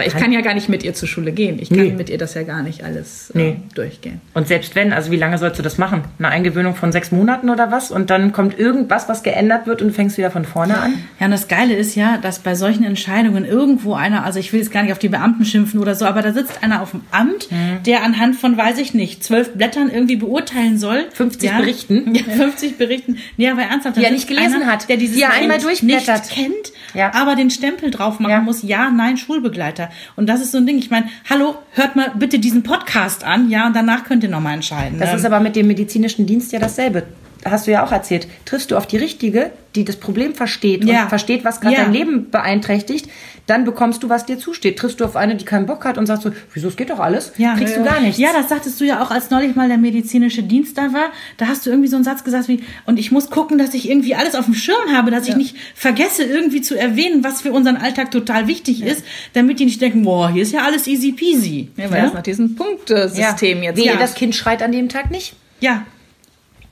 Weil 0.00 0.08
ich 0.08 0.16
kann 0.16 0.32
ja 0.32 0.40
gar 0.40 0.54
nicht 0.54 0.68
mit 0.68 0.82
ihr 0.82 0.94
zur 0.94 1.08
Schule 1.08 1.32
gehen. 1.32 1.58
Ich 1.60 1.68
kann 1.68 1.78
Nee. 1.78 1.92
mit 1.92 2.08
ihr 2.10 2.18
das 2.18 2.34
ja 2.34 2.42
gar 2.42 2.62
nicht 2.62 2.82
alles 2.84 3.30
äh, 3.30 3.38
Nee. 3.38 3.56
durchgehen. 3.74 4.20
Und 4.34 4.48
selbst 4.48 4.74
wenn, 4.74 4.92
also 4.92 5.10
wie 5.10 5.16
lange 5.16 5.38
sollst 5.38 5.58
du 5.58 5.62
das 5.62 5.78
machen? 5.78 6.02
Eine 6.18 6.28
Eingewöhnung 6.28 6.74
von 6.74 6.92
sechs 6.92 7.12
Monaten 7.12 7.50
oder 7.50 7.70
was? 7.70 7.90
Und 7.90 8.10
dann 8.10 8.32
kommt 8.32 8.58
irgendwas, 8.58 9.08
was 9.08 9.22
geändert 9.22 9.66
wird 9.66 9.82
und 9.82 9.88
du 9.88 9.94
fängst 9.94 10.18
wieder 10.18 10.30
von 10.30 10.44
vorne 10.44 10.78
an? 10.78 10.94
Ja, 11.18 11.26
und 11.26 11.32
das 11.32 11.48
Geile 11.48 11.74
ist 11.74 11.94
ja, 11.94 12.16
dass 12.18 12.38
bei 12.40 12.54
solchen 12.54 12.84
Entscheidungen 12.84 13.44
irgendwo 13.44 13.94
einer, 13.94 14.24
also 14.24 14.38
ich 14.38 14.52
will 14.52 14.60
jetzt 14.60 14.72
gar 14.72 14.82
nicht 14.82 14.92
auf 14.92 14.98
die 14.98 15.08
Beamten 15.08 15.44
schimpfen 15.44 15.80
oder 15.80 15.94
so, 15.94 16.04
aber 16.06 16.22
da 16.22 16.32
sitzt 16.32 16.62
einer 16.62 16.82
auf 16.82 16.92
dem 16.92 17.02
Amt, 17.10 17.48
der 17.86 18.02
anhand 18.02 18.36
von, 18.36 18.56
weiß 18.56 18.78
ich 18.78 18.94
nicht, 18.94 19.22
zwölf 19.22 19.52
Blättern 19.54 19.90
irgendwie 19.90 20.16
beurteilen 20.16 20.78
soll. 20.78 21.04
50 21.12 21.50
ja, 21.50 21.58
Berichten. 21.58 22.14
Ja, 22.14 22.22
50 22.22 22.78
Berichten. 22.78 23.18
Ja, 23.36 23.52
aber 23.52 23.62
ernsthaft. 23.62 23.96
Die 23.96 24.04
er 24.04 24.10
nicht 24.10 24.28
gelesen 24.28 24.62
einer, 24.62 24.66
hat, 24.72 24.88
Der 24.88 24.96
dieses 24.96 25.16
die 25.16 25.22
er 25.22 25.32
einmal 25.32 25.58
durchblättert. 25.58 26.22
nicht 26.22 26.30
kennt, 26.34 26.72
Ja. 26.94 27.12
aber 27.14 27.34
den 27.36 27.50
Stempel 27.50 27.90
drauf 27.90 28.18
machen 28.20 28.30
Ja. 28.30 28.40
muss, 28.40 28.62
ja, 28.62 28.90
nein, 28.90 29.16
Schulbegleiter. 29.16 29.89
Und 30.16 30.28
das 30.28 30.40
ist 30.40 30.52
so 30.52 30.58
ein 30.58 30.66
Ding, 30.66 30.78
ich 30.78 30.90
meine, 30.90 31.06
hallo, 31.28 31.56
hört 31.72 31.96
mal 31.96 32.12
bitte 32.16 32.38
diesen 32.38 32.62
Podcast 32.62 33.24
an, 33.24 33.50
ja, 33.50 33.66
und 33.66 33.74
danach 33.76 34.04
könnt 34.04 34.22
ihr 34.22 34.30
nochmal 34.30 34.54
entscheiden. 34.54 34.98
Das 34.98 35.10
Ähm, 35.10 35.16
ist 35.16 35.24
aber 35.24 35.40
mit 35.40 35.56
dem 35.56 35.66
medizinischen 35.66 36.26
Dienst 36.26 36.52
ja 36.52 36.58
dasselbe. 36.58 37.04
Hast 37.44 37.66
du 37.66 37.70
ja 37.70 37.82
auch 37.84 37.90
erzählt. 37.92 38.28
Triffst 38.44 38.70
du 38.70 38.76
auf 38.76 38.86
die 38.86 38.98
Richtige, 38.98 39.50
die 39.74 39.84
das 39.86 39.96
Problem 39.96 40.34
versteht 40.34 40.84
Ja. 40.84 41.04
und 41.04 41.08
versteht, 41.08 41.42
was 41.42 41.60
gerade 41.62 41.74
Ja. 41.76 41.82
dein 41.84 41.92
Leben 41.94 42.30
beeinträchtigt, 42.30 43.08
dann 43.46 43.64
bekommst 43.64 44.02
du, 44.02 44.08
was 44.08 44.26
dir 44.26 44.38
zusteht. 44.38 44.78
Triffst 44.78 45.00
du 45.00 45.04
auf 45.04 45.16
eine, 45.16 45.36
die 45.36 45.44
keinen 45.44 45.66
Bock 45.66 45.84
hat 45.84 45.98
und 45.98 46.06
sagst 46.06 46.22
so, 46.22 46.30
wieso, 46.52 46.68
es 46.68 46.76
geht 46.76 46.90
doch 46.90 46.98
alles? 46.98 47.32
Ja, 47.36 47.54
Kriegst 47.56 47.76
ja, 47.76 47.82
du 47.82 47.88
gar 47.88 48.00
nichts. 48.00 48.18
Ja, 48.18 48.32
das 48.32 48.48
sagtest 48.48 48.80
du 48.80 48.84
ja 48.84 49.02
auch, 49.02 49.10
als 49.10 49.30
neulich 49.30 49.56
mal 49.56 49.68
der 49.68 49.78
medizinische 49.78 50.42
Dienst 50.42 50.78
da 50.78 50.92
war. 50.92 51.10
Da 51.36 51.46
hast 51.46 51.66
du 51.66 51.70
irgendwie 51.70 51.88
so 51.88 51.96
einen 51.96 52.04
Satz 52.04 52.24
gesagt 52.24 52.48
wie, 52.48 52.62
und 52.86 52.98
ich 52.98 53.10
muss 53.10 53.30
gucken, 53.30 53.58
dass 53.58 53.74
ich 53.74 53.88
irgendwie 53.88 54.14
alles 54.14 54.34
auf 54.34 54.44
dem 54.44 54.54
Schirm 54.54 54.94
habe, 54.94 55.10
dass 55.10 55.28
ich 55.28 55.36
nicht 55.36 55.56
vergesse, 55.74 56.24
irgendwie 56.24 56.60
zu 56.60 56.78
erwähnen, 56.78 57.24
was 57.24 57.42
für 57.42 57.52
unseren 57.52 57.76
Alltag 57.76 58.10
total 58.10 58.46
wichtig 58.46 58.82
ist, 58.82 59.04
damit 59.32 59.60
die 59.60 59.64
nicht 59.64 59.80
denken, 59.80 60.02
boah, 60.02 60.30
hier 60.30 60.42
ist 60.42 60.52
ja 60.52 60.62
alles 60.62 60.86
easy 60.86 61.12
peasy. 61.12 61.68
Ja, 61.76 61.90
weil 61.90 62.02
das 62.02 62.14
nach 62.14 62.22
diesem 62.22 62.56
Punktesystem 62.56 63.62
jetzt 63.62 63.76
Wehe, 63.76 63.86
ja. 63.86 63.96
das 63.96 64.14
Kind 64.14 64.34
schreit 64.34 64.62
an 64.62 64.72
dem 64.72 64.88
Tag 64.88 65.10
nicht. 65.10 65.34
ja. 65.60 65.84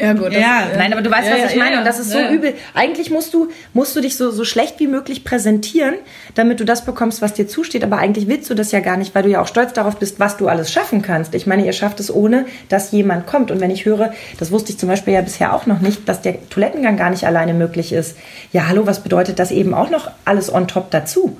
Ja, 0.00 0.12
gut. 0.12 0.32
Ja, 0.32 0.68
nein, 0.76 0.92
aber 0.92 1.02
du 1.02 1.10
weißt, 1.10 1.28
ja, 1.28 1.44
was 1.44 1.50
ich 1.52 1.58
meine. 1.58 1.72
ja, 1.72 1.78
und 1.80 1.84
das 1.84 1.98
ist 1.98 2.10
so 2.10 2.20
übel. 2.20 2.54
Eigentlich 2.72 3.10
musst 3.10 3.34
du, 3.34 3.48
musst 3.72 3.96
du 3.96 4.00
dich 4.00 4.16
so, 4.16 4.30
so 4.30 4.44
schlecht 4.44 4.78
wie 4.78 4.86
möglich 4.86 5.24
präsentieren, 5.24 5.94
damit 6.34 6.60
du 6.60 6.64
das 6.64 6.84
bekommst, 6.84 7.20
was 7.20 7.34
dir 7.34 7.48
zusteht. 7.48 7.82
Aber 7.82 7.98
eigentlich 7.98 8.28
willst 8.28 8.48
du 8.48 8.54
das 8.54 8.70
ja 8.70 8.78
gar 8.78 8.96
nicht, 8.96 9.14
weil 9.16 9.24
du 9.24 9.28
ja 9.28 9.42
auch 9.42 9.48
stolz 9.48 9.72
darauf 9.72 9.96
bist, 9.96 10.20
was 10.20 10.36
du 10.36 10.46
alles 10.46 10.70
schaffen 10.72 11.02
kannst. 11.02 11.34
Ich 11.34 11.48
meine, 11.48 11.66
ihr 11.66 11.72
schafft 11.72 11.98
es 11.98 12.14
ohne, 12.14 12.46
dass 12.68 12.92
jemand 12.92 13.26
kommt. 13.26 13.50
Und 13.50 13.60
wenn 13.60 13.72
ich 13.72 13.86
höre, 13.86 14.12
das 14.38 14.52
wusste 14.52 14.70
ich 14.70 14.78
zum 14.78 14.88
Beispiel 14.88 15.14
ja 15.14 15.20
bisher 15.20 15.52
auch 15.52 15.66
noch 15.66 15.80
nicht, 15.80 16.08
dass 16.08 16.22
der 16.22 16.48
Toilettengang 16.48 16.96
gar 16.96 17.10
nicht 17.10 17.24
alleine 17.24 17.52
möglich 17.52 17.92
ist. 17.92 18.16
Ja, 18.52 18.68
hallo, 18.68 18.86
was 18.86 19.02
bedeutet 19.02 19.40
das 19.40 19.50
eben 19.50 19.74
auch 19.74 19.90
noch 19.90 20.12
alles 20.24 20.52
on 20.52 20.68
top 20.68 20.92
dazu? 20.92 21.36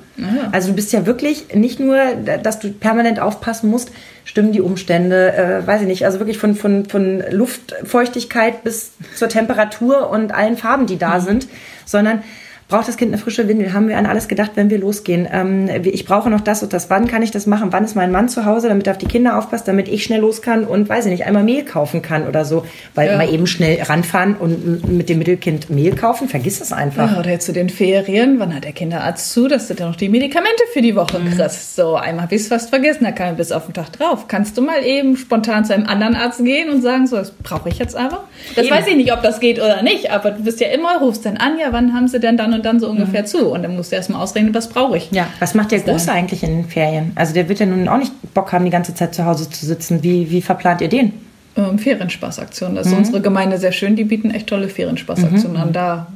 Also 0.53 0.69
du 0.71 0.75
bist 0.75 0.93
ja 0.93 1.07
wirklich 1.07 1.55
nicht 1.55 1.79
nur, 1.79 1.99
dass 2.43 2.59
du 2.59 2.73
permanent 2.73 3.21
aufpassen 3.21 3.71
musst, 3.71 3.93
stimmen 4.25 4.53
die 4.53 4.61
Umstände, 4.61 5.33
äh, 5.35 5.67
weiß 5.67 5.83
ich 5.83 5.87
nicht, 5.87 6.05
also 6.05 6.19
wirklich 6.19 6.39
von, 6.39 6.55
von, 6.55 6.87
von 6.87 7.23
Luftfeuchtigkeit 7.31 8.65
bis 8.65 8.93
zur 9.15 9.29
Temperatur 9.29 10.11
und 10.11 10.33
allen 10.33 10.57
Farben, 10.57 10.87
die 10.87 10.99
da 10.99 11.21
sind, 11.21 11.47
sondern 11.85 12.23
braucht 12.69 12.87
das 12.87 12.97
Kind 12.97 13.13
eine 13.13 13.21
frische 13.21 13.49
Windel? 13.49 13.73
Haben 13.73 13.89
wir 13.89 13.97
an 13.97 14.05
alles 14.07 14.29
gedacht, 14.29 14.53
wenn 14.55 14.69
wir 14.71 14.79
losgehen? 14.79 15.27
Ähm, 15.33 15.69
ich 15.85 16.05
brauche 16.05 16.29
noch 16.29 16.43
das 16.43 16.63
und 16.63 16.73
das. 16.73 16.91
Wann 16.91 17.07
kann 17.09 17.23
ich 17.23 17.31
das 17.31 17.47
machen? 17.47 17.69
Wann 17.73 17.85
ist 17.85 17.97
mein 17.97 18.13
Mann 18.13 18.29
zu 18.29 18.45
Hause, 18.45 18.69
damit 18.69 18.87
er 18.87 18.93
auf 18.93 18.99
die 18.99 19.07
Kinder 19.07 19.39
aufpasst, 19.39 19.67
damit 19.67 19.89
ich 19.89 20.05
schnell 20.05 20.21
los 20.21 20.43
kann 20.43 20.65
und, 20.65 20.89
weiß 20.89 21.07
ich 21.07 21.13
nicht, 21.13 21.25
einmal 21.27 21.45
Mehl 21.45 21.65
kaufen 21.65 22.03
kann 22.03 22.27
oder 22.29 22.45
so. 22.45 22.65
Weil 22.95 23.09
Ja. 23.11 23.17
mal 23.17 23.33
eben 23.33 23.47
schnell 23.47 23.83
ranfahren 23.83 24.37
und 24.37 24.87
mit 24.93 25.09
dem 25.09 25.19
Mittelkind 25.19 25.71
Mehl 25.71 25.95
kaufen, 25.95 26.29
vergiss 26.29 26.61
es 26.61 26.73
einfach. 26.73 27.13
Ja, 27.13 27.21
oder 27.21 27.39
zu 27.41 27.53
den 27.53 27.71
Ferien, 27.71 28.39
wann 28.39 28.55
hat 28.55 28.65
der 28.65 28.73
Kinderarzt 28.73 29.33
zu, 29.33 29.49
dass 29.49 29.69
du 29.69 29.75
dann 29.75 29.89
noch 29.89 29.97
die 29.97 30.11
Medikamente 30.11 30.63
für 30.75 30.83
die 30.83 30.95
Woche 30.95 31.19
kriegst? 31.21 31.75
So, 31.77 31.95
einmal 31.97 32.25
habe 32.25 32.35
ich 32.35 32.43
es 32.43 32.49
fast 32.49 32.69
vergessen, 32.69 33.05
da 33.05 33.13
kam 33.13 33.31
ich 33.33 33.37
bis 33.39 33.51
auf 33.51 33.65
den 33.65 33.73
Tag 33.75 33.93
drauf. 33.93 34.29
Kannst 34.29 34.59
du 34.59 34.63
mal 34.63 34.85
eben 34.85 35.17
spontan 35.17 35.65
zu 35.65 35.73
einem 35.73 35.87
anderen 35.87 36.15
Arzt 36.15 36.45
gehen 36.45 36.69
und 36.69 36.83
sagen, 36.83 37.07
so, 37.07 37.17
das 37.17 37.31
brauche 37.31 37.71
ich 37.71 37.79
jetzt 37.79 37.97
einfach? 37.97 38.21
Das 38.57 38.67
Eben. 38.67 38.77
weiß 38.77 38.87
ich 38.89 38.97
nicht, 38.97 39.13
ob 39.13 39.23
das 39.23 39.41
geht 39.41 39.59
oder 39.59 39.83
nicht, 39.83 40.11
aber 40.11 40.33
du 40.33 40.43
bist 40.45 40.61
ja 40.61 40.69
immer, 40.69 40.99
rufst 41.01 41.25
dann 41.25 41.39
an, 41.39 41.59
ja, 41.59 41.69
wann 41.73 41.95
haben 41.95 42.09
sie 42.09 42.21
denn 42.21 42.37
dann 42.37 42.58
und 42.59 42.65
dann 42.67 42.79
so 42.81 42.89
ungefähr 42.89 43.25
zu? 43.25 43.47
Und 43.49 43.63
dann 43.63 43.75
musst 43.77 43.91
du 43.93 43.97
erstmal 43.97 44.21
ausrechnen, 44.23 44.55
was 44.55 44.69
brauche 44.69 44.97
ich. 44.99 45.11
Ja, 45.11 45.27
was 45.41 45.55
macht 45.55 45.71
der 45.73 45.81
Große 45.81 46.13
eigentlich 46.13 46.43
in 46.43 46.51
den 46.63 46.65
Ferien? 46.69 47.13
Also 47.15 47.33
der 47.35 47.49
wird 47.49 47.59
ja 47.61 47.67
nun 47.67 47.89
auch 47.89 47.99
nicht 47.99 48.13
Bock 48.35 48.53
haben, 48.53 48.65
die 48.65 48.71
ganze 48.71 48.95
Zeit 48.95 49.15
zu 49.15 49.25
Hause 49.25 49.49
zu 49.49 49.65
sitzen. 49.67 50.03
Wie, 50.03 50.31
wie 50.31 50.43
verplant 50.43 50.81
ihr 50.81 50.89
den? 50.89 51.13
Ähm, 51.57 51.79
Ferienspaßaktionen. 51.79 52.77
Das 52.77 52.87
ist 52.87 52.93
unsere 52.93 53.21
Gemeinde 53.21 53.59
sehr 53.59 53.73
schön. 53.73 53.97
Die 53.97 54.05
bieten 54.05 54.31
echt 54.31 54.47
tolle 54.47 54.69
Ferienspaßaktionen 54.69 55.57
an. 55.57 55.73
Da 55.73 56.07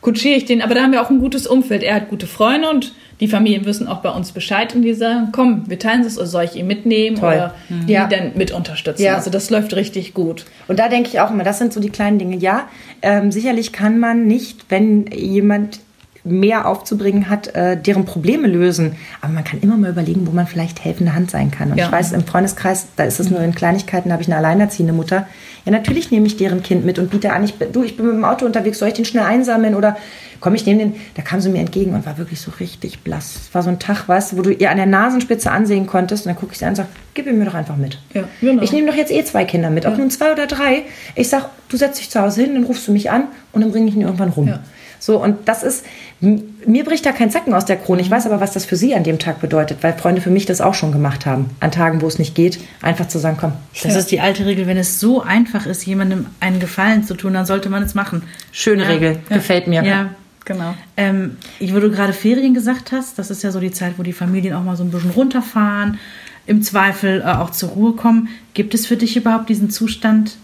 kutschiere 0.00 0.36
ich 0.36 0.44
den. 0.44 0.62
Aber 0.62 0.74
da 0.74 0.82
haben 0.82 0.92
wir 0.92 1.02
auch 1.02 1.10
ein 1.10 1.18
gutes 1.18 1.46
Umfeld. 1.46 1.82
Er 1.82 1.96
hat 1.96 2.08
gute 2.08 2.26
Freunde 2.26 2.70
und 2.70 2.92
die 3.20 3.28
Familien 3.28 3.64
wissen 3.64 3.88
auch 3.88 3.98
bei 4.02 4.10
uns 4.10 4.32
Bescheid 4.32 4.74
und 4.74 4.82
die 4.82 4.92
sagen, 4.92 5.28
komm, 5.32 5.64
wir 5.68 5.78
teilen 5.78 6.02
es 6.02 6.18
oder 6.18 6.26
soll 6.26 6.44
ich 6.44 6.54
ihn 6.56 6.66
mitnehmen 6.66 7.16
Toll. 7.16 7.32
oder 7.34 7.54
die 7.70 7.92
Ja. 7.94 8.06
dann 8.06 8.32
mit 8.36 8.52
unterstützen. 8.52 9.02
Ja. 9.02 9.14
Also 9.16 9.30
das 9.30 9.48
läuft 9.48 9.74
richtig 9.74 10.12
gut. 10.12 10.44
Und 10.68 10.78
da 10.78 10.88
denke 10.88 11.08
ich 11.08 11.20
auch 11.20 11.30
immer, 11.30 11.42
das 11.42 11.58
sind 11.58 11.72
so 11.72 11.80
die 11.80 11.88
kleinen 11.90 12.18
Dinge. 12.18 12.36
Ja, 12.36 12.68
ähm, 13.02 13.32
sicherlich 13.32 13.72
kann 13.72 13.98
man 13.98 14.26
nicht, 14.26 14.66
wenn 14.68 15.06
jemand 15.06 15.80
mehr 16.26 16.66
aufzubringen 16.66 17.30
hat, 17.30 17.54
äh, 17.54 17.76
deren 17.80 18.04
Probleme 18.04 18.46
lösen. 18.48 18.96
Aber 19.20 19.32
man 19.32 19.44
kann 19.44 19.60
immer 19.60 19.76
mal 19.76 19.90
überlegen, 19.90 20.26
wo 20.26 20.32
man 20.32 20.46
vielleicht 20.46 20.84
helfende 20.84 21.14
Hand 21.14 21.30
sein 21.30 21.50
kann. 21.50 21.70
Und 21.72 21.78
Ja. 21.78 21.86
ich 21.86 21.92
weiß, 21.92 22.12
im 22.12 22.24
Freundeskreis, 22.24 22.86
da 22.96 23.04
ist 23.04 23.20
es 23.20 23.30
nur 23.30 23.40
in 23.40 23.54
Kleinigkeiten, 23.54 24.08
da 24.08 24.14
habe 24.14 24.22
ich 24.22 24.28
eine 24.28 24.36
alleinerziehende 24.36 24.92
Mutter. 24.92 25.26
Ja, 25.64 25.72
natürlich 25.72 26.10
nehme 26.10 26.26
ich 26.26 26.36
deren 26.36 26.62
Kind 26.62 26.84
mit 26.84 26.98
und 26.98 27.10
biete 27.10 27.32
an, 27.32 27.44
ich, 27.44 27.54
du, 27.72 27.82
ich 27.82 27.96
bin 27.96 28.06
mit 28.06 28.14
dem 28.14 28.24
Auto 28.24 28.46
unterwegs, 28.46 28.78
soll 28.78 28.88
ich 28.88 28.94
den 28.94 29.04
schnell 29.04 29.24
einsammeln 29.24 29.74
oder 29.74 29.96
komm, 30.40 30.54
ich 30.54 30.64
nehme 30.66 30.78
den. 30.80 30.94
Da 31.14 31.22
kam 31.22 31.40
sie 31.40 31.48
mir 31.48 31.58
entgegen 31.60 31.94
und 31.94 32.06
war 32.06 32.18
wirklich 32.18 32.40
so 32.40 32.52
richtig 32.60 33.00
blass. 33.00 33.34
Es 33.48 33.54
war 33.54 33.62
so 33.62 33.70
ein 33.70 33.78
Tag, 33.78 34.06
du, 34.06 34.36
wo 34.36 34.42
du 34.42 34.52
ihr 34.52 34.70
an 34.70 34.76
der 34.76 34.86
Nasenspitze 34.86 35.50
ansehen 35.50 35.86
konntest 35.86 36.24
und 36.26 36.30
dann 36.30 36.36
gucke 36.38 36.52
ich 36.52 36.58
sie 36.58 36.64
an 36.64 36.70
und 36.70 36.76
sage, 36.76 36.88
gib 37.14 37.26
ihn 37.26 37.38
mir 37.38 37.46
doch 37.46 37.54
einfach 37.54 37.76
mit. 37.76 37.98
Ja, 38.14 38.24
genau. 38.40 38.62
Ich 38.62 38.72
nehme 38.72 38.86
doch 38.88 38.96
jetzt 38.96 39.10
eh 39.10 39.24
zwei 39.24 39.44
Kinder 39.44 39.70
mit, 39.70 39.86
ob 39.86 39.96
nun 39.98 40.10
zwei 40.10 40.32
oder 40.32 40.46
drei. 40.46 40.82
Ich 41.14 41.28
sag, 41.28 41.48
du 41.68 41.76
setzt 41.76 41.98
dich 41.98 42.10
zu 42.10 42.20
Hause 42.20 42.42
hin, 42.42 42.54
dann 42.54 42.64
rufst 42.64 42.86
du 42.86 42.92
mich 42.92 43.10
an 43.10 43.24
und 43.52 43.60
dann 43.62 43.72
bringe 43.72 43.88
ich 43.88 43.94
ihn 43.96 44.02
irgendwann 44.02 44.28
rum. 44.30 44.48
Ja. 44.48 44.60
So, 44.98 45.22
und 45.22 45.48
das 45.48 45.62
ist, 45.62 45.84
mir 46.20 46.84
bricht 46.84 47.04
da 47.04 47.12
kein 47.12 47.30
Zacken 47.30 47.54
aus 47.54 47.64
der 47.64 47.76
Krone. 47.76 48.00
Ich 48.00 48.10
weiß 48.10 48.26
aber, 48.26 48.40
was 48.40 48.52
das 48.52 48.64
für 48.64 48.76
sie 48.76 48.94
an 48.94 49.04
dem 49.04 49.18
Tag 49.18 49.40
bedeutet, 49.40 49.78
weil 49.82 49.92
Freunde 49.94 50.20
für 50.20 50.30
mich 50.30 50.46
das 50.46 50.60
auch 50.60 50.74
schon 50.74 50.92
gemacht 50.92 51.26
haben. 51.26 51.50
An 51.60 51.70
Tagen, 51.70 52.00
wo 52.02 52.06
es 52.06 52.18
nicht 52.18 52.34
geht, 52.34 52.58
einfach 52.82 53.08
zu 53.08 53.18
sagen, 53.18 53.36
komm. 53.40 53.52
Das 53.82 53.94
ist 53.94 54.10
die 54.10 54.20
alte 54.20 54.46
Regel, 54.46 54.66
wenn 54.66 54.76
es 54.76 54.98
so 54.98 55.22
einfach 55.22 55.66
ist, 55.66 55.84
jemandem 55.86 56.26
einen 56.40 56.60
Gefallen 56.60 57.04
zu 57.04 57.14
tun, 57.14 57.34
dann 57.34 57.46
sollte 57.46 57.68
man 57.68 57.82
es 57.82 57.94
machen. 57.94 58.22
Schöne 58.52 58.84
Ja. 58.84 58.88
Regel, 58.88 59.18
gefällt 59.28 59.66
mir. 59.66 59.82
Ja. 59.84 60.10
Genau. 60.46 60.74
Ähm, 60.96 61.38
ich, 61.58 61.74
wo 61.74 61.80
du 61.80 61.90
gerade 61.90 62.12
Ferien 62.12 62.54
gesagt 62.54 62.92
hast, 62.92 63.18
das 63.18 63.30
ist 63.30 63.42
ja 63.42 63.50
so 63.50 63.58
die 63.58 63.72
Zeit, 63.72 63.94
wo 63.98 64.04
die 64.04 64.12
Familien 64.12 64.54
auch 64.54 64.62
mal 64.62 64.76
so 64.76 64.84
ein 64.84 64.92
bisschen 64.92 65.10
runterfahren, 65.10 65.98
im 66.46 66.62
Zweifel 66.62 67.20
äh, 67.20 67.24
auch 67.24 67.50
zur 67.50 67.70
Ruhe 67.70 67.92
kommen. 67.94 68.28
Gibt 68.54 68.72
es 68.72 68.86
für 68.86 68.96
dich 68.96 69.16
überhaupt 69.16 69.48
diesen 69.48 69.70
Zustand, 69.70 70.36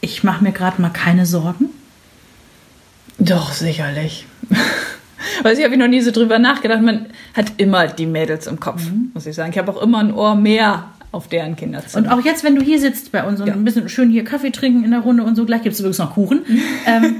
ich 0.00 0.22
mache 0.22 0.44
mir 0.44 0.52
gerade 0.52 0.80
mal 0.80 0.90
keine 0.90 1.26
Sorgen? 1.26 1.70
Doch, 3.18 3.52
sicherlich. 3.52 4.26
Weiß 5.42 5.58
ich, 5.58 5.64
habe 5.64 5.74
ich 5.74 5.80
noch 5.80 5.88
nie 5.88 6.00
so 6.00 6.10
drüber 6.10 6.38
nachgedacht. 6.38 6.82
Man 6.82 7.06
hat 7.34 7.46
immer 7.56 7.86
die 7.86 8.06
Mädels 8.06 8.46
im 8.46 8.60
Kopf, 8.60 8.82
muss 9.14 9.26
ich 9.26 9.34
sagen. 9.34 9.50
Ich 9.52 9.58
habe 9.58 9.70
auch 9.72 9.82
immer 9.82 9.98
ein 9.98 10.12
Ohr 10.14 10.34
mehr 10.34 10.84
auf 11.12 11.28
deren 11.28 11.56
Kinderzimmer. 11.56 12.06
Und 12.12 12.12
auch 12.20 12.24
jetzt, 12.24 12.44
wenn 12.44 12.54
du 12.54 12.62
hier 12.62 12.78
sitzt 12.78 13.12
bei 13.12 13.24
uns 13.24 13.40
und 13.40 13.46
Ja. 13.46 13.54
ein 13.54 13.64
bisschen 13.64 13.88
schön 13.88 14.10
hier 14.10 14.24
Kaffee 14.24 14.50
trinken 14.50 14.84
in 14.84 14.90
der 14.90 15.00
Runde 15.00 15.22
und 15.24 15.34
so, 15.36 15.44
gleich 15.46 15.62
gibt 15.62 15.74
es 15.74 15.80
übrigens 15.80 15.98
noch 15.98 16.14
Kuchen. 16.14 16.40
ähm, 16.86 17.16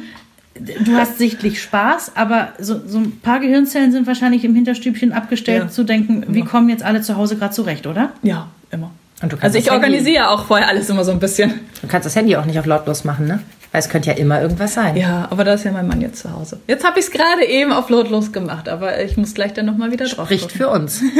du 0.54 0.92
hast 0.94 1.18
sichtlich 1.18 1.62
Spaß, 1.62 2.12
aber 2.14 2.48
so, 2.58 2.80
so 2.86 2.98
ein 2.98 3.20
paar 3.20 3.40
Gehirnzellen 3.40 3.92
sind 3.92 4.06
wahrscheinlich 4.06 4.44
im 4.44 4.54
Hinterstübchen 4.54 5.12
abgestellt, 5.12 5.62
Ja. 5.64 5.68
zu 5.68 5.84
denken, 5.84 6.24
wie 6.28 6.42
kommen 6.42 6.68
jetzt 6.68 6.82
alle 6.82 7.00
zu 7.02 7.16
Hause 7.16 7.36
gerade 7.36 7.54
zurecht, 7.54 7.86
oder? 7.86 8.10
ja, 8.22 8.48
immer. 8.70 8.90
Und 9.22 9.32
du 9.32 9.36
kannst 9.38 9.44
Also 9.56 9.58
ich 9.58 9.70
Handy- 9.70 9.86
organisiere 9.86 10.28
auch 10.28 10.44
vorher 10.44 10.68
alles 10.68 10.90
immer 10.90 11.02
so 11.02 11.10
ein 11.10 11.18
bisschen. 11.18 11.54
Du 11.80 11.88
kannst 11.88 12.04
das 12.04 12.14
Handy 12.16 12.36
auch 12.36 12.44
nicht 12.44 12.58
auf 12.58 12.66
lautlos 12.66 13.04
machen, 13.04 13.26
ne? 13.26 13.40
Weil 13.76 13.80
es 13.80 13.90
könnte 13.90 14.08
ja 14.08 14.16
immer 14.16 14.40
irgendwas 14.40 14.72
sein. 14.72 14.96
Ja, 14.96 15.28
aber 15.28 15.44
da 15.44 15.52
ist 15.52 15.64
ja 15.64 15.70
mein 15.70 15.86
Mann 15.86 16.00
jetzt 16.00 16.22
zu 16.22 16.32
Hause. 16.32 16.60
Jetzt 16.66 16.82
habe 16.82 16.98
ich 16.98 17.04
es 17.04 17.10
gerade 17.10 17.44
eben 17.44 17.72
auf 17.72 17.90
lautlos 17.90 18.32
gemacht, 18.32 18.70
aber 18.70 19.02
ich 19.02 19.18
muss 19.18 19.34
gleich 19.34 19.52
dann 19.52 19.66
nochmal 19.66 19.92
wieder 19.92 20.06
drauf 20.06 20.28
Spricht 20.28 20.44
gucken. 20.44 20.56
für 20.56 20.68
uns. 20.70 21.02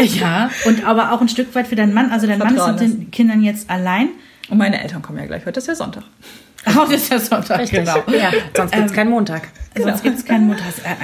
Ja, 0.00 0.50
und 0.64 0.84
aber 0.84 1.12
auch 1.12 1.20
ein 1.20 1.28
Stück 1.28 1.54
weit 1.54 1.68
für 1.68 1.76
deinen 1.76 1.94
Mann. 1.94 2.10
Also 2.10 2.26
dein 2.26 2.40
Mann 2.40 2.56
Vertrauen 2.56 2.74
ist 2.74 2.80
mit 2.80 2.90
den 2.92 3.10
Kindern 3.12 3.44
jetzt 3.44 3.70
allein. 3.70 4.08
Und 4.50 4.58
meine 4.58 4.82
Eltern 4.82 5.02
kommen 5.02 5.18
ja 5.18 5.26
gleich. 5.26 5.46
Heute 5.46 5.60
ist 5.60 5.68
ja 5.68 5.74
Sonntag. 5.74 6.04
Das 6.64 6.90
ist 6.90 7.10
ja 7.10 7.18
Sonntag, 7.18 7.68
genau. 7.68 7.96
Ja, 8.06 8.30
sonst 8.56 8.70
gibt 8.72 8.86
es 8.86 8.92
keinen 8.92 9.10
Montag. 9.10 9.48
Sonst 9.76 10.04
gibt 10.04 10.16
es 10.18 10.24
keinen 10.24 10.46
Mutter. 10.46 10.62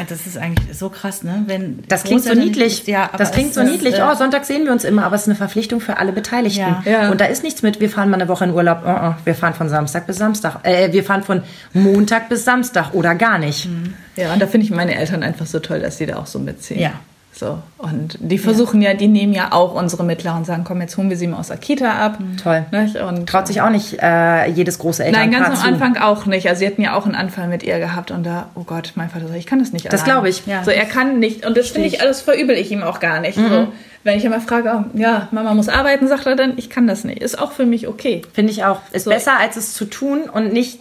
Das 0.08 0.24
ist 0.24 0.38
eigentlich 0.38 0.78
so 0.78 0.88
krass, 0.88 1.24
ne? 1.24 1.42
Wenn 1.46 1.82
Das 1.88 2.04
klingt 2.04 2.22
so 2.22 2.32
niedlich. 2.32 2.54
nicht- 2.84 2.86
Ja, 2.86 3.10
das 3.18 3.32
klingt 3.32 3.54
so 3.54 3.62
ist, 3.62 3.70
niedlich. 3.72 3.96
äh, 3.98 4.02
Oh, 4.08 4.14
Sonntag 4.14 4.44
sehen 4.44 4.66
wir 4.66 4.70
uns 4.70 4.84
immer, 4.84 5.02
aber 5.04 5.16
es 5.16 5.22
ist 5.22 5.28
eine 5.28 5.34
Verpflichtung 5.34 5.80
für 5.80 5.96
alle 5.98 6.12
Beteiligten. 6.12 6.60
Ja. 6.60 6.82
Ja. 6.84 7.10
Und 7.10 7.20
da 7.20 7.24
ist 7.24 7.42
nichts 7.42 7.62
mit, 7.62 7.80
wir 7.80 7.90
fahren 7.90 8.08
mal 8.08 8.20
eine 8.20 8.28
Woche 8.28 8.44
in 8.44 8.52
Urlaub. 8.52 8.82
Oh, 8.86 8.88
oh, 8.88 9.14
wir 9.24 9.34
fahren 9.34 9.54
von 9.54 9.68
Samstag 9.68 10.06
bis 10.06 10.18
Samstag. 10.18 10.60
Äh, 10.62 10.92
wir 10.92 11.02
fahren 11.02 11.24
von 11.24 11.42
Montag 11.72 12.28
bis 12.28 12.44
Samstag 12.44 12.94
oder 12.94 13.16
gar 13.16 13.38
nicht. 13.38 13.68
Ja, 14.14 14.32
und 14.34 14.40
da 14.40 14.46
finde 14.46 14.64
ich 14.64 14.70
meine 14.70 14.94
Eltern 14.94 15.24
einfach 15.24 15.46
so 15.46 15.58
toll, 15.58 15.80
dass 15.80 15.98
sie 15.98 16.06
da 16.06 16.18
auch 16.18 16.26
so 16.26 16.38
mitziehen. 16.38 16.78
Ja. 16.80 16.92
So. 17.38 17.60
Und 17.78 18.18
die 18.20 18.36
versuchen 18.36 18.82
ja, 18.82 18.94
die 18.94 19.06
nehmen 19.06 19.32
ja 19.32 19.52
auch 19.52 19.72
unsere 19.74 20.02
Mittleren 20.02 20.38
und 20.38 20.44
sagen, 20.44 20.64
komm, 20.64 20.80
jetzt 20.80 20.96
holen 20.96 21.08
wir 21.08 21.16
sie 21.16 21.28
mal 21.28 21.38
aus 21.38 21.48
der 21.48 21.56
Kita 21.56 21.88
ab. 21.92 22.18
Toll. 22.42 22.66
Nicht? 22.72 22.96
Und 22.96 23.28
Traut 23.28 23.46
sich 23.46 23.60
auch 23.60 23.70
nicht 23.70 23.96
äh, 24.02 24.46
jedes 24.50 24.80
große 24.80 25.04
Elternpaar 25.04 25.30
Nein, 25.30 25.40
ganz 25.50 25.60
am 25.64 25.64
zu. 25.78 25.84
Anfang 25.84 26.02
auch 26.02 26.26
nicht. 26.26 26.48
Also 26.48 26.58
sie 26.58 26.66
hatten 26.66 26.82
ja 26.82 26.94
auch 26.96 27.04
einen 27.06 27.14
Anfall 27.14 27.46
mit 27.46 27.62
ihr 27.62 27.78
gehabt 27.78 28.10
und 28.10 28.24
da, 28.24 28.48
oh 28.56 28.64
Gott, 28.64 28.92
mein 28.96 29.08
Vater 29.08 29.28
sagt, 29.28 29.38
ich 29.38 29.46
kann 29.46 29.60
das 29.60 29.72
nicht 29.72 29.92
Das 29.92 30.02
glaube 30.02 30.28
ich. 30.28 30.46
Ja. 30.46 30.64
So, 30.64 30.72
er 30.72 30.84
kann 30.84 31.20
nicht. 31.20 31.46
Und 31.46 31.56
das 31.56 31.68
finde 31.68 31.86
ich, 31.86 32.00
alles 32.00 32.22
verübel 32.22 32.56
ich 32.56 32.72
ihm 32.72 32.82
auch 32.82 32.98
gar 32.98 33.20
nicht. 33.20 33.36
So, 33.38 33.68
wenn 34.02 34.18
ich 34.18 34.24
immer 34.24 34.40
frage, 34.40 34.72
oh, 34.74 34.98
ja, 34.98 35.28
Mama 35.30 35.54
muss 35.54 35.68
arbeiten, 35.68 36.08
sagt 36.08 36.26
er 36.26 36.34
dann, 36.34 36.54
ich 36.56 36.70
kann 36.70 36.88
das 36.88 37.04
nicht. 37.04 37.22
Ist 37.22 37.38
auch 37.38 37.52
für 37.52 37.66
mich 37.66 37.86
okay. 37.86 38.22
Finde 38.32 38.50
ich 38.50 38.64
auch. 38.64 38.80
Ist 38.90 39.04
So. 39.04 39.10
besser, 39.10 39.38
als 39.38 39.56
es 39.56 39.74
zu 39.74 39.84
tun 39.84 40.22
und 40.32 40.52
nicht, 40.52 40.80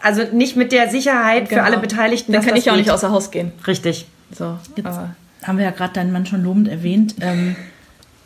also 0.00 0.22
nicht 0.32 0.54
mit 0.54 0.70
der 0.70 0.88
Sicherheit 0.90 1.48
für 1.48 1.56
Genau. 1.56 1.66
alle 1.66 1.78
Beteiligten. 1.78 2.32
Dann 2.32 2.44
kann 2.46 2.54
ich 2.54 2.70
auch 2.70 2.76
nicht 2.76 2.90
außer 2.90 3.10
Haus 3.10 3.32
gehen. 3.32 3.50
Richtig. 3.66 4.06
So, 4.30 4.58
Jetzt 4.76 4.86
aber 4.86 5.10
haben 5.42 5.58
wir 5.58 5.64
ja 5.64 5.70
gerade 5.70 5.94
deinen 5.94 6.12
Mann 6.12 6.26
schon 6.26 6.42
lobend 6.42 6.68
erwähnt. 6.68 7.16
Ähm, 7.20 7.56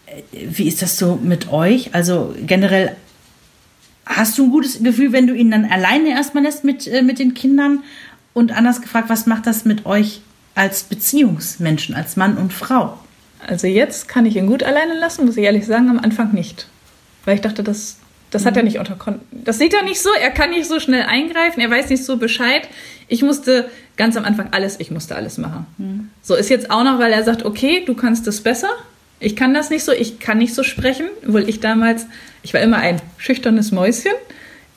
äh, 0.06 0.22
wie 0.32 0.68
ist 0.68 0.82
das 0.82 0.98
so 0.98 1.18
mit 1.22 1.52
euch? 1.52 1.94
Also 1.94 2.34
generell, 2.46 2.96
hast 4.06 4.38
du 4.38 4.44
ein 4.44 4.50
gutes 4.50 4.82
Gefühl, 4.82 5.12
wenn 5.12 5.26
du 5.26 5.34
ihn 5.34 5.50
dann 5.50 5.64
alleine 5.64 6.10
erstmal 6.10 6.44
lässt 6.44 6.64
mit, 6.64 6.86
äh, 6.86 7.02
mit 7.02 7.18
den 7.18 7.34
Kindern? 7.34 7.82
Und 8.34 8.52
anders 8.52 8.80
gefragt, 8.80 9.10
was 9.10 9.26
macht 9.26 9.46
das 9.46 9.66
mit 9.66 9.84
euch 9.84 10.22
als 10.54 10.84
Beziehungsmenschen, 10.84 11.94
als 11.94 12.16
Mann 12.16 12.38
und 12.38 12.52
Frau? 12.52 12.98
Also 13.46 13.66
jetzt 13.66 14.08
kann 14.08 14.24
ich 14.24 14.36
ihn 14.36 14.46
gut 14.46 14.62
alleine 14.62 14.98
lassen, 14.98 15.26
muss 15.26 15.36
ich 15.36 15.44
ehrlich 15.44 15.66
sagen, 15.66 15.90
am 15.90 15.98
Anfang 15.98 16.32
nicht. 16.32 16.66
Weil 17.24 17.34
ich 17.34 17.40
dachte, 17.42 17.62
das, 17.62 17.98
das 18.32 18.46
hat 18.46 18.56
er 18.56 18.62
nicht 18.62 18.78
unter 18.78 18.94
Kontrolle. 18.94 19.20
Das 19.30 19.58
sieht 19.58 19.74
er 19.74 19.84
nicht 19.84 20.00
so, 20.00 20.08
er 20.20 20.30
kann 20.30 20.50
nicht 20.50 20.66
so 20.66 20.80
schnell 20.80 21.02
eingreifen, 21.02 21.60
er 21.60 21.70
weiß 21.70 21.90
nicht 21.90 22.04
so 22.04 22.16
Bescheid. 22.16 22.62
Ich 23.06 23.22
musste 23.22 23.68
ganz 23.96 24.16
am 24.16 24.24
Anfang 24.24 24.48
alles, 24.52 24.80
ich 24.80 24.90
musste 24.90 25.14
alles 25.14 25.36
machen. 25.38 25.66
So 26.22 26.34
ist 26.34 26.48
jetzt 26.48 26.70
auch 26.70 26.82
noch, 26.82 26.98
weil 26.98 27.12
er 27.12 27.22
sagt, 27.22 27.44
okay, 27.44 27.84
du 27.84 27.94
kannst 27.94 28.26
es 28.26 28.40
besser. 28.40 28.70
Ich 29.20 29.36
kann 29.36 29.52
das 29.54 29.68
nicht 29.68 29.84
so, 29.84 29.92
ich 29.92 30.18
kann 30.18 30.38
nicht 30.38 30.54
so 30.54 30.62
sprechen, 30.62 31.06
obwohl 31.26 31.48
ich 31.48 31.60
damals, 31.60 32.06
ich 32.42 32.54
war 32.54 32.60
immer 32.62 32.78
ein 32.78 33.00
schüchternes 33.18 33.70
Mäuschen. 33.70 34.12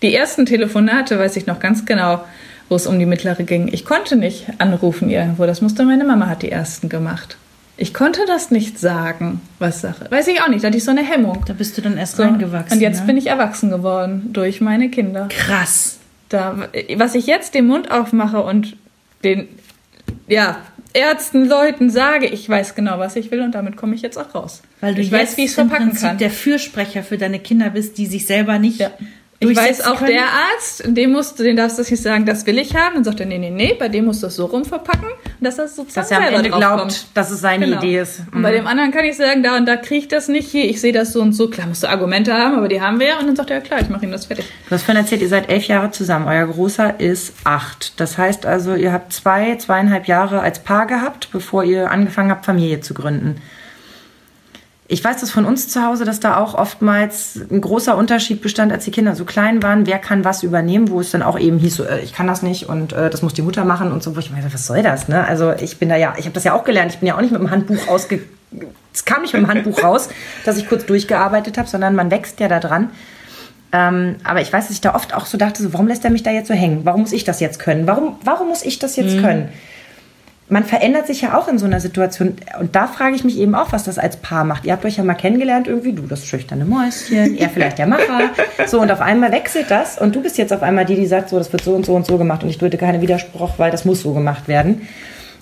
Die 0.02 0.14
ersten 0.14 0.46
Telefonate 0.46 1.18
weiß 1.18 1.38
ich 1.38 1.48
noch 1.48 1.60
ganz 1.60 1.86
genau, 1.86 2.24
wo 2.68 2.76
es 2.76 2.88
um 2.88 3.00
die 3.00 3.06
mittlere 3.06 3.44
ging. 3.44 3.70
Ich 3.72 3.86
konnte 3.86 4.18
nicht 4.18 4.48
anrufen 4.58 5.10
irgendwo, 5.10 5.46
das 5.46 5.62
musste 5.62 5.86
meine 5.86 6.04
Mama 6.04 6.28
hat 6.28 6.42
die 6.42 6.52
ersten 6.52 6.90
gemacht. 6.90 7.38
Ich 7.78 7.94
konnte 7.94 8.22
das 8.26 8.52
nicht 8.52 8.80
sagen, 8.80 9.42
was 9.60 9.82
Sache. 9.82 10.08
Weiß 10.10 10.28
ich 10.28 10.42
auch 10.42 10.48
nicht, 10.48 10.64
da 10.64 10.68
hatte 10.68 10.78
ich 10.78 10.84
so 10.86 10.92
eine 10.92 11.04
Hemmung. 11.04 11.44
Da 11.46 11.54
bist 11.54 11.78
du 11.78 11.82
dann 11.82 11.98
erst 11.98 12.16
So. 12.16 12.24
reingewachsen. 12.24 12.78
Und 12.78 12.82
jetzt 12.82 13.02
ne? 13.02 13.08
bin 13.08 13.18
ich 13.18 13.28
erwachsen 13.28 13.70
geworden 13.70 14.30
durch 14.32 14.62
meine 14.62 14.90
Kinder. 14.90 15.28
krass. 15.30 15.98
Da, 16.30 16.70
was 16.96 17.14
ich 17.16 17.28
jetzt 17.28 17.54
den 17.54 17.68
Mund 17.68 17.92
aufmache 17.92 18.42
und 18.44 18.76
den 19.24 19.48
ja, 20.28 20.58
Ärzten, 20.94 21.46
Leuten 21.48 21.90
sage, 21.90 22.26
ich 22.26 22.48
weiß 22.50 22.74
genau, 22.74 22.98
was 23.00 23.16
ich 23.16 23.30
will 23.30 23.42
und 23.42 23.54
damit 23.54 23.76
komme 23.76 23.94
ich 23.96 24.02
jetzt 24.02 24.18
auch 24.18 24.34
raus. 24.34 24.62
Weil 24.82 24.96
du 24.96 25.02
ich 25.02 25.12
jetzt 25.12 25.22
weiß, 25.22 25.38
wie 25.38 25.42
ich 25.44 25.50
es 25.50 25.56
verpacken 25.56 25.90
Prinzip 25.90 26.08
kann. 26.08 26.18
der 26.18 26.32
Fürsprecher 26.32 27.04
für 27.04 27.18
deine 27.18 27.40
Kinder 27.40 27.70
bist, 27.70 27.98
die 27.98 28.06
sich 28.08 28.26
selber 28.26 28.58
nicht 28.60 28.80
Ja. 28.80 28.92
Ich 29.40 29.56
weiß 29.56 29.82
auch, 29.86 29.98
können. 30.00 30.12
der 30.12 30.24
Arzt, 30.24 30.84
dem 30.86 31.12
musst 31.12 31.38
du, 31.38 31.44
den 31.44 31.58
darfst 31.58 31.78
du 31.78 31.82
nicht 31.82 32.02
sagen, 32.02 32.26
das 32.26 32.46
will 32.46 32.58
ich 32.58 32.74
haben. 32.76 32.96
Dann 32.96 33.04
sagt 33.04 33.20
er, 33.20 33.26
nee, 33.26 33.38
nee, 33.38 33.50
nee, 33.50 33.76
bei 33.78 33.90
dem 33.90 34.06
musst 34.06 34.24
du 34.24 34.28
das 34.28 34.38
so 34.38 34.46
rum 34.46 34.64
verpacken. 34.64 35.08
Dass 35.42 35.58
das 35.58 35.76
sozusagen 35.76 36.08
Dass 36.08 36.12
er 36.12 36.28
am 36.28 36.34
Ende 36.34 36.50
glaubt, 36.50 36.80
kommt. 36.80 37.06
dass 37.14 37.30
es 37.32 37.42
seine 37.42 37.66
Genau. 37.66 37.78
Idee 37.80 38.00
ist. 38.00 38.22
Und 38.34 38.42
bei 38.42 38.52
dem 38.54 38.66
anderen 38.66 38.92
kann 38.92 39.04
ich 39.04 39.18
sagen, 39.18 39.44
da 39.44 39.58
und 39.58 39.66
da 39.66 39.76
kriege 39.76 40.00
ich 40.00 40.08
das 40.08 40.30
nicht 40.30 40.50
hier, 40.50 40.64
ich 40.70 40.80
sehe 40.80 40.94
das 40.94 41.12
so 41.12 41.22
und 41.22 41.34
so. 41.34 41.50
Klar, 41.50 41.68
musst 41.68 41.84
du 41.84 41.90
Argumente 41.90 42.34
haben, 42.34 42.56
aber 42.56 42.70
die 42.70 42.80
haben 42.82 42.98
wir 43.00 43.08
ja. 43.08 43.20
Und 43.20 43.28
dann 43.28 43.36
sagt 43.36 43.50
er, 43.52 43.58
ja 43.58 43.62
klar, 43.62 43.82
ich 43.82 43.90
mache 43.90 44.06
ihm 44.06 44.12
das 44.12 44.26
fertig. 44.26 44.46
Du 44.70 44.72
hast 44.72 44.84
vorhin 44.84 45.04
erzählt, 45.04 45.22
ihr 45.22 45.30
seid 45.30 45.50
elf 45.50 45.68
Jahre 45.68 45.92
zusammen. 45.92 46.28
Euer 46.28 46.48
Großer 46.48 47.00
ist 47.02 47.34
acht. 47.44 48.00
Das 48.00 48.18
heißt 48.18 48.46
also, 48.46 48.74
ihr 48.76 48.94
habt 48.94 49.12
zwei, 49.12 49.58
zweieinhalb 49.58 50.08
Jahre 50.08 50.40
als 50.40 50.60
Paar 50.60 50.88
gehabt, 50.88 51.28
bevor 51.34 51.64
ihr 51.66 51.92
angefangen 51.92 52.32
habt, 52.32 52.46
Familie 52.46 52.80
zu 52.80 52.94
gründen. 52.94 53.42
Ich 54.88 55.04
weiß 55.04 55.20
das 55.20 55.32
von 55.32 55.46
uns 55.46 55.68
zu 55.68 55.84
Hause, 55.84 56.06
dass 56.06 56.20
da 56.20 56.38
auch 56.38 56.54
oftmals 56.54 57.40
ein 57.50 57.60
großer 57.60 57.98
Unterschied 57.98 58.42
bestand, 58.42 58.72
als 58.72 58.86
die 58.86 58.92
Kinder 58.92 59.16
so 59.16 59.26
klein 59.26 59.64
waren. 59.64 59.88
Wer 59.88 59.98
kann 59.98 60.24
was 60.24 60.44
übernehmen, 60.44 60.90
wo 60.90 61.00
es 61.00 61.10
dann 61.10 61.24
auch 61.24 61.40
eben 61.40 61.58
hieß, 61.58 61.76
so, 61.76 61.84
äh, 61.86 62.02
ich 62.02 62.14
kann 62.14 62.28
das 62.28 62.44
nicht 62.44 62.70
und 62.70 62.94
äh, 62.94 63.10
das 63.10 63.24
muss 63.24 63.34
die 63.34 63.42
Mutter 63.42 63.66
machen 63.66 63.92
und 63.92 64.04
so. 64.04 64.16
Wo 64.16 64.20
ich 64.20 64.30
dachte, 64.30 64.54
was 64.54 64.68
soll 64.68 64.84
das? 64.84 65.08
Ne? 65.08 65.26
Also 65.26 65.54
ich 65.54 65.80
bin 65.80 65.90
da 65.90 65.96
ja, 65.96 66.14
ich 66.18 66.26
habe 66.26 66.34
das 66.34 66.44
ja 66.44 66.54
auch 66.54 66.64
gelernt. 66.64 66.92
Ich 66.94 67.00
bin 67.00 67.08
ja 67.08 67.16
auch 67.16 67.22
nicht 67.22 67.32
mit 67.32 67.42
dem 67.42 67.50
Handbuch 67.50 67.88
ausge, 67.88 68.22
es 68.94 69.06
kam 69.06 69.24
nicht 69.24 69.34
mit 69.34 69.42
dem 69.42 69.50
Handbuch 69.50 69.84
raus, 69.84 70.10
dass 70.46 70.58
ich 70.58 70.70
kurz 70.70 70.86
durchgearbeitet 70.86 71.58
habe, 71.58 71.68
sondern 71.68 71.96
man 71.96 72.12
wächst 72.12 72.40
ja 72.40 72.48
da 72.48 72.60
dran. 72.60 72.92
Ähm, 73.72 74.18
aber 74.24 74.42
ich 74.42 74.54
weiß, 74.54 74.68
dass 74.68 74.76
ich 74.76 74.82
da 74.82 74.94
oft 74.94 75.16
auch 75.16 75.26
so 75.26 75.38
dachte, 75.38 75.64
so, 75.64 75.74
warum 75.74 75.88
lässt 75.88 76.06
er 76.06 76.12
mich 76.12 76.22
da 76.22 76.30
jetzt 76.30 76.48
so 76.48 76.54
hängen? 76.54 76.82
Warum 76.84 77.02
muss 77.02 77.12
ich 77.12 77.24
das 77.24 77.40
jetzt 77.40 77.58
können? 77.60 77.88
Warum, 77.88 78.18
warum 78.24 78.50
muss 78.50 78.64
ich 78.64 78.78
das 78.78 78.96
jetzt 78.96 79.20
können? 79.20 79.50
Man 80.48 80.64
verändert 80.64 81.08
sich 81.08 81.22
ja 81.22 81.38
auch 81.38 81.48
in 81.48 81.58
so 81.58 81.66
einer 81.66 81.80
Situation. 81.80 82.36
Und 82.60 82.76
da 82.76 82.86
frage 82.86 83.16
ich 83.16 83.24
mich 83.24 83.40
eben 83.40 83.56
auch, 83.56 83.72
was 83.72 83.84
das 83.84 83.98
als 83.98 84.18
Paar 84.18 84.44
macht. 84.44 84.66
Ihr 84.66 84.74
habt 84.74 84.86
euch 84.86 84.98
ja 84.98 85.04
mal 85.04 85.16
kennengelernt, 85.16 85.68
irgendwie, 85.68 85.94
du 85.94 86.04
das 86.04 86.28
schüchterne 86.28 86.66
Mäuschen, 86.66 87.36
er 87.36 87.50
vielleicht 87.50 87.80
der 87.80 87.88
Macher. 87.88 88.30
So, 88.68 88.82
und 88.82 88.92
auf 88.92 89.02
einmal 89.02 89.32
wechselt 89.32 89.70
das 89.70 90.00
und 90.00 90.16
du 90.16 90.22
bist 90.22 90.38
jetzt 90.38 90.52
auf 90.52 90.64
einmal 90.64 90.86
die, 90.86 90.96
die 90.96 91.06
sagt, 91.06 91.30
so, 91.30 91.38
das 91.38 91.52
wird 91.52 91.64
so 91.64 91.76
und 91.76 91.86
so 91.86 91.94
und 91.94 92.06
so 92.06 92.18
gemacht 92.18 92.44
und 92.44 92.50
ich 92.50 92.58
drücke 92.58 92.78
keinen 92.78 93.02
Widerspruch, 93.02 93.54
weil 93.58 93.70
das 93.70 93.86
muss 93.86 94.02
so 94.02 94.14
gemacht 94.14 94.48
werden. 94.48 94.88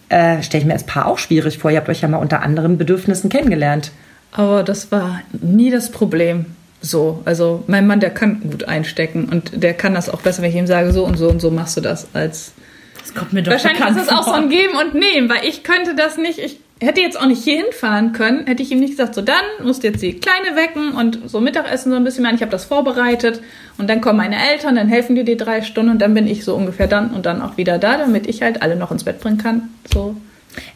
Äh, 0.09 0.43
Stelle 0.43 0.61
ich 0.61 0.67
mir 0.67 0.73
als 0.73 0.83
Paar 0.83 1.07
auch 1.07 1.17
schwierig 1.17 1.57
vor. 1.57 1.71
Ihr 1.71 1.77
habt 1.77 1.89
euch 1.89 2.01
ja 2.01 2.07
mal 2.07 2.17
unter 2.17 2.41
anderen 2.41 2.77
Bedürfnissen 2.77 3.29
kennengelernt. 3.29 3.91
Aber 4.31 4.63
das 4.63 4.91
war 4.91 5.21
nie 5.31 5.71
das 5.71 5.89
Problem. 5.89 6.45
So, 6.81 7.21
also 7.23 7.63
mein 7.67 7.87
Mann, 7.87 7.99
der 8.01 8.09
kann 8.09 8.41
gut 8.41 8.65
einstecken 8.65 9.29
und 9.31 9.63
der 9.63 9.73
kann 9.73 9.93
das 9.93 10.09
auch 10.09 10.21
besser, 10.21 10.41
wenn 10.41 10.49
ich 10.49 10.57
ihm 10.57 10.67
sage, 10.67 10.91
so 10.91 11.05
und 11.05 11.17
so 11.17 11.29
und 11.29 11.39
so 11.39 11.49
machst 11.49 11.77
du 11.77 11.81
das, 11.81 12.07
als 12.13 12.51
Das 13.03 13.13
kommt 13.13 13.33
mir 13.33 13.43
doch 13.43 13.51
Wahrscheinlich 13.51 13.85
ist 13.85 14.03
es 14.03 14.09
auch 14.09 14.23
so 14.23 14.31
ein 14.31 14.49
Geben 14.49 14.75
und 14.75 14.95
Nehmen, 14.95 15.29
weil 15.29 15.45
ich 15.45 15.63
könnte 15.63 15.95
das 15.95 16.17
nicht. 16.17 16.39
Ich 16.39 16.59
hätte 16.79 17.01
jetzt 17.01 17.19
auch 17.19 17.25
nicht 17.25 17.43
hier 17.43 17.57
hinfahren 17.57 18.13
können, 18.13 18.45
hätte 18.47 18.63
ich 18.63 18.71
ihm 18.71 18.79
nicht 18.79 18.91
gesagt, 18.91 19.15
so 19.15 19.21
dann 19.21 19.43
musst 19.61 19.83
du 19.83 19.87
jetzt 19.87 20.01
die 20.01 20.19
Kleine 20.19 20.55
wecken 20.55 20.93
und 20.93 21.29
so 21.29 21.39
Mittagessen 21.39 21.91
so 21.91 21.97
ein 21.97 22.03
bisschen 22.03 22.23
machen. 22.23 22.35
Ich 22.35 22.41
habe 22.41 22.51
das 22.51 22.65
vorbereitet 22.65 23.41
und 23.77 23.89
dann 23.89 24.01
kommen 24.01 24.17
meine 24.17 24.37
Eltern, 24.51 24.75
dann 24.75 24.87
helfen 24.87 25.15
dir 25.15 25.23
die 25.23 25.37
drei 25.37 25.61
Stunden 25.61 25.91
und 25.91 26.01
dann 26.01 26.13
bin 26.13 26.27
ich 26.27 26.43
so 26.43 26.55
ungefähr 26.55 26.87
dann 26.87 27.11
und 27.11 27.25
dann 27.25 27.41
auch 27.41 27.57
wieder 27.57 27.77
da, 27.77 27.97
damit 27.97 28.27
ich 28.27 28.41
halt 28.41 28.61
alle 28.61 28.75
noch 28.75 28.91
ins 28.91 29.03
Bett 29.03 29.19
bringen 29.19 29.37
kann. 29.37 29.69
So. 29.93 30.15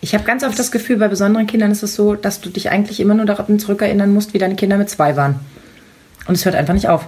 Ich 0.01 0.13
habe 0.13 0.23
ganz 0.23 0.43
oft 0.43 0.57
das 0.57 0.71
Gefühl, 0.71 0.97
bei 0.97 1.07
besonderen 1.07 1.47
Kindern 1.47 1.71
ist 1.71 1.83
es 1.83 1.95
so, 1.95 2.15
dass 2.15 2.41
du 2.41 2.49
dich 2.49 2.69
eigentlich 2.69 2.99
immer 2.99 3.13
nur 3.13 3.25
daran 3.25 3.59
zurückerinnern 3.59 4.11
musst, 4.11 4.33
wie 4.33 4.39
deine 4.39 4.55
Kinder 4.55 4.77
mit 4.77 4.89
zwei 4.89 5.15
waren. 5.15 5.39
Und 6.27 6.35
es 6.35 6.45
hört 6.45 6.55
einfach 6.55 6.73
nicht 6.73 6.89
auf. 6.89 7.07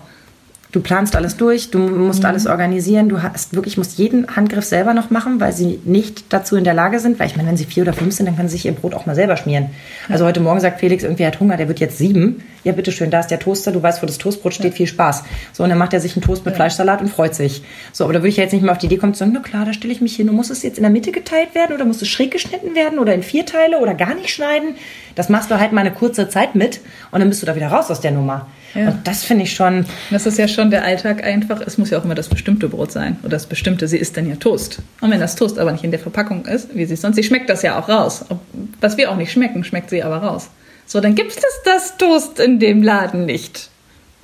Du 0.71 0.81
planst 0.81 1.15
alles 1.15 1.35
durch, 1.35 1.71
du 1.71 1.79
musst 1.79 2.25
alles 2.25 2.45
organisieren, 2.45 3.09
du 3.09 3.23
hast 3.23 3.55
wirklich 3.55 3.75
musst 3.77 3.97
jeden 3.97 4.35
Handgriff 4.35 4.65
selber 4.65 4.93
noch 4.93 5.09
machen, 5.09 5.39
weil 5.39 5.51
sie 5.51 5.79
nicht 5.83 6.31
dazu 6.31 6.55
in 6.57 6.63
der 6.63 6.75
Lage 6.75 6.99
sind. 6.99 7.19
Weil 7.19 7.25
ich 7.25 7.35
meine, 7.35 7.49
wenn 7.49 7.57
sie 7.57 7.65
vier 7.65 7.81
oder 7.81 7.93
fünf 7.93 8.13
sind, 8.13 8.27
dann 8.27 8.35
können 8.35 8.49
sie 8.49 8.57
sich 8.57 8.67
ihr 8.67 8.73
Brot 8.73 8.93
auch 8.93 9.07
mal 9.07 9.15
selber 9.15 9.35
schmieren. 9.35 9.71
Also 10.09 10.25
heute 10.25 10.41
Morgen 10.41 10.59
sagt 10.59 10.79
Felix, 10.79 11.03
irgendwie 11.03 11.23
er 11.23 11.29
hat 11.29 11.39
Hunger, 11.39 11.57
der 11.57 11.67
wird 11.67 11.79
jetzt 11.79 11.97
sieben. 11.97 12.43
Ja, 12.63 12.73
bitteschön, 12.73 13.09
da 13.09 13.21
ist 13.21 13.27
der 13.27 13.39
Toaster, 13.39 13.71
du 13.71 13.81
weißt, 13.81 14.01
wo 14.01 14.05
das 14.05 14.17
Toastbrot 14.17 14.53
steht, 14.53 14.73
viel 14.73 14.87
Spaß. 14.87 15.23
So, 15.53 15.63
und 15.63 15.69
dann 15.69 15.77
macht 15.77 15.93
er 15.93 15.99
sich 16.01 16.13
einen 16.15 16.21
Toast 16.23 16.45
mit 16.45 16.55
Fleischsalat 16.55 16.99
und 17.01 17.07
freut 17.09 17.33
sich. 17.35 17.63
So, 17.93 18.03
aber 18.03 18.13
da 18.13 18.19
würde 18.19 18.29
ich 18.29 18.37
ja 18.37 18.43
jetzt 18.43 18.51
nicht 18.53 18.63
mal 18.63 18.71
auf 18.71 18.77
die 18.77 18.87
Idee 18.87 18.97
kommen 18.97 19.13
zu 19.13 19.19
sagen, 19.19 19.31
na 19.33 19.39
klar, 19.39 19.65
da 19.65 19.73
stelle 19.73 19.93
ich 19.93 20.01
mich 20.01 20.15
hin. 20.15 20.29
Und 20.29 20.35
muss 20.35 20.49
es 20.49 20.61
jetzt 20.63 20.77
in 20.77 20.83
der 20.83 20.91
Mitte 20.91 21.11
geteilt 21.11 21.55
werden 21.55 21.73
oder 21.75 21.85
muss 21.85 22.01
es 22.01 22.07
schräg 22.09 22.31
geschnitten 22.31 22.75
werden 22.75 22.99
oder 22.99 23.13
in 23.13 23.23
vier 23.23 23.45
Teile 23.45 23.79
oder 23.79 23.93
gar 23.93 24.13
nicht 24.15 24.29
schneiden? 24.29 24.75
Das 25.15 25.29
machst 25.29 25.49
du 25.51 25.59
halt 25.59 25.71
mal 25.71 25.81
eine 25.81 25.91
kurze 25.91 26.27
Zeit 26.29 26.55
mit 26.55 26.79
und 27.11 27.19
dann 27.19 27.29
bist 27.29 27.41
du 27.41 27.45
da 27.45 27.55
wieder 27.55 27.67
raus 27.67 27.89
aus 27.89 28.01
der 28.01 28.11
Nummer. 28.11 28.47
Ja. 28.75 28.89
Und 28.89 29.07
das 29.07 29.23
finde 29.23 29.43
ich 29.45 29.53
schon, 29.53 29.85
Das 30.11 30.25
ist 30.27 30.37
ja 30.37 30.47
schon 30.47 30.69
der 30.69 30.83
Alltag 30.83 31.23
einfach. 31.23 31.59
Es 31.61 31.77
muss 31.79 31.89
ja 31.89 31.97
auch 31.99 32.03
immer 32.05 32.13
das 32.15 32.29
bestimmte 32.29 32.69
Brot 32.69 32.91
sein. 32.91 33.17
Oder 33.21 33.31
das 33.31 33.47
bestimmte, 33.47 33.87
sie 33.87 33.97
isst 33.97 34.15
dann 34.15 34.29
ja 34.29 34.35
Toast. 34.35 34.79
Und 35.01 35.09
wenn 35.11 35.19
das 35.19 35.35
Toast 35.35 35.57
aber 35.57 35.71
nicht 35.71 35.83
in 35.83 35.91
der 35.91 35.99
Verpackung 35.99 36.45
ist, 36.45 36.75
wie 36.75 36.85
sie 36.85 36.95
sonst, 36.95 37.15
sie 37.15 37.23
schmeckt 37.23 37.49
das 37.49 37.63
ja 37.63 37.79
auch 37.79 37.89
raus. 37.89 38.25
Ob- 38.29 38.39
Was 38.79 38.97
wir 38.97 39.09
auch 39.11 39.15
nicht 39.15 39.31
schmecken, 39.31 39.63
schmeckt 39.63 39.89
sie 39.89 40.03
aber 40.03 40.17
raus. 40.17 40.49
So, 40.89 40.99
dann 41.01 41.13
gibt 41.13 41.31
es 41.31 41.37
das 41.63 41.97
Toast 41.97 42.39
in 42.39 42.57
dem 42.59 42.81
Laden 42.81 43.27
nicht. 43.27 43.69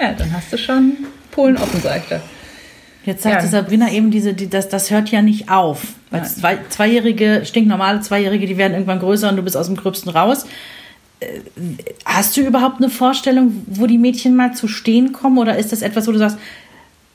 Ja, 0.02 0.14
dann 0.14 0.34
hast 0.34 0.52
du 0.52 0.58
schon 0.58 0.94
Polen 1.30 1.58
offen, 1.58 1.80
sag 1.80 1.98
ich 2.02 2.10
da. 2.10 2.22
Jetzt 3.06 3.22
sagte 3.22 3.46
Ja. 3.46 3.52
Sabrina 3.52 3.92
eben, 3.92 4.10
diese, 4.10 4.34
die, 4.34 4.50
das, 4.50 4.68
das 4.68 4.90
hört 4.90 5.10
ja 5.10 5.22
nicht 5.22 5.50
auf. 5.52 5.84
Weil 6.10 6.26
zwei, 6.26 6.58
Zweijährige, 6.70 7.44
stinknormale 7.46 8.02
Zweijährige, 8.02 8.48
die 8.48 8.58
werden 8.58 8.74
irgendwann 8.74 9.00
größer 9.00 9.30
und 9.30 9.36
du 9.36 9.44
bist 9.44 9.56
aus 9.56 9.68
dem 9.68 9.76
Gröbsten 9.76 10.10
raus. 10.10 10.48
Äh, 11.20 11.28
Hast 12.04 12.36
du 12.36 12.42
überhaupt 12.42 12.78
eine 12.78 12.90
Vorstellung, 12.90 13.64
wo 13.68 13.86
die 13.86 14.00
Mädchen 14.00 14.36
mal 14.36 14.56
zu 14.56 14.68
stehen 14.68 15.14
kommen? 15.14 15.38
Oder 15.38 15.58
ist 15.58 15.72
das 15.72 15.84
etwas, 15.84 16.08
wo 16.08 16.14
du 16.14 16.18
sagst, 16.18 16.40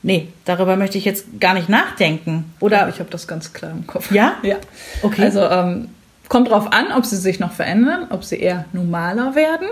nee, 0.05 0.29
darüber 0.45 0.77
möchte 0.77 0.97
ich 0.97 1.05
jetzt 1.05 1.41
gar 1.41 1.55
nicht 1.55 1.69
nachdenken? 1.69 2.53
Oder 2.61 2.83
Oder 2.83 2.89
ich 2.89 3.01
habe 3.01 3.11
das 3.11 3.27
ganz 3.27 3.53
klar 3.53 3.73
im 3.73 3.85
Kopf. 3.89 4.13
Ja? 4.13 4.37
Ja. 4.45 4.59
Okay. 5.03 5.25
Also 5.25 5.41
ähm, 5.41 5.89
kommt 6.31 6.49
drauf 6.49 6.73
an, 6.73 6.93
ob 6.97 7.05
sie 7.05 7.17
sich 7.17 7.41
noch 7.41 7.53
verändern, 7.53 8.07
ob 8.09 8.25
sie 8.25 8.37
eher 8.37 8.65
normaler 8.73 9.35
werden. 9.35 9.69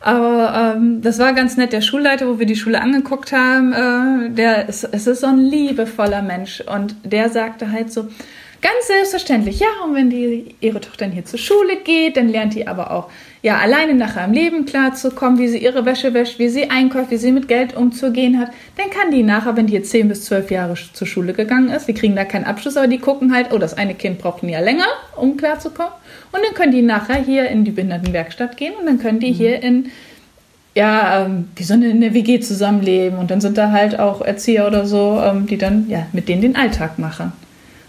Aber 0.00 0.76
ähm, 0.76 1.02
das 1.02 1.18
war 1.18 1.32
ganz 1.32 1.56
nett. 1.56 1.72
Der 1.72 1.80
Schulleiter, 1.80 2.28
wo 2.28 2.38
wir 2.38 2.46
die 2.46 2.56
Schule 2.56 2.80
angeguckt 2.80 3.32
haben, 3.32 3.72
äh, 3.72 4.30
der 4.30 4.68
ist, 4.68 4.84
es 4.84 5.08
ist 5.08 5.20
so 5.20 5.26
ein 5.26 5.38
liebevoller 5.38 6.22
Mensch 6.22 6.60
und 6.60 6.94
der 7.02 7.28
sagte 7.28 7.72
halt 7.72 7.92
so 7.92 8.02
ganz 8.62 8.86
selbstverständlich, 8.86 9.58
ja. 9.58 9.66
Und 9.84 9.96
wenn 9.96 10.08
die 10.08 10.54
ihre 10.60 10.80
Tochter 10.80 11.06
hier 11.06 11.24
zur 11.24 11.40
Schule 11.40 11.78
geht, 11.82 12.16
dann 12.16 12.28
lernt 12.28 12.54
die 12.54 12.68
aber 12.68 12.92
auch 12.92 13.10
ja 13.42 13.58
alleine 13.58 13.94
nachher 13.94 14.24
im 14.24 14.32
Leben 14.32 14.64
klarzukommen, 14.66 15.38
wie 15.38 15.48
sie 15.48 15.58
ihre 15.58 15.84
Wäsche 15.84 16.14
wäscht, 16.14 16.38
wie 16.38 16.48
sie 16.48 16.70
einkauft, 16.70 17.10
wie 17.10 17.16
sie 17.16 17.32
mit 17.32 17.48
Geld 17.48 17.76
umzugehen 17.76 18.38
hat. 18.38 18.50
Dann 18.76 18.90
kann 18.90 19.10
die 19.10 19.22
nachher, 19.22 19.56
wenn 19.56 19.66
die 19.66 19.74
jetzt 19.74 19.90
10 19.90 20.08
bis 20.08 20.24
12 20.24 20.50
Jahre 20.50 20.74
zur 20.92 21.06
Schule 21.06 21.32
gegangen 21.32 21.70
ist, 21.70 21.86
die 21.86 21.94
kriegen 21.94 22.16
da 22.16 22.24
keinen 22.24 22.44
Abschluss, 22.44 22.76
aber 22.76 22.88
die 22.88 22.98
gucken 22.98 23.34
halt, 23.34 23.52
oh, 23.52 23.58
das 23.58 23.74
eine 23.74 23.94
Kind 23.94 24.18
braucht 24.18 24.42
ein 24.42 24.48
Jahr 24.48 24.62
länger, 24.62 24.86
um 25.16 25.36
klarzukommen. 25.36 25.92
Und 26.32 26.40
dann 26.44 26.54
können 26.54 26.72
die 26.72 26.82
nachher 26.82 27.22
hier 27.22 27.48
in 27.48 27.64
die 27.64 27.70
Behindertenwerkstatt 27.70 28.56
gehen 28.56 28.74
und 28.78 28.86
dann 28.86 28.98
können 28.98 29.20
die 29.20 29.32
hier 29.32 29.62
in 29.62 29.90
ja, 30.74 31.24
ähm, 31.24 31.48
wie 31.56 31.64
so 31.64 31.74
eine, 31.74 31.90
eine 31.90 32.14
WG 32.14 32.38
zusammenleben. 32.38 33.18
Und 33.18 33.32
dann 33.32 33.40
sind 33.40 33.58
da 33.58 33.72
halt 33.72 33.98
auch 33.98 34.20
Erzieher 34.20 34.66
oder 34.66 34.86
so, 34.86 35.20
ähm, 35.20 35.46
die 35.46 35.58
dann 35.58 35.88
ja 35.88 36.06
mit 36.12 36.28
denen 36.28 36.40
den 36.40 36.54
Alltag 36.54 37.00
machen. 37.00 37.32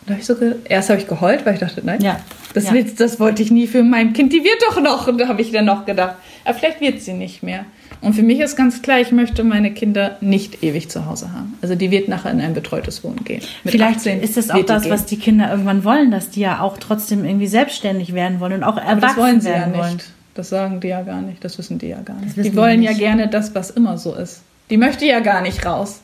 Da 0.10 0.14
habe 0.16 0.22
ich 0.22 0.26
so 0.28 0.36
erst 0.68 0.90
habe 0.90 1.00
ich 1.00 1.08
geheult, 1.08 1.46
weil 1.46 1.54
ich 1.54 1.60
dachte, 1.60 1.82
nein, 1.84 2.02
Ja. 2.02 2.20
das, 2.54 2.66
Ja. 2.66 2.74
willst, 2.74 3.00
das 3.00 3.20
wollte 3.20 3.44
ich 3.44 3.52
nie 3.52 3.68
für 3.68 3.84
mein 3.84 4.14
Kind. 4.14 4.34
Die 4.34 4.44
wird 4.44 4.62
doch 4.68 4.82
noch. 4.82 5.16
Da 5.16 5.28
habe 5.28 5.42
ich 5.42 5.52
dann 5.52 5.66
noch 5.66 5.86
gedacht, 5.86 6.16
aber 6.46 6.58
vielleicht 6.58 6.82
wird 6.82 7.02
sie 7.02 7.14
nicht 7.14 7.44
mehr. 7.44 7.66
Und 8.02 8.14
für 8.14 8.24
mich 8.24 8.40
ist 8.40 8.56
ganz 8.56 8.82
klar, 8.82 9.00
ich 9.02 9.12
möchte 9.12 9.44
meine 9.44 9.72
Kinder 9.72 10.18
nicht 10.22 10.64
ewig 10.64 10.90
zu 10.90 11.06
Hause 11.06 11.32
haben. 11.34 11.56
Also 11.62 11.76
die 11.76 11.92
wird 11.92 12.08
nachher 12.08 12.32
in 12.32 12.40
ein 12.42 12.54
betreutes 12.54 13.04
Wohnen 13.04 13.24
gehen. 13.26 13.42
Mit 13.64 13.74
vielleicht 13.74 13.98
18 13.98 14.22
ist 14.22 14.38
das 14.38 14.50
auch 14.50 14.56
die 14.56 14.64
das, 14.66 14.84
gehen. 14.84 14.92
was 14.92 15.06
die 15.06 15.18
Kinder 15.18 15.52
irgendwann 15.52 15.84
wollen, 15.84 16.10
dass 16.10 16.30
die 16.30 16.40
ja 16.40 16.62
auch 16.62 16.78
trotzdem 16.78 17.26
irgendwie 17.26 17.48
selbstständig 17.48 18.14
werden 18.14 18.40
wollen 18.40 18.54
und 18.54 18.64
auch 18.64 18.78
erwachsen 18.78 18.92
Aber 18.98 19.08
das 19.08 19.18
wollen 19.18 19.42
sie 19.42 19.50
ja 19.50 19.56
werden 19.56 19.72
nicht. 19.74 19.82
wollen. 19.84 19.98
Das 20.34 20.50
sagen 20.50 20.80
die 20.80 20.88
ja 20.88 21.02
gar 21.02 21.22
nicht. 21.22 21.44
Das 21.44 21.58
wissen 21.58 21.78
die 21.78 21.88
ja 21.88 22.00
gar 22.02 22.16
nicht. 22.22 22.38
Die 22.38 22.42
die 22.44 22.56
wollen 22.56 22.82
ja 22.82 22.94
gerne 22.94 23.28
das, 23.28 23.54
was 23.54 23.70
immer 23.70 23.98
so 23.98 24.16
ist. 24.16 24.42
Die 24.70 24.78
möchte 24.78 25.06
ja 25.06 25.20
gar 25.20 25.42
nicht 25.42 25.66
raus. 25.66 26.00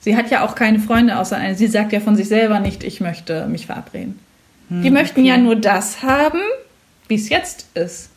Sie 0.00 0.16
hat 0.16 0.30
ja 0.30 0.44
auch 0.44 0.54
keine 0.54 0.78
Freunde 0.78 1.18
außer 1.18 1.36
einer. 1.36 1.54
Sie 1.54 1.66
sagt 1.66 1.92
ja 1.92 2.00
von 2.00 2.16
sich 2.16 2.28
selber 2.28 2.58
nicht, 2.58 2.84
ich 2.84 3.00
möchte 3.00 3.46
mich 3.46 3.66
verabreden. 3.66 4.18
Hm, 4.68 4.82
die 4.82 4.90
möchten 4.90 5.24
ja 5.24 5.36
nur 5.36 5.56
das 5.56 6.02
haben, 6.02 6.40
wie 7.08 7.14
es 7.14 7.28
jetzt 7.28 7.66
ist. 7.74 8.10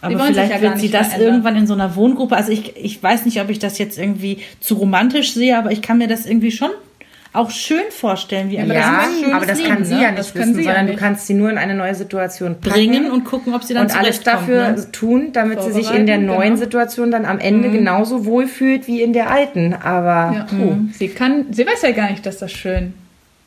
Aber 0.00 0.18
vielleicht 0.26 0.52
ja 0.52 0.60
wird 0.60 0.78
sie 0.78 0.90
das 0.90 1.08
verändern. 1.08 1.32
irgendwann 1.32 1.56
in 1.56 1.66
so 1.66 1.74
einer 1.74 1.96
Wohngruppe. 1.96 2.36
Also 2.36 2.52
ich, 2.52 2.76
ich 2.76 3.02
weiß 3.02 3.24
nicht, 3.24 3.40
ob 3.40 3.50
ich 3.50 3.58
das 3.58 3.78
jetzt 3.78 3.98
irgendwie 3.98 4.38
zu 4.60 4.76
romantisch 4.76 5.34
sehe, 5.34 5.58
aber 5.58 5.72
ich 5.72 5.82
kann 5.82 5.98
mir 5.98 6.08
das 6.08 6.24
irgendwie 6.24 6.52
schon 6.52 6.70
auch 7.32 7.50
schön 7.50 7.82
vorstellen, 7.90 8.50
wie 8.50 8.58
ein 8.58 8.70
ja, 8.70 9.02
ist 9.02 9.20
schönes 9.20 9.32
aber 9.34 9.46
das 9.46 9.58
Leben, 9.58 9.70
kann 9.70 9.84
sie 9.84 9.94
ne? 9.94 10.02
ja 10.02 10.08
nicht 10.10 10.18
Das 10.18 10.34
wissen, 10.34 10.54
sie 10.54 10.60
ja 10.60 10.64
sondern 10.66 10.86
nicht. 10.86 10.96
du 10.98 11.00
kannst 11.00 11.26
sie 11.26 11.34
nur 11.34 11.50
in 11.50 11.58
eine 11.58 11.74
neue 11.74 11.94
Situation 11.94 12.56
bringen 12.60 13.10
und 13.10 13.24
gucken, 13.24 13.54
ob 13.54 13.62
sie 13.62 13.74
dann 13.74 13.86
und 13.86 13.96
alles 13.96 14.20
zurechtkommt, 14.22 14.48
dafür 14.48 14.70
ne? 14.72 14.92
tun, 14.92 15.28
damit 15.32 15.62
sie 15.62 15.72
sich 15.72 15.90
in 15.92 16.06
der 16.06 16.18
neuen 16.18 16.54
genau. 16.54 16.56
Situation 16.56 17.10
dann 17.10 17.24
am 17.24 17.38
Ende 17.38 17.70
genauso 17.70 18.24
wohlfühlt 18.24 18.86
wie 18.86 19.02
in 19.02 19.12
der 19.12 19.30
alten. 19.30 19.74
Aber 19.74 20.34
Ja. 20.34 20.46
puh. 20.48 20.76
Sie 20.92 21.08
kann, 21.08 21.46
sie 21.52 21.66
weiß 21.66 21.82
ja 21.82 21.92
gar 21.92 22.10
nicht, 22.10 22.24
dass 22.26 22.38
das 22.38 22.50
schön 22.52 22.94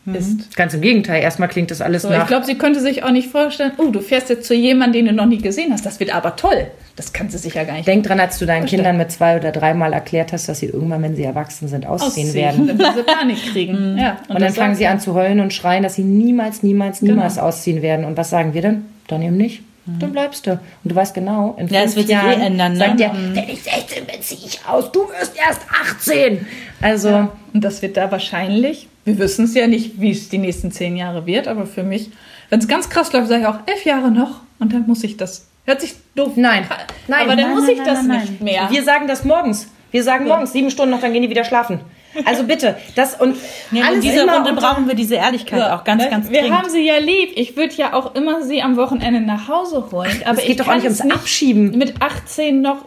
ist. 0.05 0.55
Ganz 0.55 0.73
im 0.73 0.81
Gegenteil, 0.81 1.21
erstmal 1.21 1.47
klingt 1.47 1.69
das 1.71 1.79
alles 1.81 2.01
So, 2.01 2.09
nach. 2.09 2.21
ich 2.23 2.27
glaube, 2.27 2.45
sie 2.45 2.55
könnte 2.57 2.79
sich 2.79 3.03
auch 3.03 3.11
nicht 3.11 3.29
vorstellen, 3.29 3.71
oh, 3.77 3.89
du 3.91 3.99
fährst 3.99 4.29
jetzt 4.29 4.47
zu 4.47 4.53
jemandem, 4.55 5.05
den 5.05 5.15
du 5.15 5.21
noch 5.21 5.27
nie 5.27 5.37
gesehen 5.37 5.71
hast. 5.71 5.85
Das 5.85 5.99
wird 5.99 6.13
aber 6.13 6.35
toll. 6.35 6.67
Das 6.95 7.13
kann 7.13 7.29
sie 7.29 7.37
sich 7.37 7.53
ja 7.53 7.63
gar 7.63 7.73
nicht 7.75 7.87
Denk 7.87 8.03
dran, 8.05 8.19
als 8.19 8.37
du 8.39 8.45
deinen 8.45 8.61
Verstehe. 8.61 8.79
Kindern 8.79 8.97
mit 8.97 9.11
zwei 9.11 9.37
oder 9.37 9.51
dreimal 9.51 9.93
erklärt 9.93 10.33
hast, 10.33 10.49
dass 10.49 10.59
sie 10.59 10.65
irgendwann, 10.67 11.01
wenn 11.03 11.15
sie 11.15 11.23
erwachsen 11.23 11.67
sind, 11.67 11.85
ausziehen, 11.85 12.27
ausziehen 12.27 12.33
werden. 12.33 12.67
Dann 12.67 12.79
werden 12.79 12.93
sie 12.97 13.03
Panik 13.03 13.37
kriegen. 13.51 13.97
ja, 13.97 14.17
Und, 14.27 14.35
dann 14.35 14.41
das 14.41 14.55
fangen 14.55 14.75
sie 14.75 14.87
an 14.87 14.99
zu 14.99 15.13
heulen 15.13 15.39
und 15.39 15.53
schreien, 15.53 15.83
dass 15.83 15.95
sie 15.95 16.03
niemals, 16.03 16.63
niemals, 16.63 17.01
niemals 17.01 17.35
Genau. 17.35 17.47
ausziehen 17.47 17.81
werden. 17.81 18.05
Und 18.05 18.17
was 18.17 18.29
sagen 18.29 18.53
wir 18.53 18.61
dann? 18.61 18.85
Dann 19.07 19.21
eben 19.21 19.37
nicht. 19.37 19.61
Dann 19.85 20.11
bleibst 20.11 20.45
du. 20.45 20.51
Und 20.51 20.59
du 20.83 20.95
weißt 20.95 21.13
genau, 21.13 21.55
in 21.57 21.67
Ja, 21.67 21.79
fünf 21.81 21.91
es 21.91 21.95
wird 21.95 22.07
sich 22.07 22.15
eh 22.15 22.19
Jahren 22.19 22.41
ändern, 22.41 22.73
ne? 22.73 22.79
sagt 22.79 22.99
der, 22.99 23.11
wenn 23.13 23.49
ich 23.49 23.63
16 23.63 24.05
bin, 24.05 24.21
ziehe 24.21 24.39
ich 24.45 24.59
aus. 24.67 24.91
Du 24.91 25.07
wirst 25.09 25.33
erst 25.35 25.61
18. 25.99 26.45
Also, 26.81 27.29
Und 27.53 27.63
das 27.63 27.81
wird 27.81 27.97
da 27.97 28.11
wahrscheinlich, 28.11 28.87
wir 29.05 29.17
wissen 29.17 29.45
es 29.45 29.55
ja 29.55 29.65
nicht, 29.67 29.99
wie 29.99 30.11
es 30.11 30.29
die 30.29 30.37
nächsten 30.37 30.71
zehn 30.71 30.95
Jahre 30.97 31.25
wird, 31.25 31.47
aber 31.47 31.65
für 31.65 31.83
mich, 31.83 32.11
wenn 32.49 32.59
es 32.59 32.67
ganz 32.67 32.89
krass 32.89 33.11
läuft, 33.11 33.27
sage 33.29 33.41
ich 33.41 33.47
auch 33.47 33.59
elf 33.65 33.83
Jahre 33.85 34.11
noch 34.11 34.41
und 34.59 34.71
dann 34.73 34.85
muss 34.87 35.03
ich 35.03 35.17
das. 35.17 35.47
Hört 35.65 35.81
sich 35.81 35.93
doof 36.15 36.33
Nein. 36.35 36.65
Nein, 37.07 37.21
aber 37.23 37.35
dann 37.35 37.45
nein, 37.47 37.55
muss 37.55 37.65
nein, 37.67 37.75
ich 37.77 37.83
das 37.83 37.99
nein, 38.03 38.07
nein, 38.07 38.21
nicht 38.21 38.41
mehr. 38.41 38.67
wir 38.69 38.83
sagen 38.83 39.07
das 39.07 39.23
morgens. 39.25 39.67
Wir 39.91 40.03
sagen 40.03 40.25
morgens, 40.27 40.53
sieben 40.53 40.71
Stunden 40.71 40.91
noch, 40.91 41.01
dann 41.01 41.11
gehen 41.13 41.21
die 41.21 41.29
wieder 41.29 41.43
schlafen. 41.43 41.79
Also 42.25 42.43
bitte, 42.43 42.75
das 42.95 43.15
und 43.19 43.35
Ja, 43.71 43.79
in 43.81 43.83
alles 43.87 43.99
dieser 44.01 44.23
immer 44.23 44.35
Runde 44.35 44.53
brauchen 44.53 44.87
wir 44.87 44.95
diese 44.95 45.15
Ehrlichkeit 45.15 45.59
Ja, 45.59 45.75
auch 45.77 45.83
ganz, 45.83 46.03
ne? 46.03 46.09
ganz 46.09 46.29
Wir 46.29 46.41
dringend. 46.41 46.57
haben 46.57 46.69
sie 46.69 46.85
ja 46.85 46.97
lieb. 46.97 47.31
Ich 47.35 47.55
würde 47.55 47.73
ja 47.75 47.93
auch 47.93 48.15
immer 48.15 48.41
sie 48.43 48.61
am 48.61 48.75
Wochenende 48.77 49.21
nach 49.21 49.47
Hause 49.47 49.85
holen. 49.91 50.21
Aber 50.25 50.37
es 50.39 50.45
geht 50.45 50.59
doch 50.59 50.67
auch 50.67 50.75
nicht 50.75 50.83
ums 50.83 51.01
Abschieben. 51.01 51.77
Mit 51.77 52.01
18 52.01 52.61
noch. 52.61 52.85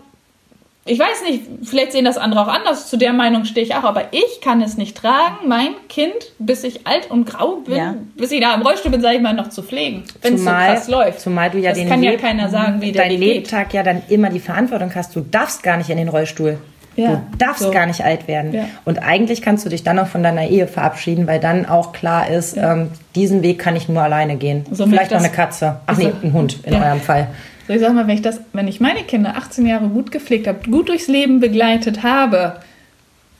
Ich 0.86 0.98
weiß 0.98 1.22
nicht, 1.26 1.40
vielleicht 1.62 1.92
sehen 1.92 2.04
das 2.04 2.18
andere 2.18 2.42
auch 2.42 2.48
anders. 2.52 2.90
Zu 2.90 2.98
der 2.98 3.14
Meinung 3.14 3.46
stehe 3.46 3.64
ich 3.64 3.74
auch. 3.74 3.84
Aber 3.84 4.08
ich 4.12 4.42
kann 4.42 4.60
es 4.60 4.76
nicht 4.76 4.94
tragen, 4.94 5.48
mein 5.48 5.68
Kind, 5.88 6.12
bis 6.38 6.62
ich 6.62 6.86
alt 6.86 7.10
und 7.10 7.24
grau 7.24 7.56
bin, 7.66 7.76
Ja. 7.76 7.94
bis 8.16 8.30
ich 8.32 8.42
da 8.42 8.52
im 8.54 8.60
Rollstuhl 8.60 8.90
bin, 8.90 9.00
sage 9.00 9.16
ich 9.16 9.22
mal, 9.22 9.32
noch 9.32 9.48
zu 9.48 9.62
pflegen. 9.62 10.04
Wenn 10.20 10.34
es 10.34 10.40
so 10.40 10.46
Zumal- 10.46 10.74
krass 10.74 10.88
läuft. 10.88 11.20
Zumal 11.20 11.50
du 11.50 11.56
ja 11.56 11.70
das 11.70 11.78
den 11.78 11.88
kann 11.88 12.02
ja 12.02 12.10
Leb- 12.10 12.18
keiner 12.20 12.50
sagen, 12.50 12.82
wie 12.82 12.92
der 12.92 13.04
dein 13.04 13.12
Weg 13.12 13.18
geht. 13.20 13.34
Lebtag 13.36 13.72
ja 13.72 13.82
dann 13.82 14.02
immer 14.10 14.28
die 14.28 14.40
Verantwortung 14.40 14.92
hast. 14.94 15.16
Du 15.16 15.20
darfst 15.22 15.62
gar 15.62 15.78
nicht 15.78 15.88
in 15.88 15.96
den 15.96 16.08
Rollstuhl. 16.10 16.58
Ja, 16.96 17.22
du 17.30 17.38
darfst 17.38 17.62
so. 17.62 17.70
gar 17.70 17.86
nicht 17.86 18.04
alt 18.04 18.28
werden. 18.28 18.52
Ja. 18.52 18.64
Und 18.84 18.98
eigentlich 19.02 19.42
kannst 19.42 19.64
du 19.64 19.68
dich 19.70 19.82
dann 19.82 19.98
auch 19.98 20.06
von 20.06 20.22
deiner 20.22 20.46
Ehe 20.48 20.66
verabschieden, 20.66 21.26
weil 21.26 21.40
dann 21.40 21.66
auch 21.66 21.92
klar 21.92 22.28
ist, 22.28 22.56
ähm, 22.56 22.90
diesen 23.14 23.42
Weg 23.42 23.58
kann 23.58 23.74
ich 23.76 23.88
nur 23.88 24.02
alleine 24.02 24.36
gehen. 24.36 24.64
So 24.70 24.86
Vielleicht 24.86 25.10
noch 25.10 25.18
eine 25.18 25.30
Katze. 25.30 25.80
Ach 25.86 25.96
nee, 25.96 26.12
ein 26.22 26.32
Hund 26.32 26.58
in 26.64 26.72
Ja. 26.74 26.82
eurem 26.84 27.00
Fall. 27.00 27.28
So, 27.66 27.72
ich 27.72 27.80
sag 27.80 27.94
mal, 27.94 28.06
wenn 28.06 28.14
ich 28.14 28.22
das, 28.22 28.40
wenn 28.52 28.68
ich 28.68 28.80
meine 28.80 29.00
Kinder 29.04 29.34
18 29.36 29.66
Jahre 29.66 29.88
gut 29.88 30.12
gepflegt 30.12 30.46
habe, 30.46 30.58
gut 30.70 30.88
durchs 30.88 31.08
Leben 31.08 31.40
begleitet 31.40 32.02
habe, 32.02 32.56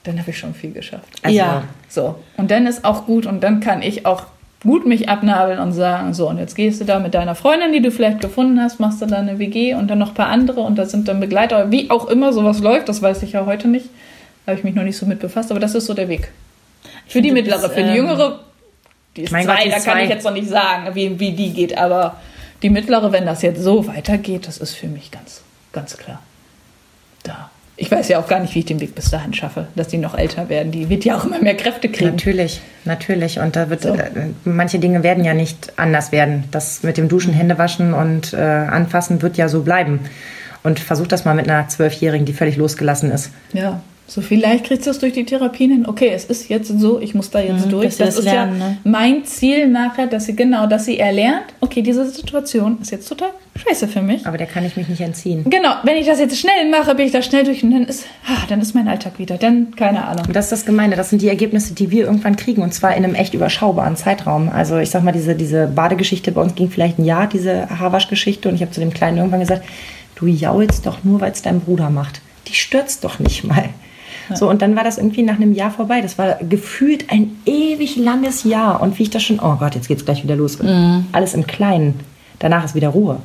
dann 0.04 0.18
habe 0.18 0.30
ich 0.30 0.38
schon 0.38 0.54
viel 0.54 0.72
geschafft. 0.72 1.04
Also, 1.22 1.36
Ja. 1.36 1.62
So. 1.88 2.16
Und 2.36 2.50
dann 2.50 2.66
ist 2.66 2.84
auch 2.84 3.06
gut 3.06 3.26
und 3.26 3.42
dann 3.44 3.60
kann 3.60 3.82
ich 3.82 4.04
auch 4.06 4.24
gut 4.64 4.86
mich 4.86 5.08
abnabeln 5.08 5.58
und 5.58 5.72
sagen, 5.72 6.14
so, 6.14 6.28
und 6.28 6.38
jetzt 6.38 6.56
gehst 6.56 6.80
du 6.80 6.84
da 6.84 6.98
mit 6.98 7.14
deiner 7.14 7.34
Freundin, 7.34 7.72
die 7.72 7.82
du 7.82 7.90
vielleicht 7.90 8.20
gefunden 8.20 8.60
hast, 8.60 8.80
machst 8.80 9.00
du 9.00 9.06
da 9.06 9.16
eine 9.16 9.38
WG 9.38 9.74
und 9.74 9.88
dann 9.88 9.98
noch 9.98 10.08
ein 10.08 10.14
paar 10.14 10.28
andere 10.28 10.60
und 10.60 10.76
da 10.76 10.86
sind 10.86 11.06
dann 11.06 11.20
Begleiter. 11.20 11.70
Wie 11.70 11.90
auch 11.90 12.06
immer 12.06 12.32
sowas 12.32 12.60
läuft, 12.60 12.88
das 12.88 13.02
weiß 13.02 13.22
ich 13.22 13.32
ja 13.32 13.46
heute 13.46 13.68
nicht. 13.68 13.86
Habe 14.46 14.58
ich 14.58 14.64
mich 14.64 14.74
noch 14.74 14.82
nicht 14.82 14.96
so 14.96 15.06
mit 15.06 15.20
befasst, 15.20 15.50
aber 15.50 15.60
das 15.60 15.74
ist 15.74 15.86
so 15.86 15.94
der 15.94 16.08
Weg. 16.08 16.30
Für 17.06 17.22
die 17.22 17.30
mittlere, 17.30 17.70
für 17.70 17.82
die 17.82 17.90
ähm, 17.90 17.96
jüngere, 17.96 18.40
die 19.16 19.22
ist 19.22 19.30
zwei, 19.30 19.44
Gott, 19.44 19.58
die 19.64 19.70
da 19.70 19.76
ist 19.76 19.84
kann 19.84 19.94
zwei. 19.94 20.04
ich 20.04 20.10
jetzt 20.10 20.24
noch 20.24 20.32
nicht 20.32 20.48
sagen, 20.48 20.94
wie, 20.94 21.20
wie 21.20 21.32
die 21.32 21.52
geht, 21.52 21.76
aber 21.78 22.16
die 22.62 22.70
mittlere, 22.70 23.12
wenn 23.12 23.26
das 23.26 23.42
jetzt 23.42 23.62
so 23.62 23.86
weitergeht, 23.86 24.48
das 24.48 24.58
ist 24.58 24.74
für 24.74 24.86
mich 24.86 25.10
ganz, 25.10 25.42
ganz 25.72 25.96
klar. 25.96 26.20
Da. 27.22 27.50
Ich 27.76 27.90
weiß 27.90 28.08
ja 28.08 28.20
auch 28.20 28.28
gar 28.28 28.38
nicht, 28.38 28.54
wie 28.54 28.60
ich 28.60 28.64
den 28.66 28.80
Weg 28.80 28.94
bis 28.94 29.10
dahin 29.10 29.34
schaffe, 29.34 29.66
dass 29.74 29.88
die 29.88 29.98
noch 29.98 30.16
älter 30.16 30.48
werden. 30.48 30.70
Die 30.70 30.88
wird 30.88 31.04
ja 31.04 31.16
auch 31.16 31.24
immer 31.24 31.40
mehr 31.40 31.56
Kräfte 31.56 31.88
kriegen. 31.88 32.10
Natürlich, 32.10 32.60
natürlich. 32.84 33.40
Und 33.40 33.56
da 33.56 33.68
wird 33.68 33.82
So. 33.82 33.94
äh, 33.94 34.10
manche 34.44 34.78
Dinge 34.78 35.02
werden 35.02 35.24
ja 35.24 35.34
nicht 35.34 35.72
anders 35.76 36.12
werden. 36.12 36.44
Das 36.52 36.84
mit 36.84 36.96
dem 36.96 37.08
Duschen, 37.08 37.34
Händewaschen 37.34 37.92
und 37.92 38.32
äh, 38.32 38.36
Anfassen 38.36 39.22
wird 39.22 39.36
ja 39.36 39.48
so 39.48 39.62
bleiben. 39.62 40.00
Und 40.62 40.78
versuch 40.78 41.08
das 41.08 41.24
mal 41.24 41.34
mit 41.34 41.48
einer 41.48 41.68
Zwölfjährigen, 41.68 42.24
die 42.26 42.32
völlig 42.32 42.56
losgelassen 42.56 43.10
ist. 43.10 43.30
Ja, 43.52 43.82
so 44.06 44.20
vielleicht 44.20 44.64
kriegst 44.66 44.86
du 44.86 44.90
es 44.90 44.98
durch 44.98 45.14
die 45.14 45.24
Therapien 45.24 45.70
hin. 45.70 45.86
Okay, 45.86 46.10
es 46.14 46.26
ist 46.26 46.48
jetzt 46.50 46.68
so, 46.78 47.00
ich 47.00 47.14
muss 47.14 47.30
da 47.30 47.40
jetzt 47.40 47.66
Mhm, 47.66 47.70
durch. 47.70 47.96
das 47.96 48.18
ist 48.18 48.24
lernen, 48.24 48.60
ja 48.60 48.68
ne? 48.68 48.76
mein 48.84 49.24
Ziel 49.24 49.66
nachher, 49.66 50.06
dass 50.06 50.26
sie 50.26 50.36
genau, 50.36 50.66
dass 50.66 50.84
sie 50.84 50.98
erlernt, 50.98 51.44
okay, 51.60 51.80
diese 51.80 52.06
Situation 52.10 52.78
ist 52.82 52.90
jetzt 52.90 53.08
total 53.08 53.30
scheiße 53.56 53.88
für 53.88 54.02
mich. 54.02 54.26
Aber 54.26 54.36
der 54.36 54.46
kann 54.46 54.64
ich 54.66 54.76
mich 54.76 54.88
nicht 54.88 55.00
entziehen. 55.00 55.44
Genau, 55.48 55.70
wenn 55.84 55.96
ich 55.96 56.06
das 56.06 56.18
jetzt 56.20 56.36
schnell 56.38 56.68
mache, 56.70 56.94
bin 56.94 57.06
ich 57.06 57.12
da 57.12 57.22
schnell 57.22 57.44
durch 57.44 57.62
und 57.64 57.70
dann 57.70 57.84
ist, 57.86 58.04
ah, 58.26 58.42
dann 58.48 58.60
ist 58.60 58.74
mein 58.74 58.88
Alltag 58.88 59.18
wieder. 59.18 59.38
Dann, 59.38 59.74
keine 59.74 60.04
Ahnung. 60.06 60.26
Und 60.26 60.36
das 60.36 60.46
ist 60.46 60.52
das 60.52 60.66
Gemeine. 60.66 60.96
Das 60.96 61.08
sind 61.08 61.22
die 61.22 61.28
Ergebnisse, 61.28 61.72
die 61.72 61.90
wir 61.90 62.04
irgendwann 62.04 62.36
kriegen. 62.36 62.62
Und 62.62 62.74
zwar 62.74 62.94
in 62.96 63.04
einem 63.04 63.14
echt 63.14 63.32
überschaubaren 63.32 63.96
Zeitraum. 63.96 64.50
Also 64.50 64.76
ich 64.78 64.90
sag 64.90 65.02
mal, 65.02 65.12
diese, 65.12 65.34
diese 65.34 65.66
Badegeschichte 65.68 66.30
bei 66.32 66.42
uns 66.42 66.54
ging 66.54 66.68
vielleicht 66.68 66.98
ein 66.98 67.04
Jahr, 67.06 67.26
diese 67.26 67.70
Haarwaschgeschichte. 67.70 68.50
Und 68.50 68.56
ich 68.56 68.60
habe 68.60 68.70
zu 68.72 68.80
dem 68.80 68.92
Kleinen 68.92 69.16
irgendwann 69.16 69.40
gesagt, 69.40 69.64
du 70.16 70.26
jaulst 70.26 70.84
doch 70.84 71.04
nur, 71.04 71.20
weil 71.22 71.32
es 71.32 71.40
dein 71.40 71.60
Bruder 71.60 71.88
macht. 71.88 72.20
Die 72.48 72.54
stürzt 72.54 73.02
doch 73.04 73.18
nicht 73.18 73.44
mal. 73.44 73.70
So, 74.32 74.48
und 74.48 74.62
dann 74.62 74.76
war 74.76 74.84
das 74.84 74.98
irgendwie 74.98 75.22
nach 75.22 75.36
einem 75.36 75.52
Jahr 75.52 75.70
vorbei. 75.70 76.00
Das 76.00 76.16
war 76.16 76.36
gefühlt 76.36 77.10
ein 77.10 77.36
ewig 77.44 77.96
langes 77.96 78.44
Jahr. 78.44 78.80
Und 78.80 78.98
wie 78.98 79.04
ich 79.04 79.10
das 79.10 79.22
schon, 79.22 79.38
oh 79.40 79.56
Gott, 79.56 79.74
jetzt 79.74 79.88
geht's 79.88 80.04
gleich 80.04 80.22
wieder 80.22 80.36
los. 80.36 80.58
Alles 81.12 81.34
im 81.34 81.46
Kleinen. 81.46 82.00
Danach 82.38 82.64
ist 82.64 82.74
wieder 82.74 82.88
Ruhe. 82.88 83.18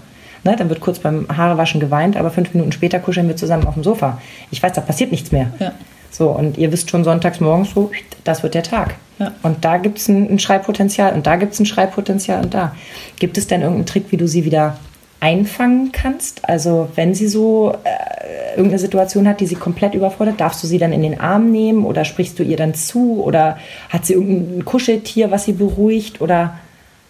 Ne, 0.43 0.55
dann 0.57 0.69
wird 0.69 0.79
kurz 0.79 0.99
beim 0.99 1.27
Haarewaschen 1.35 1.81
geweint, 1.81 2.15
aber 2.15 2.31
fünf 2.31 2.53
Minuten 2.53 2.71
später 2.71 2.99
kuscheln 2.99 3.27
wir 3.27 3.35
zusammen 3.35 3.67
auf 3.67 3.73
dem 3.73 3.83
Sofa. 3.83 4.21
Ich 4.51 4.63
weiß, 4.63 4.71
da 4.73 4.81
passiert 4.81 5.11
nichts 5.11 5.31
mehr. 5.31 5.51
Ja. 5.59 5.73
So, 6.11 6.29
und 6.29 6.57
ihr 6.57 6.71
wisst 6.71 6.89
schon 6.89 7.03
sonntags 7.03 7.39
morgens 7.39 7.71
so, 7.71 7.91
das 8.23 8.41
wird 8.41 8.53
der 8.53 8.63
Tag. 8.63 8.95
Ja. 9.19 9.33
Und 9.43 9.65
da 9.65 9.77
gibt 9.77 9.99
es 9.99 10.07
ein, 10.07 10.29
ein 10.29 10.39
Schreibpotenzial 10.39 11.13
und 11.13 11.27
da 11.27 11.35
gibt 11.35 11.53
es 11.53 11.59
ein 11.59 11.65
Schreibpotenzial 11.65 12.43
und 12.43 12.53
da. 12.53 12.73
Gibt 13.19 13.37
es 13.37 13.47
denn 13.47 13.61
irgendeinen 13.61 13.85
Trick, 13.85 14.05
wie 14.11 14.17
du 14.17 14.27
sie 14.27 14.45
wieder 14.45 14.77
einfangen 15.19 15.91
kannst? 15.91 16.47
Also 16.47 16.89
wenn 16.95 17.13
sie 17.13 17.27
so 17.27 17.75
äh, 17.83 18.51
irgendeine 18.51 18.79
Situation 18.79 19.27
hat, 19.27 19.39
die 19.39 19.47
sie 19.47 19.55
komplett 19.55 19.93
überfordert, 19.93 20.39
darfst 20.39 20.63
du 20.63 20.67
sie 20.67 20.77
dann 20.77 20.93
in 20.93 21.01
den 21.01 21.19
Arm 21.19 21.51
nehmen 21.51 21.85
oder 21.85 22.05
sprichst 22.05 22.39
du 22.39 22.43
ihr 22.43 22.57
dann 22.57 22.73
zu 22.73 23.21
oder 23.23 23.57
hat 23.89 24.05
sie 24.05 24.13
irgendein 24.13 24.65
Kuscheltier, 24.65 25.31
was 25.31 25.45
sie 25.45 25.53
beruhigt 25.53 26.21
oder 26.21 26.55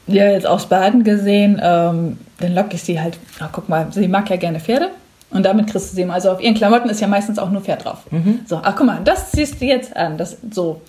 Ja, 0.07 0.25
jetzt 0.31 0.47
aufs 0.47 0.65
Baden 0.65 1.03
gesehen, 1.03 1.61
ähm, 1.63 2.17
dann 2.39 2.55
locke 2.55 2.73
ich 2.73 2.81
sie 2.81 2.99
halt, 2.99 3.19
ach, 3.39 3.49
guck 3.51 3.69
mal, 3.69 3.87
sie 3.91 4.07
mag 4.07 4.27
ja 4.29 4.37
gerne 4.37 4.59
Pferde. 4.59 4.89
Und 5.29 5.45
damit 5.45 5.67
kriegst 5.67 5.91
du 5.91 5.95
sie 5.95 6.01
immer. 6.01 6.15
Also 6.15 6.31
auf 6.31 6.41
ihren 6.41 6.55
Klamotten 6.55 6.89
ist 6.89 7.01
ja 7.01 7.07
meistens 7.07 7.37
auch 7.37 7.51
nur 7.51 7.61
Pferd 7.61 7.85
drauf. 7.85 7.99
So, 8.47 8.59
ach 8.63 8.75
guck 8.75 8.87
mal, 8.87 9.01
das 9.03 9.29
ziehst 9.31 9.61
du 9.61 9.65
jetzt 9.65 9.95
an. 9.95 10.17
Das, 10.17 10.37
so. 10.49 10.81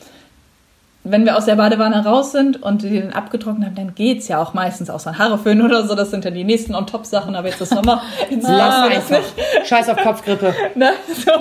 Wenn 1.03 1.25
wir 1.25 1.39
aus 1.39 1.47
der 1.47 1.57
Badewanne 1.57 2.05
raus 2.05 2.33
sind 2.33 2.63
und 2.63 2.83
die 2.83 3.01
dann 3.01 3.13
abgetrocknet 3.13 3.69
haben, 3.69 3.75
dann 3.75 3.95
geht's 3.95 4.29
ja 4.29 4.39
auch 4.39 4.53
meistens 4.53 4.91
auch 4.91 5.01
so 5.01 5.09
ein 5.09 5.19
Haare 5.19 5.39
föhnen 5.39 5.65
oder 5.65 5.87
so. 5.87 5.95
Das 5.95 6.11
sind 6.11 6.27
dann 6.27 6.35
die 6.35 6.45
nächsten 6.45 6.75
on-top-Sachen. 6.75 7.35
Aber 7.35 7.49
jetzt 7.49 7.61
ist 7.61 7.71
Sommer. 7.71 8.03
Jetzt 8.31 8.47
lass 8.47 8.91
wir 8.91 8.97
das 8.97 9.11
einfach. 9.11 9.23
Scheiß 9.65 9.89
auf 9.89 9.97
Kopfgrippe. 9.97 10.55
Ne? 10.75 10.91
So. 11.25 11.33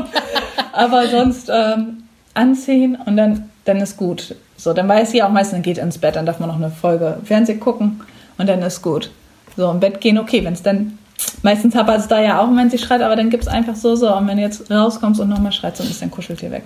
Aber 0.72 1.08
sonst 1.08 1.50
ähm, 1.54 2.04
anziehen 2.34 2.98
und 3.06 3.18
dann, 3.18 3.50
dann 3.66 3.78
ist 3.78 3.98
gut. 3.98 4.36
So, 4.58 4.74
dann 4.74 4.88
weiß 4.88 5.12
sie 5.12 5.24
auch 5.24 5.30
meistens, 5.30 5.54
dann 5.54 5.62
geht 5.62 5.78
ins 5.78 5.98
Bett, 5.98 6.16
dann 6.16 6.26
darf 6.26 6.40
man 6.40 6.50
noch 6.50 6.58
eine 6.58 6.70
Folge 6.70 7.18
Fernsehen 7.24 7.60
gucken 7.60 8.02
und 8.38 8.48
dann 8.48 8.62
ist 8.62 8.82
gut. 8.82 9.10
So, 9.56 9.70
im 9.72 9.80
Bett 9.80 10.02
gehen, 10.02 10.18
okay, 10.18 10.44
wenn 10.44 10.54
es 10.54 10.64
dann, 10.64 10.98
meistens 11.44 11.76
hapert 11.76 12.00
es 12.00 12.08
da 12.08 12.22
ja 12.22 12.40
auch, 12.40 12.48
wenn 12.56 12.70
sie 12.70 12.78
schreit, 12.78 13.02
aber 13.02 13.16
dann 13.16 13.30
gibt 13.30 13.44
es 13.44 13.50
einfach 13.50 13.76
so, 13.76 13.96
so. 13.96 14.14
Und 14.16 14.28
wenn 14.28 14.38
du 14.38 14.44
jetzt 14.44 14.70
rauskommst 14.70 15.20
und 15.20 15.30
nochmal 15.30 15.52
schreit, 15.52 15.80
dann 15.80 15.88
ist 15.88 16.02
dein 16.02 16.12
Kuscheltier 16.12 16.52
weg. 16.52 16.64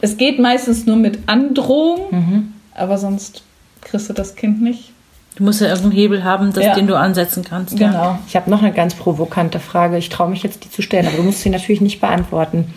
Es 0.00 0.16
geht 0.16 0.38
meistens 0.38 0.86
nur 0.86 0.96
mit 0.96 1.18
Androhung, 1.26 2.52
aber 2.74 2.98
sonst 2.98 3.42
kriegst 3.82 4.08
du 4.08 4.12
das 4.12 4.36
Kind 4.36 4.62
nicht. 4.62 4.92
Du 5.36 5.44
musst 5.44 5.60
ja 5.60 5.68
irgendeinen 5.68 5.92
Hebel 5.92 6.24
haben, 6.24 6.52
das, 6.52 6.64
Ja. 6.64 6.74
den 6.74 6.86
du 6.88 6.96
ansetzen 6.96 7.44
kannst. 7.44 7.78
Ja. 7.78 7.88
Genau. 7.88 8.18
Ich 8.26 8.34
habe 8.34 8.50
noch 8.50 8.60
eine 8.62 8.72
ganz 8.72 8.94
provokante 8.94 9.60
Frage. 9.60 9.96
Ich 9.96 10.08
traue 10.08 10.28
mich 10.30 10.42
jetzt, 10.42 10.64
die 10.64 10.70
zu 10.70 10.82
stellen, 10.82 11.06
aber 11.06 11.16
du 11.16 11.22
musst 11.22 11.42
sie 11.42 11.50
natürlich 11.50 11.80
nicht 11.80 12.00
beantworten. 12.00 12.72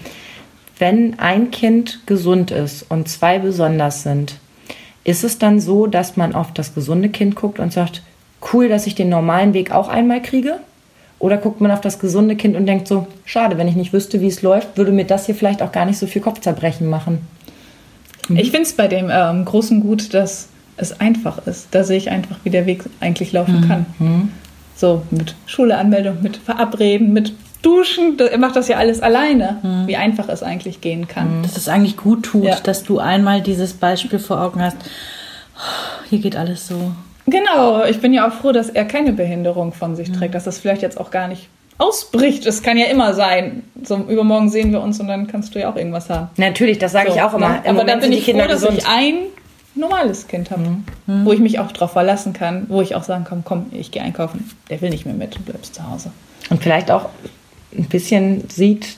Wenn 0.78 1.18
ein 1.20 1.50
Kind 1.52 2.02
gesund 2.06 2.52
ist 2.52 2.86
und 2.90 3.08
zwei 3.10 3.40
besonders 3.40 4.04
sind, 4.04 4.36
ist 5.04 5.24
es 5.24 5.40
dann 5.40 5.60
so, 5.60 5.88
dass 5.88 6.18
man 6.18 6.36
auf 6.36 6.54
das 6.54 6.76
gesunde 6.76 7.10
Kind 7.10 7.36
guckt 7.36 7.60
und 7.60 7.74
sagt, 7.74 8.04
cool, 8.54 8.70
dass 8.70 8.86
ich 8.88 8.94
den 8.96 9.10
normalen 9.10 9.54
Weg 9.54 9.72
auch 9.72 9.90
einmal 9.90 10.22
kriege? 10.22 10.60
Oder 11.22 11.38
guckt 11.38 11.62
man 11.62 11.70
auf 11.72 11.82
das 11.82 12.00
gesunde 12.00 12.36
Kind 12.36 12.56
und 12.56 12.66
denkt 12.66 12.88
so, 12.88 13.06
schade, 13.26 13.58
wenn 13.60 13.68
ich 13.68 13.76
nicht 13.76 13.94
wüsste, 13.94 14.22
wie 14.22 14.28
es 14.28 14.42
läuft, 14.42 14.76
würde 14.76 14.92
mir 14.92 15.06
das 15.06 15.28
hier 15.28 15.36
vielleicht 15.36 15.62
auch 15.62 15.72
gar 15.72 15.86
nicht 15.86 16.00
so 16.00 16.08
viel 16.08 16.22
Kopfzerbrechen 16.22 16.90
machen. 16.90 17.20
Ich 18.30 18.50
finde 18.50 18.64
es 18.64 18.74
bei 18.74 18.88
dem 18.88 19.10
ähm, 19.12 19.46
Großen 19.46 19.82
gut, 19.82 20.14
dass 20.16 20.48
es 20.78 21.00
einfach 21.00 21.46
ist. 21.46 21.68
Da 21.72 21.84
sehe 21.84 21.98
ich 21.98 22.10
einfach, 22.10 22.38
wie 22.44 22.50
der 22.50 22.66
Weg 22.66 22.84
eigentlich 23.02 23.34
laufen 23.34 23.68
kann. 23.68 24.32
So 24.76 25.04
mit 25.12 25.36
Schuleanmeldung, 25.46 26.24
mit 26.24 26.38
Verabreden, 26.38 27.14
mit 27.14 27.34
Duschen. 27.62 28.18
Er 28.18 28.38
macht 28.40 28.56
das 28.56 28.68
ja 28.68 28.78
alles 28.78 29.02
alleine, 29.02 29.84
wie 29.86 29.98
einfach 29.98 30.28
es 30.28 30.42
eigentlich 30.42 30.82
gehen 30.82 31.08
kann. 31.08 31.44
Dass 31.44 31.56
es 31.56 31.68
eigentlich 31.68 31.98
gut 31.98 32.24
tut, 32.24 32.46
Ja. 32.46 32.56
dass 32.60 32.84
du 32.84 32.98
einmal 32.98 33.42
dieses 33.42 33.74
Beispiel 33.74 34.18
vor 34.18 34.42
Augen 34.42 34.62
hast. 34.62 34.78
Hier 36.10 36.18
geht 36.20 36.36
alles 36.36 36.68
so. 36.68 36.94
Genau, 37.28 37.84
ich 37.86 38.00
bin 38.02 38.14
ja 38.14 38.28
auch 38.28 38.34
froh, 38.34 38.52
dass 38.52 38.70
er 38.70 38.86
keine 38.86 39.14
Behinderung 39.14 39.74
von 39.74 39.96
sich 39.96 40.12
trägt, 40.12 40.34
dass 40.36 40.44
das 40.46 40.58
vielleicht 40.60 40.82
jetzt 40.82 41.00
auch 41.00 41.12
gar 41.12 41.28
nicht 41.28 41.48
ausbricht. 41.78 42.46
Es 42.46 42.62
kann 42.64 42.78
ja 42.78 42.86
immer 42.88 43.14
sein. 43.14 43.64
So 43.84 43.98
übermorgen 43.98 44.50
sehen 44.50 44.72
wir 44.72 44.82
uns 44.82 45.00
und 45.00 45.08
dann 45.08 45.28
kannst 45.28 45.56
du 45.56 45.60
ja 45.60 45.72
auch 45.72 45.76
irgendwas 45.76 46.10
haben. 46.10 46.30
Natürlich, 46.38 46.78
das 46.80 46.92
sage 46.92 47.10
ich 47.10 47.16
So, 47.16 47.22
auch 47.22 47.34
immer. 47.34 47.50
ne? 47.50 47.56
Aber 47.60 47.64
da 47.66 47.74
Moment 47.74 48.02
bin 48.02 48.12
ich 48.14 48.26
froh, 48.26 48.38
dass 48.48 48.64
ich 48.64 48.88
ein 48.88 49.16
normales 49.74 50.28
Kind 50.28 50.52
habe, 50.52 50.64
wo 51.08 51.32
ich 51.32 51.40
mich 51.40 51.60
auch 51.60 51.72
drauf 51.72 51.92
verlassen 51.94 52.34
kann, 52.34 52.66
wo 52.70 52.82
ich 52.82 52.94
auch 52.96 53.04
sagen 53.04 53.24
kann, 53.24 53.44
komm, 53.46 53.68
ich 53.72 53.92
gehe 53.92 54.02
einkaufen. 54.02 54.50
Der 54.70 54.82
will 54.82 54.90
nicht 54.90 55.06
mehr 55.06 55.16
mit, 55.16 55.36
du 55.36 55.40
bleibst 55.40 55.76
zu 55.76 55.90
Hause. 55.90 56.12
Und 56.50 56.62
vielleicht 56.62 56.92
auch 56.92 57.08
ein 57.76 57.86
bisschen 57.86 58.50
sieht, 58.50 58.98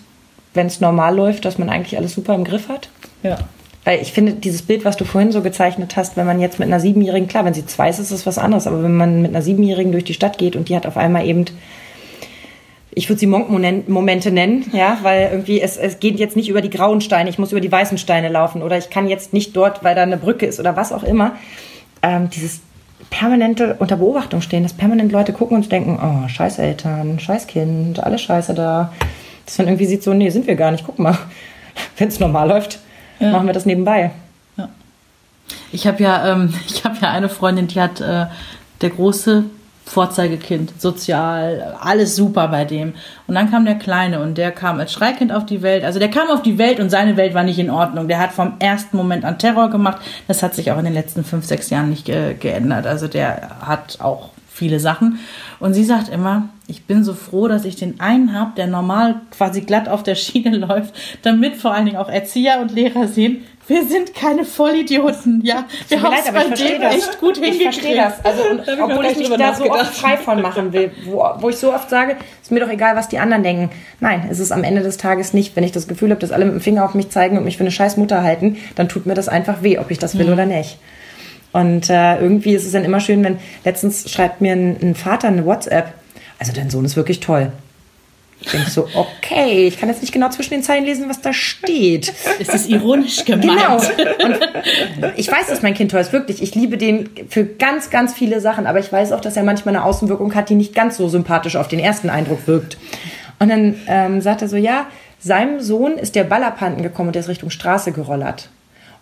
wenn 0.55 0.67
es 0.67 0.81
normal 0.81 1.15
läuft, 1.15 1.45
dass 1.45 1.57
man 1.57 1.69
eigentlich 1.69 1.97
alles 1.97 2.13
super 2.13 2.33
im 2.35 2.43
Griff 2.43 2.69
hat. 2.69 2.89
Ja. 3.21 3.37
Weil 3.85 4.01
ich 4.01 4.13
finde, 4.13 4.33
dieses 4.33 4.61
Bild, 4.61 4.85
was 4.85 4.95
du 4.95 5.03
vorhin 5.03 5.31
so 5.31 5.41
gezeichnet 5.41 5.97
hast, 5.97 6.15
wenn 6.15 6.25
man 6.25 6.39
jetzt 6.39 6.59
mit 6.59 6.67
einer 6.67 6.79
Siebenjährigen, 6.79 7.27
klar, 7.27 7.43
wenn 7.43 7.53
sie 7.53 7.65
zwei 7.65 7.89
ist, 7.89 7.99
ist 7.99 8.11
es 8.11 8.25
was 8.25 8.37
anderes, 8.37 8.65
aber 8.65 8.81
wenn 8.81 8.95
man 8.95 9.21
mit 9.21 9.31
einer 9.31 9.41
Siebenjährigen 9.41 9.91
durch 9.91 10.05
die 10.05 10.13
Stadt 10.13 10.37
geht 10.37 10.55
und 10.55 10.69
die 10.69 10.75
hat 10.75 10.85
auf 10.85 10.95
einmal 10.95 11.25
eben, 11.25 11.45
ich 12.91 13.09
würde 13.09 13.19
sie 13.19 13.27
Monk-Momente 13.27 14.31
nennen, 14.31 14.69
ja, 14.71 14.99
weil 15.01 15.29
irgendwie 15.31 15.59
es, 15.59 15.75
es 15.75 15.99
geht 15.99 16.17
jetzt 16.17 16.37
nicht 16.37 16.47
über 16.47 16.61
die 16.61 16.69
grauen 16.69 17.01
Steine, 17.01 17.29
ich 17.29 17.39
muss 17.39 17.51
über 17.51 17.59
die 17.59 17.71
weißen 17.71 17.97
Steine 17.97 18.29
laufen 18.29 18.61
oder 18.61 18.77
ich 18.77 18.89
kann 18.89 19.09
jetzt 19.09 19.33
nicht 19.33 19.55
dort, 19.55 19.83
weil 19.83 19.95
da 19.95 20.03
eine 20.03 20.17
Brücke 20.17 20.45
ist 20.45 20.59
oder 20.59 20.77
was 20.77 20.93
auch 20.93 21.03
immer. 21.03 21.35
Ähm, 22.01 22.29
dieses 22.29 22.61
permanente 23.09 23.75
unter 23.79 23.97
Beobachtung 23.97 24.41
stehen, 24.41 24.63
dass 24.63 24.73
permanent 24.73 25.11
Leute 25.11 25.33
gucken 25.33 25.57
und 25.57 25.71
denken, 25.71 25.99
oh, 26.01 26.27
scheiß 26.29 26.59
Eltern, 26.59 27.19
scheiß 27.19 27.47
Kind, 27.47 28.01
alles 28.01 28.21
scheiße 28.21 28.53
da. 28.53 28.93
Dass 29.45 29.57
man 29.57 29.67
irgendwie 29.67 29.85
sieht 29.85 30.03
so, 30.03 30.13
nee, 30.13 30.29
sind 30.29 30.47
wir 30.47 30.55
gar 30.55 30.71
nicht, 30.71 30.85
guck 30.85 30.99
mal. 30.99 31.17
Wenn 31.97 32.07
es 32.07 32.19
normal 32.19 32.47
läuft, 32.47 32.79
Ja. 33.23 33.31
machen 33.31 33.47
wir 33.47 33.53
das 33.53 33.65
nebenbei. 33.65 34.11
Ich 35.71 35.87
habe 35.87 36.01
ja, 36.01 36.31
ähm, 36.31 36.53
ich 36.67 36.83
habe 36.85 36.97
ja 37.01 37.11
eine 37.11 37.29
Freundin, 37.29 37.67
die 37.67 37.81
hat 37.81 38.01
äh, 38.01 38.27
der 38.81 38.89
große 38.89 39.45
Vorzeigekind, 39.85 40.81
sozial, 40.81 41.75
alles 41.81 42.15
super 42.15 42.47
bei 42.47 42.63
dem. 42.63 42.93
Und 43.27 43.35
dann 43.35 43.51
kam 43.51 43.65
der 43.65 43.75
Kleine 43.75 44.21
und 44.21 44.37
der 44.37 44.51
kam 44.51 44.79
als 44.79 44.93
Schreikind 44.93 45.33
auf 45.33 45.45
die 45.45 45.61
Welt. 45.61 45.83
Also 45.83 45.99
der 45.99 46.09
kam 46.09 46.29
auf 46.29 46.41
die 46.41 46.57
Welt 46.57 46.79
und 46.79 46.89
seine 46.89 47.17
Welt 47.17 47.33
war 47.33 47.43
nicht 47.43 47.59
in 47.59 47.69
Ordnung. 47.69 48.07
Der 48.07 48.19
hat 48.19 48.31
vom 48.31 48.53
ersten 48.59 48.95
Moment 48.95 49.25
an 49.25 49.37
Terror 49.37 49.69
gemacht. 49.69 50.01
Das 50.27 50.41
hat 50.41 50.55
sich 50.55 50.71
auch 50.71 50.77
in 50.77 50.85
den 50.85 50.93
letzten 50.93 51.25
fünf, 51.25 51.45
sechs 51.45 51.69
Jahren 51.69 51.89
nicht 51.89 52.07
äh, 52.07 52.33
geändert. 52.33 52.87
Also 52.87 53.09
der 53.09 53.57
hat 53.61 53.99
auch 53.99 54.29
viele 54.53 54.79
Sachen. 54.79 55.19
Und 55.59 55.73
sie 55.73 55.83
sagt 55.83 56.09
immer, 56.09 56.49
ich 56.67 56.85
bin 56.85 57.03
so 57.03 57.13
froh, 57.13 57.47
dass 57.47 57.65
ich 57.65 57.75
den 57.75 57.99
einen 57.99 58.33
habe, 58.33 58.51
der 58.55 58.67
normal 58.67 59.21
quasi 59.31 59.61
glatt 59.61 59.89
auf 59.89 60.03
der 60.03 60.15
Schiene 60.15 60.55
läuft, 60.67 60.93
damit 61.23 61.55
vor 61.55 61.73
allen 61.73 61.85
Dingen 61.85 61.97
auch 61.97 62.09
Erzieher 62.09 62.59
und 62.61 62.71
Lehrer 62.71 63.07
sehen, 63.07 63.43
wir 63.65 63.85
sind 63.87 64.13
keine 64.13 64.43
Vollidioten, 64.43 65.41
ja. 65.41 65.65
Wir 65.87 66.01
haben 66.01 66.13
es 66.19 66.27
aber 66.27 66.39
bei 66.39 66.41
ich 66.41 66.47
verstehe 66.47 66.71
dem 66.73 66.81
das. 66.81 66.95
echt 66.95 67.19
gut 67.19 67.37
ich 67.37 67.43
hingekriegt. 67.43 67.73
verstehe 67.73 67.95
das. 67.95 68.25
Also, 68.25 68.43
und, 68.49 68.67
ich 68.67 68.81
obwohl 68.81 69.05
ich 69.05 69.17
mich 69.17 69.29
da 69.29 69.55
so 69.55 69.71
oft 69.71 69.95
frei 69.95 70.17
von 70.17 70.41
machen 70.41 70.73
will, 70.73 70.91
wo, 71.05 71.25
wo 71.37 71.49
ich 71.49 71.55
so 71.55 71.73
oft 71.73 71.89
sage, 71.89 72.17
ist 72.41 72.51
mir 72.51 72.59
doch 72.59 72.69
egal, 72.69 72.97
was 72.97 73.07
die 73.07 73.19
anderen 73.19 73.41
denken. 73.41 73.69
Nein, 74.01 74.27
es 74.29 74.39
ist 74.39 74.51
am 74.51 74.65
Ende 74.65 74.81
des 74.81 74.97
Tages 74.97 75.33
nicht. 75.33 75.55
Wenn 75.55 75.63
ich 75.63 75.71
das 75.71 75.87
Gefühl 75.87 76.09
habe, 76.09 76.19
dass 76.19 76.33
alle 76.33 76.43
mit 76.43 76.55
dem 76.55 76.61
Finger 76.61 76.83
auf 76.83 76.93
mich 76.93 77.09
zeigen 77.09 77.37
und 77.37 77.45
mich 77.45 77.55
für 77.55 77.63
eine 77.63 77.71
scheiß 77.71 77.95
Mutter 77.95 78.21
halten, 78.21 78.57
dann 78.75 78.89
tut 78.89 79.05
mir 79.05 79.13
das 79.13 79.29
einfach 79.29 79.63
weh, 79.63 79.79
ob 79.79 79.91
ich 79.91 79.97
das 79.97 80.17
will 80.17 80.29
oder 80.29 80.45
nicht. 80.45 80.77
Und 81.53 81.89
äh, 81.89 82.19
irgendwie 82.19 82.55
ist 82.55 82.65
es 82.65 82.71
dann 82.71 82.83
immer 82.83 82.99
schön, 82.99 83.23
wenn 83.23 83.37
letztens 83.63 84.11
schreibt 84.11 84.41
mir 84.41 84.53
ein, 84.53 84.75
ein 84.81 84.95
Vater 84.95 85.29
eine 85.29 85.45
WhatsApp. 85.45 85.93
Also 86.39 86.51
dein 86.51 86.69
Sohn 86.69 86.83
ist 86.83 86.95
wirklich 86.95 87.19
toll. 87.19 87.51
Ich 88.41 88.51
denke 88.51 88.69
so, 88.69 88.87
okay, 88.95 89.67
ich 89.67 89.79
kann 89.79 89.87
jetzt 89.87 90.01
nicht 90.01 90.11
genau 90.11 90.29
zwischen 90.29 90.55
den 90.55 90.63
Zeilen 90.63 90.83
lesen, 90.83 91.07
was 91.07 91.21
da 91.21 91.31
steht. 91.31 92.11
Es 92.39 92.49
ist 92.49 92.69
ironisch 92.69 93.23
gemeint. 93.23 93.43
Genau. 93.43 93.75
Und 93.75 95.13
ich 95.15 95.31
weiß, 95.31 95.47
dass 95.47 95.61
mein 95.61 95.75
Kind 95.75 95.91
toll 95.91 96.01
ist, 96.01 96.11
wirklich. 96.11 96.41
Ich 96.41 96.55
liebe 96.55 96.77
den 96.77 97.09
für 97.29 97.45
ganz, 97.45 97.91
ganz 97.91 98.13
viele 98.13 98.41
Sachen, 98.41 98.65
aber 98.65 98.79
ich 98.79 98.91
weiß 98.91 99.11
auch, 99.11 99.21
dass 99.21 99.37
er 99.37 99.43
manchmal 99.43 99.75
eine 99.75 99.85
Außenwirkung 99.85 100.35
hat, 100.35 100.49
die 100.49 100.55
nicht 100.55 100.73
ganz 100.73 100.97
so 100.97 101.07
sympathisch 101.07 101.55
auf 101.55 101.67
den 101.67 101.79
ersten 101.79 102.09
Eindruck 102.09 102.47
wirkt. 102.47 102.77
Und 103.39 103.49
dann 103.49 103.75
ähm, 103.87 104.21
sagt 104.21 104.41
er 104.41 104.47
so, 104.47 104.57
ja, 104.57 104.87
seinem 105.19 105.61
Sohn 105.61 105.97
ist 105.97 106.15
der 106.15 106.23
Ball 106.23 106.43
abhanden 106.43 106.83
gekommen 106.83 107.09
und 107.09 107.15
der 107.15 107.21
ist 107.21 107.29
Richtung 107.29 107.49
Straße 107.49 107.91
gerollert. 107.91 108.49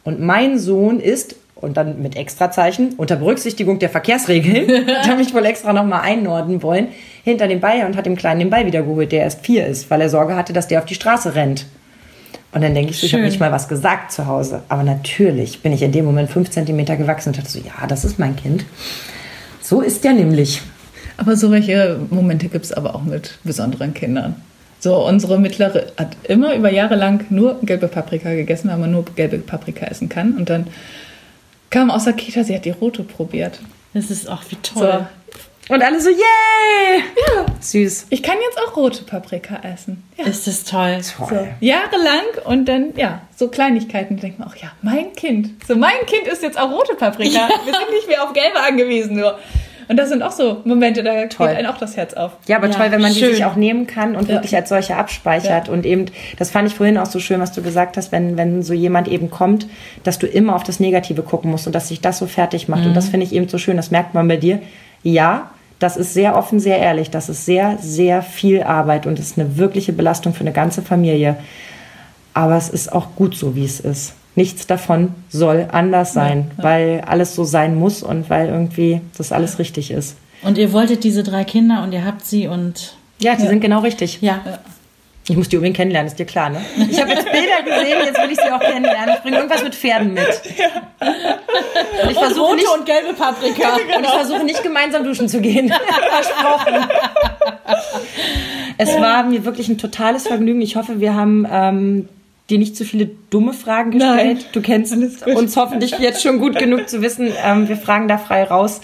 Und 0.03 0.19
mein 0.19 0.59
Sohn 0.59 0.99
ist, 0.99 1.35
und 1.61 1.77
dann 1.77 2.01
mit 2.01 2.15
Extrazeichen, 2.15 2.93
unter 2.97 3.15
Berücksichtigung 3.15 3.79
der 3.79 3.89
Verkehrsregeln, 3.89 4.87
da 5.05 5.15
mich 5.15 5.33
wohl 5.33 5.45
extra 5.45 5.73
nochmal 5.73 6.01
einnorden 6.01 6.61
wollen, 6.63 6.87
hinter 7.23 7.47
dem 7.47 7.59
Ball 7.59 7.85
und 7.85 7.95
hat 7.95 8.05
dem 8.05 8.15
Kleinen 8.15 8.39
den 8.39 8.49
Ball 8.49 8.65
wiedergeholt, 8.65 9.11
der 9.11 9.21
erst 9.21 9.45
vier 9.45 9.67
ist, 9.67 9.89
weil 9.89 10.01
er 10.01 10.09
Sorge 10.09 10.35
hatte, 10.35 10.53
dass 10.53 10.67
der 10.67 10.79
auf 10.79 10.85
die 10.85 10.95
Straße 10.95 11.35
rennt. 11.35 11.65
Und 12.53 12.61
dann 12.61 12.73
denke 12.73 12.91
ich 12.91 12.99
so, 12.99 13.05
ich 13.05 13.13
habe 13.13 13.21
Schön. 13.21 13.29
nicht 13.29 13.39
mal 13.39 13.51
was 13.51 13.69
gesagt 13.69 14.11
zu 14.11 14.27
Hause. 14.27 14.63
Aber 14.67 14.83
natürlich 14.83 15.61
bin 15.61 15.71
ich 15.71 15.81
in 15.81 15.93
dem 15.93 16.03
Moment 16.03 16.29
fünf 16.29 16.49
Zentimeter 16.49 16.97
gewachsen 16.97 17.29
und 17.29 17.37
dachte 17.37 17.49
so, 17.49 17.59
ja, 17.59 17.87
das 17.87 18.03
ist 18.03 18.19
mein 18.19 18.35
Kind. 18.35 18.65
So 19.61 19.81
ist 19.81 20.03
der 20.03 20.13
nämlich. 20.13 20.61
Aber 21.15 21.37
so 21.37 21.51
welche 21.51 21.99
Momente 22.09 22.49
gibt 22.49 22.65
es 22.65 22.73
aber 22.73 22.95
auch 22.95 23.03
mit 23.03 23.37
besonderen 23.43 23.93
Kindern. 23.93 24.35
So, 24.79 25.07
unsere 25.07 25.39
Mittlere 25.39 25.91
hat 25.95 26.17
immer 26.23 26.55
über 26.55 26.71
Jahre 26.71 26.95
lang 26.95 27.25
nur 27.29 27.59
gelbe 27.61 27.87
Paprika 27.87 28.33
gegessen, 28.33 28.69
weil 28.69 28.79
man 28.79 28.91
nur 28.91 29.05
gelbe 29.15 29.37
Paprika 29.37 29.85
essen 29.85 30.09
kann. 30.09 30.35
Und 30.35 30.49
dann 30.49 30.65
kam 31.71 31.89
aus 31.89 32.03
der 32.03 32.13
Kita, 32.13 32.43
sie 32.43 32.53
hat 32.55 32.65
die 32.65 32.69
rote 32.71 33.03
probiert. 33.03 33.59
Das 33.95 34.11
ist 34.11 34.29
auch 34.29 34.43
wie 34.49 34.57
So, 34.61 34.79
toll. 34.79 35.07
Und 35.69 35.81
alle 35.81 36.01
so, 36.01 36.09
yay! 36.09 37.03
Ja. 37.27 37.45
Süß. 37.59 38.07
ich 38.09 38.21
kann 38.23 38.35
jetzt 38.43 38.59
auch 38.59 38.75
rote 38.75 39.03
Paprika 39.03 39.61
essen. 39.63 40.03
Ja. 40.17 40.25
Ist 40.25 40.45
das 40.47 40.63
toll. 40.65 41.01
So, 41.01 41.25
Toll. 41.25 41.49
jahrelang 41.61 42.25
und 42.45 42.65
dann, 42.65 42.93
ja, 42.97 43.21
so 43.35 43.47
Kleinigkeiten. 43.47 44.17
Da 44.17 44.21
denkt 44.21 44.39
man 44.39 44.49
auch, 44.49 44.55
ja, 44.55 44.71
mein 44.81 45.13
Kind. 45.13 45.51
So, 45.65 45.75
mein 45.75 46.05
Kind 46.07 46.27
ist 46.27 46.43
jetzt 46.43 46.59
auch 46.59 46.71
rote 46.71 46.95
Paprika. 46.95 47.47
Wir 47.65 47.73
sind 47.73 47.89
nicht 47.91 48.07
mehr 48.07 48.23
auf 48.23 48.33
gelbe 48.33 48.59
angewiesen 48.59 49.15
nur. 49.15 49.39
Und 49.91 49.97
das 49.97 50.07
sind 50.07 50.23
auch 50.23 50.31
so 50.31 50.61
Momente, 50.63 51.03
da 51.03 51.25
Toll. 51.25 51.49
geht 51.49 51.57
einem 51.57 51.67
auch 51.67 51.77
das 51.77 51.97
Herz 51.97 52.13
auf. 52.13 52.31
Ja, 52.47 52.55
aber 52.55 52.67
Ja, 52.69 52.75
toll, 52.75 52.85
wenn 52.91 53.01
man 53.01 53.11
die 53.13 53.19
schön. 53.19 53.33
sich 53.33 53.43
auch 53.43 53.57
nehmen 53.57 53.87
kann 53.87 54.15
und 54.15 54.29
Ja. 54.29 54.35
wirklich 54.35 54.55
als 54.55 54.69
solche 54.69 54.95
abspeichert. 54.95 55.67
Und 55.67 55.85
eben, 55.85 56.05
das 56.39 56.49
fand 56.49 56.65
ich 56.69 56.75
vorhin 56.75 56.97
auch 56.97 57.07
so 57.07 57.19
schön, 57.19 57.41
was 57.41 57.51
du 57.51 57.61
gesagt 57.61 57.97
hast, 57.97 58.13
wenn, 58.13 58.37
wenn 58.37 58.63
so 58.63 58.73
jemand 58.73 59.09
eben 59.09 59.29
kommt, 59.29 59.67
dass 60.05 60.17
du 60.17 60.27
immer 60.27 60.55
auf 60.55 60.63
das 60.63 60.79
Negative 60.79 61.23
gucken 61.23 61.51
musst 61.51 61.67
und 61.67 61.75
dass 61.75 61.89
sich 61.89 61.99
das 61.99 62.19
so 62.19 62.25
fertig 62.25 62.69
macht. 62.69 62.85
Und 62.85 62.93
das 62.93 63.09
finde 63.09 63.25
ich 63.25 63.33
eben 63.33 63.49
so 63.49 63.57
schön, 63.57 63.75
das 63.75 63.91
merkt 63.91 64.13
man 64.13 64.29
bei 64.29 64.37
dir. 64.37 64.59
Ja, 65.03 65.51
das 65.79 65.97
ist 65.97 66.13
sehr 66.13 66.37
offen, 66.37 66.61
sehr 66.61 66.77
ehrlich. 66.79 67.09
Das 67.09 67.27
ist 67.27 67.45
sehr, 67.45 67.77
sehr 67.81 68.21
viel 68.21 68.63
Arbeit 68.63 69.05
und 69.07 69.19
ist 69.19 69.37
eine 69.37 69.57
wirkliche 69.57 69.91
Belastung 69.91 70.33
für 70.33 70.39
eine 70.41 70.53
ganze 70.53 70.81
Familie. 70.83 71.35
Aber 72.33 72.55
es 72.55 72.69
ist 72.69 72.93
auch 72.93 73.07
gut 73.17 73.35
so, 73.35 73.57
wie 73.57 73.65
es 73.65 73.81
ist. 73.81 74.13
Nichts 74.35 74.65
davon 74.65 75.13
soll 75.29 75.67
anders 75.71 76.13
sein, 76.13 76.51
weil 76.57 77.03
alles 77.05 77.35
so 77.35 77.43
sein 77.43 77.75
muss 77.75 78.01
und 78.01 78.29
weil 78.29 78.47
irgendwie 78.47 79.01
das 79.17 79.31
alles 79.31 79.59
richtig 79.59 79.91
ist. 79.91 80.15
Und 80.41 80.57
ihr 80.57 80.71
wolltet 80.71 81.03
diese 81.03 81.23
drei 81.23 81.43
Kinder 81.43 81.83
und 81.83 81.91
ihr 81.91 82.05
habt 82.05 82.25
sie 82.25 82.47
und 82.47 82.95
Ja, 83.19 83.35
die 83.35 83.45
sind 83.47 83.59
genau 83.61 83.79
richtig. 83.79 84.19
ja. 84.21 84.41
Ich 85.29 85.37
muss 85.37 85.49
die 85.49 85.55
unbedingt 85.55 85.77
kennenlernen, 85.77 86.07
ist 86.09 86.17
dir 86.17 86.25
klar, 86.25 86.49
ne? 86.49 86.59
Ich 86.89 86.99
habe 86.99 87.11
jetzt 87.11 87.31
Bilder 87.31 87.61
gesehen, 87.63 87.99
jetzt 88.05 88.19
will 88.19 88.31
ich 88.31 88.39
sie 88.41 88.51
auch 88.51 88.59
kennenlernen. 88.59 89.15
Ich 89.15 89.21
bringe 89.21 89.37
irgendwas 89.37 89.63
mit 89.63 89.75
Pferden 89.75 90.13
mit. 90.15 90.41
Und 92.03 92.09
ich 92.11 92.17
versuche 92.17 92.55
nicht, 92.55 92.67
und 92.67 92.85
gelbe 92.87 93.13
Paprika. 93.13 93.75
und 93.97 94.03
ich 94.03 94.09
versuche 94.09 94.43
nicht 94.43 94.63
gemeinsam 94.63 95.03
duschen 95.03 95.29
zu 95.29 95.39
gehen. 95.39 95.71
Versprochen. 96.09 96.89
Es 98.79 98.99
war 98.99 99.23
mir 99.23 99.45
wirklich 99.45 99.69
ein 99.69 99.77
totales 99.77 100.27
Vergnügen. 100.27 100.61
Ich 100.61 100.75
hoffe, 100.75 100.99
wir 100.99 101.13
haben 101.13 101.47
ähm, 101.49 102.09
dir 102.51 102.59
nicht 102.59 102.75
zu 102.75 102.85
viele 102.85 103.09
dumme 103.29 103.53
Fragen 103.53 103.91
gestellt. 103.91 104.37
Nein. 104.37 104.45
Du 104.51 104.61
kennst 104.61 104.93
uns 104.93 105.57
hoffentlich 105.57 105.97
jetzt 105.99 106.21
schon 106.21 106.39
gut 106.39 106.59
genug 106.59 106.89
zu 106.89 107.01
wissen. 107.01 107.31
Ähm, 107.43 107.67
wir 107.67 107.77
fragen 107.77 108.07
da 108.07 108.17
frei 108.17 108.43
raus. 108.43 108.81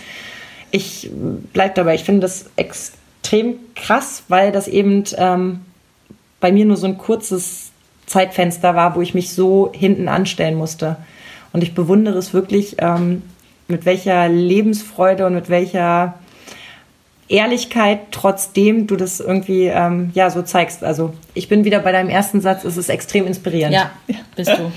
Ich 0.72 1.10
bleib 1.54 1.76
dabei. 1.76 1.96
Ich 1.96 2.04
finde 2.04 2.22
das 2.22 2.46
extrem 2.56 3.56
krass, 3.76 4.24
weil 4.30 4.52
das 4.52 4.68
eben 4.68 5.04
ähm, 5.18 5.60
bei 6.40 6.52
mir 6.52 6.66
nur 6.66 6.78
so 6.78 6.88
ein 6.88 6.98
kurzes 6.98 7.72
Zeitfenster 8.06 8.76
war, 8.76 8.96
wo 8.96 9.02
ich 9.02 9.14
mich 9.14 9.34
so 9.34 9.72
hinten 9.74 10.08
anstellen 10.08 10.56
musste. 10.56 10.98
Und 11.54 11.62
ich 11.62 11.76
bewundere 11.76 12.18
es 12.18 12.34
wirklich, 12.34 12.78
ähm, 12.80 13.22
mit 13.68 13.86
welcher 13.86 14.30
Lebensfreude 14.30 15.26
und 15.26 15.34
mit 15.34 15.50
welcher 15.50 16.16
Ehrlichkeit, 17.30 18.00
trotzdem 18.12 18.88
du 18.88 18.96
das 18.96 19.20
irgendwie 19.20 19.66
ähm, 19.66 20.12
ja 20.14 20.30
so 20.30 20.42
zeigst. 20.42 20.84
Also 20.84 21.14
ich 21.34 21.50
bin 21.50 21.64
wieder 21.66 21.80
bei 21.80 21.92
deinem 21.92 22.10
ersten 22.10 22.42
Satz, 22.42 22.64
es 22.64 22.78
ist 22.78 22.90
extrem 22.90 23.28
inspirierend. 23.28 23.74
Ja, 23.74 23.92
bist 24.36 24.52
du. 24.52 24.72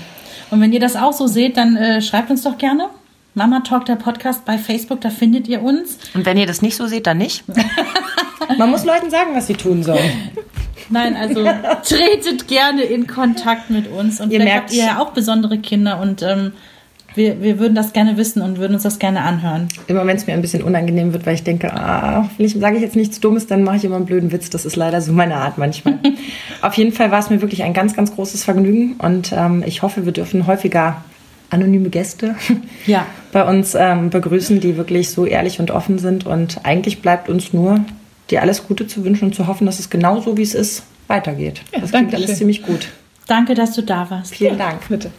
Und 0.51 0.59
wenn 0.59 0.73
ihr 0.73 0.81
das 0.81 0.95
auch 0.95 1.13
so 1.13 1.27
seht, 1.27 1.55
dann 1.57 1.77
äh, 1.77 2.01
schreibt 2.01 2.29
uns 2.29 2.43
doch 2.43 2.57
gerne. 2.57 2.89
Mama 3.33 3.61
Talk, 3.61 3.85
der 3.85 3.95
Podcast 3.95 4.43
bei 4.43 4.57
Facebook, 4.57 4.99
da 4.99 5.09
findet 5.09 5.47
ihr 5.47 5.61
uns. 5.61 5.97
Und 6.13 6.25
wenn 6.25 6.37
ihr 6.37 6.45
das 6.45 6.61
nicht 6.61 6.75
so 6.75 6.87
seht, 6.87 7.07
dann 7.07 7.17
nicht. 7.17 7.45
Man 8.57 8.69
muss 8.69 8.83
Leuten 8.83 9.09
sagen, 9.09 9.31
was 9.33 9.47
sie 9.47 9.53
tun 9.53 9.83
sollen. 9.83 10.11
Nein, 10.89 11.15
also 11.15 11.45
tretet 11.87 12.49
gerne 12.49 12.81
in 12.83 13.07
Kontakt 13.07 13.69
mit 13.69 13.87
uns. 13.89 14.19
Und 14.19 14.31
Ihr 14.31 14.41
vielleicht 14.41 14.53
merkt's. 14.53 14.73
habt 14.73 14.81
ihr 14.81 14.85
ja 14.85 14.99
auch 14.99 15.11
besondere 15.13 15.57
Kinder 15.59 16.01
und 16.01 16.21
ähm, 16.21 16.51
wir, 17.15 17.41
wir 17.41 17.59
würden 17.59 17.75
das 17.75 17.93
gerne 17.93 18.17
wissen 18.17 18.41
und 18.41 18.57
würden 18.57 18.73
uns 18.73 18.83
das 18.83 18.99
gerne 18.99 19.21
anhören. 19.21 19.67
Immer 19.87 20.05
wenn 20.07 20.17
es 20.17 20.27
mir 20.27 20.33
ein 20.33 20.41
bisschen 20.41 20.63
unangenehm 20.63 21.13
wird, 21.13 21.25
weil 21.25 21.35
ich 21.35 21.43
denke, 21.43 21.73
ah, 21.73 22.29
vielleicht 22.35 22.59
sage 22.59 22.77
ich 22.77 22.81
jetzt 22.81 22.95
nichts 22.95 23.19
Dummes, 23.19 23.47
dann 23.47 23.63
mache 23.63 23.77
ich 23.77 23.83
immer 23.85 23.97
einen 23.97 24.05
blöden 24.05 24.31
Witz. 24.31 24.49
Das 24.49 24.65
ist 24.65 24.75
leider 24.75 25.01
so 25.01 25.11
meine 25.11 25.35
Art 25.35 25.57
manchmal. 25.57 25.99
Auf 26.61 26.73
jeden 26.75 26.93
Fall 26.93 27.11
war 27.11 27.19
es 27.19 27.29
mir 27.29 27.41
wirklich 27.41 27.63
ein 27.63 27.73
ganz, 27.73 27.95
ganz 27.95 28.13
großes 28.15 28.43
Vergnügen 28.43 28.95
und 28.99 29.31
ähm, 29.35 29.63
ich 29.65 29.81
hoffe, 29.81 30.05
wir 30.05 30.13
dürfen 30.13 30.47
häufiger 30.47 31.03
anonyme 31.49 31.89
Gäste 31.89 32.35
Ja. 32.87 33.05
bei 33.31 33.43
uns 33.47 33.75
ähm, 33.75 34.09
begrüßen, 34.09 34.59
die 34.61 34.77
wirklich 34.77 35.09
so 35.09 35.25
ehrlich 35.25 35.59
und 35.59 35.69
offen 35.71 35.99
sind. 35.99 36.25
Und 36.25 36.65
eigentlich 36.65 37.01
bleibt 37.01 37.27
uns 37.29 37.51
nur, 37.53 37.81
dir 38.29 38.41
alles 38.41 38.65
Gute 38.67 38.87
zu 38.87 39.03
wünschen 39.03 39.25
und 39.25 39.35
zu 39.35 39.47
hoffen, 39.47 39.65
dass 39.65 39.79
es 39.79 39.89
genau 39.89 40.21
so, 40.21 40.37
wie 40.37 40.43
es 40.43 40.53
ist, 40.55 40.83
weitergeht. 41.07 41.61
Ja, 41.73 41.79
das 41.81 41.91
klingt 41.91 42.13
alles 42.15 42.27
schön. 42.27 42.35
ziemlich 42.37 42.63
gut. 42.63 42.87
Danke, 43.27 43.53
dass 43.53 43.73
du 43.73 43.81
da 43.83 44.09
warst. 44.09 44.33
Vielen 44.33 44.57
Dank. 44.57 44.87
Bitte. 44.87 45.11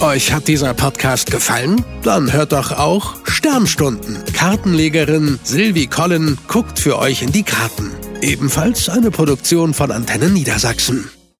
Euch 0.00 0.32
hat 0.32 0.48
dieser 0.48 0.74
Podcast 0.74 1.30
gefallen? 1.30 1.84
Dann 2.02 2.32
hört 2.32 2.50
doch 2.50 2.72
auch 2.72 3.14
Sternstunden. 3.24 4.18
Kartenlegerin 4.32 5.38
Silvi 5.44 5.86
Collin 5.86 6.38
guckt 6.48 6.80
für 6.80 6.98
euch 6.98 7.22
in 7.22 7.30
die 7.30 7.44
Karten. 7.44 7.92
Ebenfalls 8.20 8.88
eine 8.88 9.12
Produktion 9.12 9.74
von 9.74 9.92
Antenne 9.92 10.28
Niedersachsen. 10.28 11.08